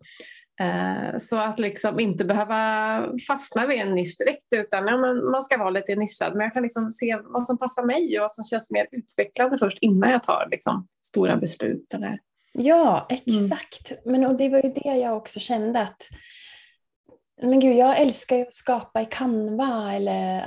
Eh, 0.60 1.18
Så 1.18 1.38
att 1.38 1.58
liksom 1.58 2.00
inte 2.00 2.24
behöva 2.24 3.06
fastna 3.26 3.66
vid 3.66 3.80
en 3.80 3.94
nisch 3.94 4.16
direkt 4.18 4.46
utan 4.54 4.86
ja, 4.86 4.96
man 5.30 5.42
ska 5.42 5.58
vara 5.58 5.70
lite 5.70 5.96
nischad. 5.96 6.34
Men 6.34 6.44
jag 6.44 6.52
kan 6.52 6.62
liksom 6.62 6.92
se 6.92 7.16
vad 7.24 7.46
som 7.46 7.58
passar 7.58 7.82
mig 7.82 8.18
och 8.18 8.22
vad 8.22 8.32
som 8.32 8.44
känns 8.44 8.70
mer 8.70 8.86
utvecklande 8.92 9.58
först 9.58 9.78
innan 9.80 10.10
jag 10.10 10.22
tar 10.22 10.48
liksom, 10.50 10.88
stora 11.06 11.36
beslut. 11.36 11.94
Eller. 11.94 12.18
Ja, 12.54 13.06
exakt. 13.10 13.92
Men 14.04 14.26
och 14.26 14.36
det 14.36 14.48
var 14.48 14.62
ju 14.62 14.72
det 14.72 14.98
jag 14.98 15.16
också 15.16 15.40
kände 15.40 15.80
att 15.80 16.02
men 17.42 17.60
gud, 17.60 17.76
jag 17.76 18.00
älskar 18.00 18.36
ju 18.36 18.42
att 18.42 18.54
skapa 18.54 19.02
i 19.02 19.04
Canva 19.04 19.92
eller 19.92 20.44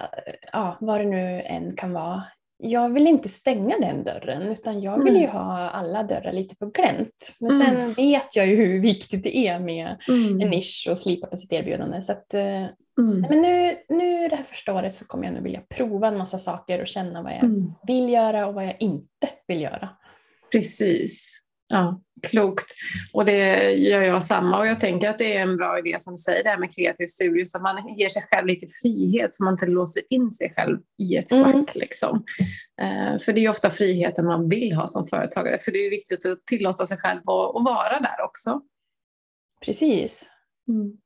ja, 0.51 0.77
vad 0.79 0.99
det 0.99 1.05
nu 1.05 1.41
än 1.41 1.75
kan 1.75 1.93
vara. 1.93 2.23
Jag 2.57 2.89
vill 2.89 3.07
inte 3.07 3.29
stänga 3.29 3.79
den 3.79 4.03
dörren 4.03 4.41
utan 4.41 4.81
jag 4.81 5.03
vill 5.03 5.13
ju 5.15 5.23
Mm. 5.23 5.35
ha 5.35 5.69
alla 5.69 6.03
dörrar 6.03 6.33
lite 6.33 6.55
på 6.55 6.65
glänt. 6.65 7.35
Men 7.39 7.51
Mm. 7.51 7.75
sen 7.81 7.93
vet 7.93 8.35
jag 8.35 8.47
ju 8.47 8.55
hur 8.55 8.81
viktigt 8.81 9.23
det 9.23 9.37
är 9.37 9.59
med 9.59 9.95
en 10.07 10.15
Mm. 10.31 10.49
nisch 10.49 10.87
och 10.91 10.97
slipa 10.97 11.27
på 11.27 11.37
sitt 11.37 11.53
erbjudande. 11.53 12.01
Så 12.01 12.11
att, 12.11 12.33
eh, 12.33 12.63
Mm. 12.99 13.25
men 13.29 13.41
nu, 13.41 13.75
nu 13.89 14.27
det 14.27 14.35
här 14.35 14.43
första 14.43 14.73
året 14.73 14.95
så 14.95 15.05
kommer 15.05 15.23
jag 15.25 15.33
nog 15.33 15.43
vilja 15.43 15.61
prova 15.69 16.07
en 16.07 16.17
massa 16.17 16.37
saker 16.37 16.81
och 16.81 16.87
känna 16.87 17.21
vad 17.23 17.31
jag 17.31 17.73
vill 17.87 18.09
göra 18.09 18.47
och 18.47 18.53
vad 18.53 18.65
jag 18.65 18.75
inte 18.79 19.29
vill 19.47 19.61
göra. 19.61 19.89
Precis. 20.51 21.41
Ja, 21.67 22.01
klokt. 22.27 22.65
Och 23.13 23.25
det 23.25 23.71
gör 23.71 24.01
jag 24.01 24.23
samma. 24.23 24.59
Och 24.59 24.67
jag 24.67 24.79
tänker 24.79 25.09
att 25.09 25.17
det 25.17 25.37
är 25.37 25.41
en 25.41 25.57
bra 25.57 25.79
idé 25.79 25.99
som 25.99 26.13
du 26.13 26.17
säger, 26.17 26.43
det 26.43 26.49
här 26.49 26.59
med 26.59 26.75
kreativ 26.75 27.07
studio, 27.07 27.45
så 27.45 27.59
man 27.59 27.97
ger 27.97 28.09
sig 28.09 28.23
själv 28.31 28.47
lite 28.47 28.67
frihet 28.81 29.33
så 29.33 29.43
man 29.43 29.53
inte 29.53 29.65
låser 29.65 30.03
in 30.09 30.31
sig 30.31 30.53
själv 30.57 30.77
i 31.01 31.15
ett 31.15 31.31
Mm. 31.31 31.51
fack. 31.51 31.75
Liksom. 31.75 32.23
Eh, 32.81 33.19
för 33.19 33.33
det 33.33 33.39
är 33.39 33.41
ju 33.41 33.49
ofta 33.49 33.69
friheten 33.69 34.25
man 34.25 34.49
vill 34.49 34.73
ha 34.73 34.87
som 34.87 35.07
företagare, 35.07 35.57
så 35.57 35.71
det 35.71 35.77
är 35.77 35.83
ju 35.83 35.89
viktigt 35.89 36.25
att 36.25 36.45
tillåta 36.45 36.85
sig 36.85 36.97
själv 36.97 37.19
att, 37.19 37.55
att 37.55 37.63
vara 37.63 37.99
där 37.99 38.25
också. 38.25 38.61
Precis. 39.65 40.29
Mm. 40.67 40.97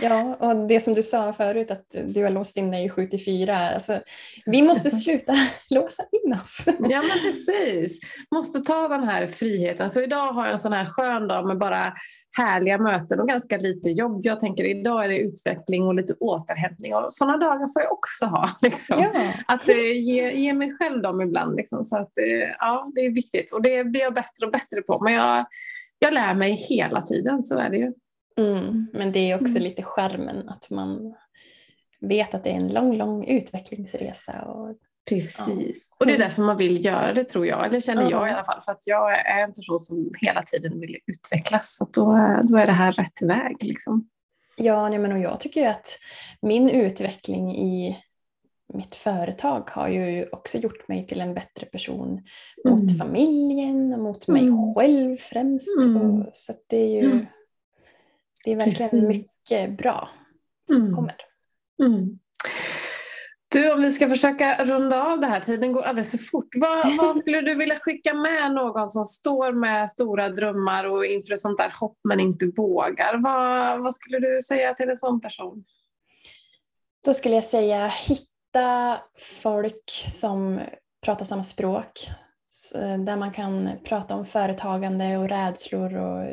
Ja, 0.00 0.36
och 0.40 0.66
det 0.68 0.80
som 0.80 0.94
du 0.94 1.02
sa 1.02 1.32
förut 1.32 1.70
att 1.70 1.86
du 2.04 2.24
har 2.24 2.30
låst 2.30 2.56
in 2.56 2.70
dig 2.70 2.84
i 2.84 2.88
74. 2.88 3.58
Alltså, 3.58 4.00
vi 4.46 4.62
måste 4.62 4.90
sluta 4.96 5.34
låsa 5.70 6.02
in 6.12 6.32
oss. 6.32 6.64
Ja 6.66 7.02
men 7.02 7.18
precis. 7.24 8.00
Måste 8.34 8.60
ta 8.60 8.88
den 8.88 9.08
här 9.08 9.26
friheten. 9.26 9.90
Så 9.90 10.02
idag 10.02 10.32
har 10.32 10.44
jag 10.44 10.52
en 10.52 10.58
sån 10.58 10.72
här 10.72 10.84
skön 10.84 11.28
dag 11.28 11.46
med 11.46 11.58
bara 11.58 11.92
härliga 12.38 12.78
möten 12.78 13.20
och 13.20 13.28
ganska 13.28 13.56
lite 13.56 13.90
jobb. 13.90 14.20
Jag 14.26 14.40
tänker 14.40 14.64
idag 14.64 15.04
är 15.04 15.08
det 15.08 15.18
utveckling 15.18 15.82
och 15.82 15.94
lite 15.94 16.14
återhämtning 16.20 16.94
och 16.94 17.12
sådana 17.12 17.36
dagar 17.36 17.72
får 17.72 17.82
jag 17.82 17.92
också 17.92 18.26
ha. 18.26 18.50
Liksom. 18.62 19.00
Ja. 19.00 19.12
Att 19.46 19.68
eh, 19.68 19.92
ge, 19.92 20.32
ge 20.32 20.54
mig 20.54 20.76
själv 20.78 21.02
dem 21.02 21.20
ibland. 21.20 21.56
Liksom. 21.56 21.84
Så 21.84 21.96
att, 21.96 22.18
eh, 22.18 22.48
ja, 22.58 22.92
det 22.94 23.00
är 23.00 23.10
viktigt 23.10 23.52
och 23.52 23.62
det 23.62 23.84
blir 23.84 24.00
jag 24.00 24.14
bättre 24.14 24.46
och 24.46 24.52
bättre 24.52 24.82
på. 24.86 25.04
Men 25.04 25.12
jag, 25.12 25.46
jag 25.98 26.14
lär 26.14 26.34
mig 26.34 26.52
hela 26.52 27.00
tiden, 27.00 27.42
så 27.42 27.58
är 27.58 27.70
det 27.70 27.76
ju. 27.76 27.92
Mm, 28.36 28.86
men 28.92 29.12
det 29.12 29.30
är 29.30 29.34
också 29.34 29.56
Mm. 29.56 29.62
lite 29.62 29.82
skärmen 29.82 30.48
att 30.48 30.70
man 30.70 31.14
vet 32.00 32.34
att 32.34 32.44
det 32.44 32.50
är 32.50 32.54
en 32.56 32.68
lång, 32.68 32.96
lång 32.96 33.24
utvecklingsresa. 33.26 34.42
Och, 34.42 34.76
Precis. 35.08 35.94
Och 35.98 36.06
det 36.06 36.14
är 36.14 36.18
därför 36.18 36.42
man 36.42 36.56
vill 36.56 36.84
göra 36.84 37.12
det 37.12 37.24
tror 37.24 37.46
jag. 37.46 37.66
Eller 37.66 37.80
känner 37.80 38.10
jag 38.10 38.28
i 38.28 38.32
alla 38.32 38.44
fall. 38.44 38.62
För 38.64 38.72
att 38.72 38.86
jag 38.86 39.12
är 39.26 39.44
en 39.44 39.52
person 39.54 39.80
som 39.80 40.10
hela 40.20 40.42
tiden 40.42 40.80
vill 40.80 40.96
utvecklas. 41.06 41.76
Så 41.76 41.84
då, 41.92 42.04
då 42.50 42.56
är 42.56 42.66
det 42.66 42.72
här 42.72 42.92
rätt 42.92 43.22
väg. 43.22 43.56
Liksom. 43.64 44.08
ja, 44.56 44.88
nej, 44.88 44.98
men 44.98 45.12
och 45.12 45.18
jag 45.18 45.40
tycker 45.40 45.68
att 45.68 45.98
min 46.42 46.70
utveckling 46.70 47.56
i 47.56 47.96
mitt 48.74 48.94
företag 48.94 49.68
har 49.70 49.88
ju 49.88 50.26
också 50.32 50.58
gjort 50.58 50.88
mig 50.88 51.06
till 51.06 51.20
en 51.20 51.34
bättre 51.34 51.66
person 51.66 52.22
mot 52.64 52.80
Mm. 52.90 52.98
familjen 52.98 53.92
och 53.92 54.00
mot 54.00 54.28
mig 54.28 54.42
Mm. 54.42 54.74
själv 54.74 55.16
främst. 55.16 55.80
Mm. 55.80 55.96
Och, 56.20 56.30
så 56.32 56.52
det 56.66 56.76
är 56.76 56.88
ju 57.02 57.04
Mm. 57.10 57.26
Det 58.46 58.52
är 58.52 58.56
verkligen 58.56 58.90
Precis. 58.90 59.08
mycket 59.08 59.78
bra 59.78 60.08
som 60.68 60.76
Mm. 60.76 60.94
kommer. 60.94 61.14
Mm. 61.82 62.18
Du, 63.50 63.72
om 63.72 63.80
vi 63.82 63.90
ska 63.90 64.08
försöka 64.08 64.64
runda 64.64 65.04
av 65.12 65.20
det 65.20 65.26
här, 65.26 65.40
tiden 65.40 65.72
går 65.72 65.82
alldeles 65.82 66.10
för 66.10 66.18
fort. 66.18 66.48
Vad, 66.56 66.96
vad 66.96 67.16
skulle 67.20 67.40
du 67.40 67.54
vilja 67.54 67.78
skicka 67.78 68.14
med 68.14 68.52
någon 68.52 68.88
som 68.88 69.04
står 69.04 69.52
med 69.52 69.90
stora 69.90 70.28
drömmar 70.28 70.84
och 70.84 71.06
inför 71.06 71.32
ett 71.32 71.40
sånt 71.40 71.58
där 71.58 71.72
hopp 71.80 71.98
men 72.04 72.20
inte 72.20 72.46
vågar? 72.56 73.22
Vad, 73.22 73.82
vad 73.82 73.94
skulle 73.94 74.18
du 74.18 74.42
säga 74.42 74.74
till 74.74 74.88
en 74.88 74.96
sån 74.96 75.20
person? 75.20 75.64
Då 77.04 77.14
skulle 77.14 77.34
jag 77.34 77.44
säga 77.44 77.86
hitta 77.88 78.98
folk 79.42 80.04
som 80.10 80.60
pratar 81.04 81.24
samma 81.24 81.42
språk. 81.42 82.08
s- 82.52 82.72
Där 83.06 83.16
man 83.16 83.32
kan 83.32 83.70
prata 83.84 84.14
om 84.14 84.26
företagande 84.26 85.16
och 85.18 85.28
rädslor. 85.28 85.96
Och, 85.96 86.24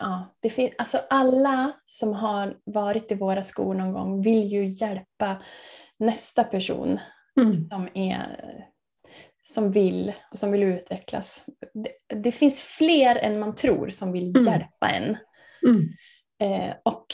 ja, 0.00 0.26
det 0.40 0.50
fin- 0.50 0.72
alltså 0.78 0.98
alla 1.10 1.72
som 1.84 2.12
har 2.12 2.56
varit 2.64 3.12
i 3.12 3.14
våra 3.14 3.42
skor 3.42 3.74
någon 3.74 3.92
gång 3.92 4.22
vill 4.22 4.44
ju 4.52 4.68
hjälpa 4.68 5.42
nästa 5.98 6.44
person 6.44 6.98
Mm. 7.40 7.54
som, 7.54 7.88
är, 7.94 8.64
som 9.42 9.72
vill 9.72 10.12
och 10.32 10.38
som 10.38 10.52
vill 10.52 10.62
utvecklas. 10.62 11.44
Det, 11.74 12.16
det 12.22 12.32
finns 12.32 12.62
fler 12.62 13.16
än 13.16 13.40
man 13.40 13.54
tror 13.54 13.90
som 13.90 14.12
vill 14.12 14.36
Mm. 14.36 14.46
hjälpa 14.52 14.88
en. 14.90 15.16
Mm. 15.66 15.88
Eh, 16.40 16.74
och 16.84 17.06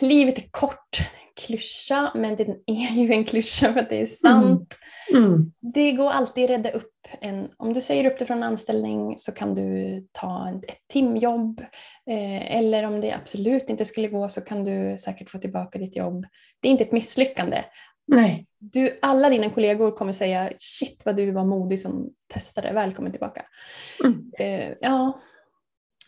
livet 0.00 0.38
är 0.38 0.48
kort, 0.50 0.98
klyscha, 1.46 2.12
men 2.14 2.36
den 2.36 2.56
är 2.66 2.94
ju 2.94 3.12
en 3.12 3.24
klyscha 3.24 3.72
för 3.72 3.80
att 3.80 3.88
det 3.88 4.00
är 4.00 4.06
sant. 4.06 4.78
Mm. 5.14 5.52
Det 5.60 5.92
går 5.92 6.10
alltid 6.10 6.44
att 6.44 6.50
rädda 6.50 6.70
upp 6.70 6.92
en, 7.20 7.48
om 7.56 7.72
du 7.72 7.80
säger 7.80 8.10
upp 8.10 8.18
dig 8.18 8.26
från 8.26 8.42
anställning 8.42 9.18
så 9.18 9.32
kan 9.32 9.54
du 9.54 10.00
ta 10.12 10.48
ett, 10.48 10.70
ett 10.70 10.88
timjobb. 10.88 11.60
Eh, 12.10 12.56
eller 12.56 12.84
om 12.84 13.00
det 13.00 13.12
absolut 13.12 13.70
inte 13.70 13.84
skulle 13.84 14.08
gå 14.08 14.28
så 14.28 14.40
kan 14.40 14.64
du 14.64 14.98
säkert 14.98 15.30
få 15.30 15.38
tillbaka 15.38 15.78
ditt 15.78 15.96
jobb. 15.96 16.26
Det 16.60 16.68
är 16.68 16.72
inte 16.72 16.84
ett 16.84 16.92
misslyckande. 16.92 17.64
Nej. 18.06 18.46
Du, 18.58 18.98
alla 19.02 19.28
dina 19.28 19.50
kollegor 19.50 19.90
kommer 19.90 20.12
säga 20.12 20.52
shit 20.58 21.02
vad 21.04 21.16
du 21.16 21.30
var 21.30 21.44
modig 21.44 21.80
som 21.80 22.10
testade, 22.34 22.72
välkommen 22.72 23.12
tillbaka. 23.12 23.42
Mm. 24.04 24.30
Eh, 24.38 24.74
ja, 24.80 25.20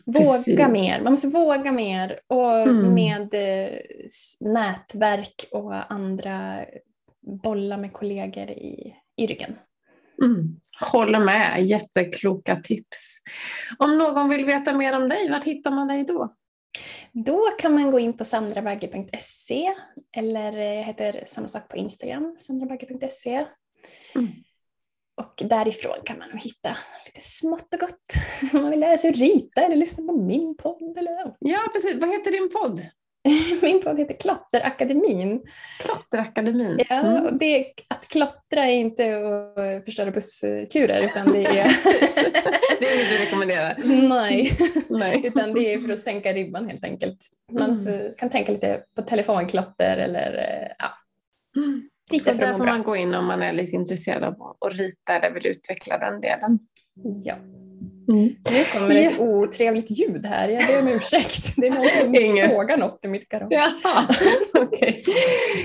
våga 0.05 0.29
Precis. 0.29 0.67
mer. 0.69 1.01
Man 1.01 1.13
måste 1.13 1.27
våga 1.27 1.71
mer 1.71 2.19
och 2.27 2.53
Mm. 2.61 2.93
med 2.93 3.33
eh, 3.33 3.79
nätverk 4.39 5.45
och 5.51 5.91
andra 5.93 6.65
bolla 7.43 7.77
med 7.77 7.93
kollegor 7.93 8.49
i, 8.49 8.95
i 9.15 9.27
ryggen. 9.27 9.55
Mm. 10.23 10.59
Håller 10.91 11.19
med, 11.19 11.63
jättekloka 11.65 12.55
tips. 12.55 13.17
Om 13.77 13.97
någon 13.97 14.29
vill 14.29 14.45
veta 14.45 14.73
mer 14.73 14.95
om 14.95 15.09
dig, 15.09 15.29
vart 15.29 15.43
hittar 15.43 15.71
man 15.71 15.87
dig 15.87 16.03
då? 16.03 16.33
Då 17.11 17.41
kan 17.59 17.73
man 17.73 17.91
gå 17.91 17.99
in 17.99 18.17
på 18.17 18.25
sandrabagge.se 18.25 19.73
eller 20.17 20.57
eh, 20.57 20.85
heter 20.85 21.23
samma 21.27 21.47
sak 21.47 21.67
på 21.69 21.77
Instagram, 21.77 22.35
sandrabagge.se. 22.37 23.45
Mm. 24.15 24.27
Och 25.21 25.47
därifrån 25.49 25.97
kan 26.05 26.17
man 26.19 26.37
hitta 26.37 26.77
lite 27.05 27.21
smått 27.21 27.73
och 27.73 27.79
gott. 27.79 28.13
Om 28.53 28.61
man 28.61 28.71
vill 28.71 28.79
lära 28.79 28.97
sig 28.97 29.09
att 29.09 29.17
rita 29.17 29.61
eller 29.61 29.75
lyssna 29.75 30.03
på 30.07 30.17
min 30.21 30.55
podd. 30.57 30.97
Eller... 30.97 31.35
Ja, 31.39 31.59
precis. 31.73 31.95
Vad 31.95 32.09
heter 32.11 32.31
din 32.31 32.49
podd? 32.49 32.81
Min 33.61 33.81
podd 33.81 33.99
heter 33.99 34.13
Klotterakademin. 34.19 35.41
Klotterakademin. 35.85 36.79
Ja, 36.89 36.95
Mm. 36.99 37.25
och 37.25 37.33
det, 37.37 37.65
att 37.87 38.07
klottra 38.07 38.65
är 38.65 38.75
inte 38.75 39.15
att 39.17 39.85
förstöra 39.85 40.11
busskurer 40.11 41.05
utan 41.05 41.31
det 41.33 41.45
är... 41.45 41.53
Det 42.79 42.85
är 42.87 42.95
inget 42.95 43.09
du 43.09 43.17
rekommenderar? 43.25 43.77
Nej, 44.09 44.57
Nej. 44.89 45.21
utan 45.27 45.53
det 45.53 45.73
är 45.73 45.79
för 45.79 45.93
att 45.93 45.99
sänka 45.99 46.33
ribban 46.33 46.69
helt 46.69 46.83
enkelt. 46.85 47.17
Man 47.51 47.87
Mm. 47.87 48.13
kan 48.17 48.29
tänka 48.29 48.51
lite 48.51 48.83
på 48.95 49.01
telefonklotter 49.01 49.97
eller 49.97 50.37
eh, 50.37 50.75
ja, 50.79 50.89
Mm. 51.61 51.89
Så 52.11 52.31
där 52.31 52.51
får 52.51 52.57
bra. 52.57 52.73
man 52.73 52.83
gå 52.83 52.95
in 52.95 53.13
om 53.13 53.25
man 53.25 53.41
är 53.41 53.53
lite 53.53 53.75
intresserad 53.75 54.23
av 54.23 54.55
att 54.59 54.73
rita 54.77 55.13
eller 55.13 55.33
vill 55.33 55.47
utveckla 55.47 55.97
den 55.97 56.21
delen. 56.21 56.59
Ja. 57.25 57.35
Mm. 58.09 58.35
Nu 58.51 58.63
kommer 58.73 58.95
ett 58.95 59.19
otrevligt 59.19 59.91
ljud 59.91 60.25
här. 60.25 60.49
Jag 60.49 60.61
ber 60.67 60.81
om 60.81 60.95
ursäkt. 60.97 61.53
Det 61.57 61.67
är 61.67 61.71
någon 61.71 61.89
som 61.89 62.15
Ingen. 62.25 62.49
sågar 62.49 62.77
något 62.77 63.05
i 63.05 63.07
mitt 63.07 63.29
garage. 63.29 63.47
Jaha, 63.51 64.15
okej. 64.53 65.03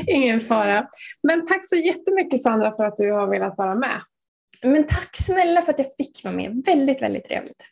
Ingen 0.07 0.41
fara. 0.41 0.89
Men 1.23 1.47
tack 1.47 1.69
så 1.69 1.77
jättemycket 1.77 2.43
Sandra 2.43 2.77
för 2.77 2.85
att 2.85 2.97
du 2.97 3.13
har 3.13 3.27
velat 3.27 3.59
vara 3.59 3.75
med. 3.75 4.01
Men 4.63 4.87
tack 4.87 5.17
snälla 5.17 5.63
för 5.63 5.73
att 5.73 5.79
jag 5.79 5.89
fick 5.97 6.25
vara 6.25 6.35
med. 6.35 6.63
Väldigt, 6.67 7.03
väldigt 7.03 7.25
trevligt. 7.25 7.65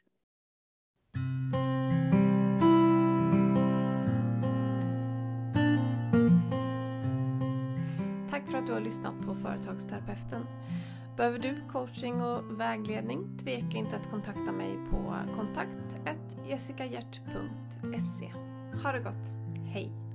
Tack 8.46 8.52
för 8.52 8.58
att 8.58 8.66
du 8.66 8.72
har 8.72 8.80
lyssnat 8.80 9.14
på 9.26 9.34
Företagsterapeuten. 9.34 10.46
Behöver 11.16 11.38
du 11.38 11.56
coaching 11.72 12.22
och 12.22 12.60
vägledning? 12.60 13.38
Tveka 13.38 13.78
inte 13.78 13.96
att 13.96 14.10
kontakta 14.10 14.52
mig 14.52 14.78
på 14.90 15.14
kontakt 15.36 15.96
jessicahjert.se. 16.48 18.32
Ha 18.82 18.92
det 18.92 19.00
gott! 19.00 19.32
Hej! 19.72 20.05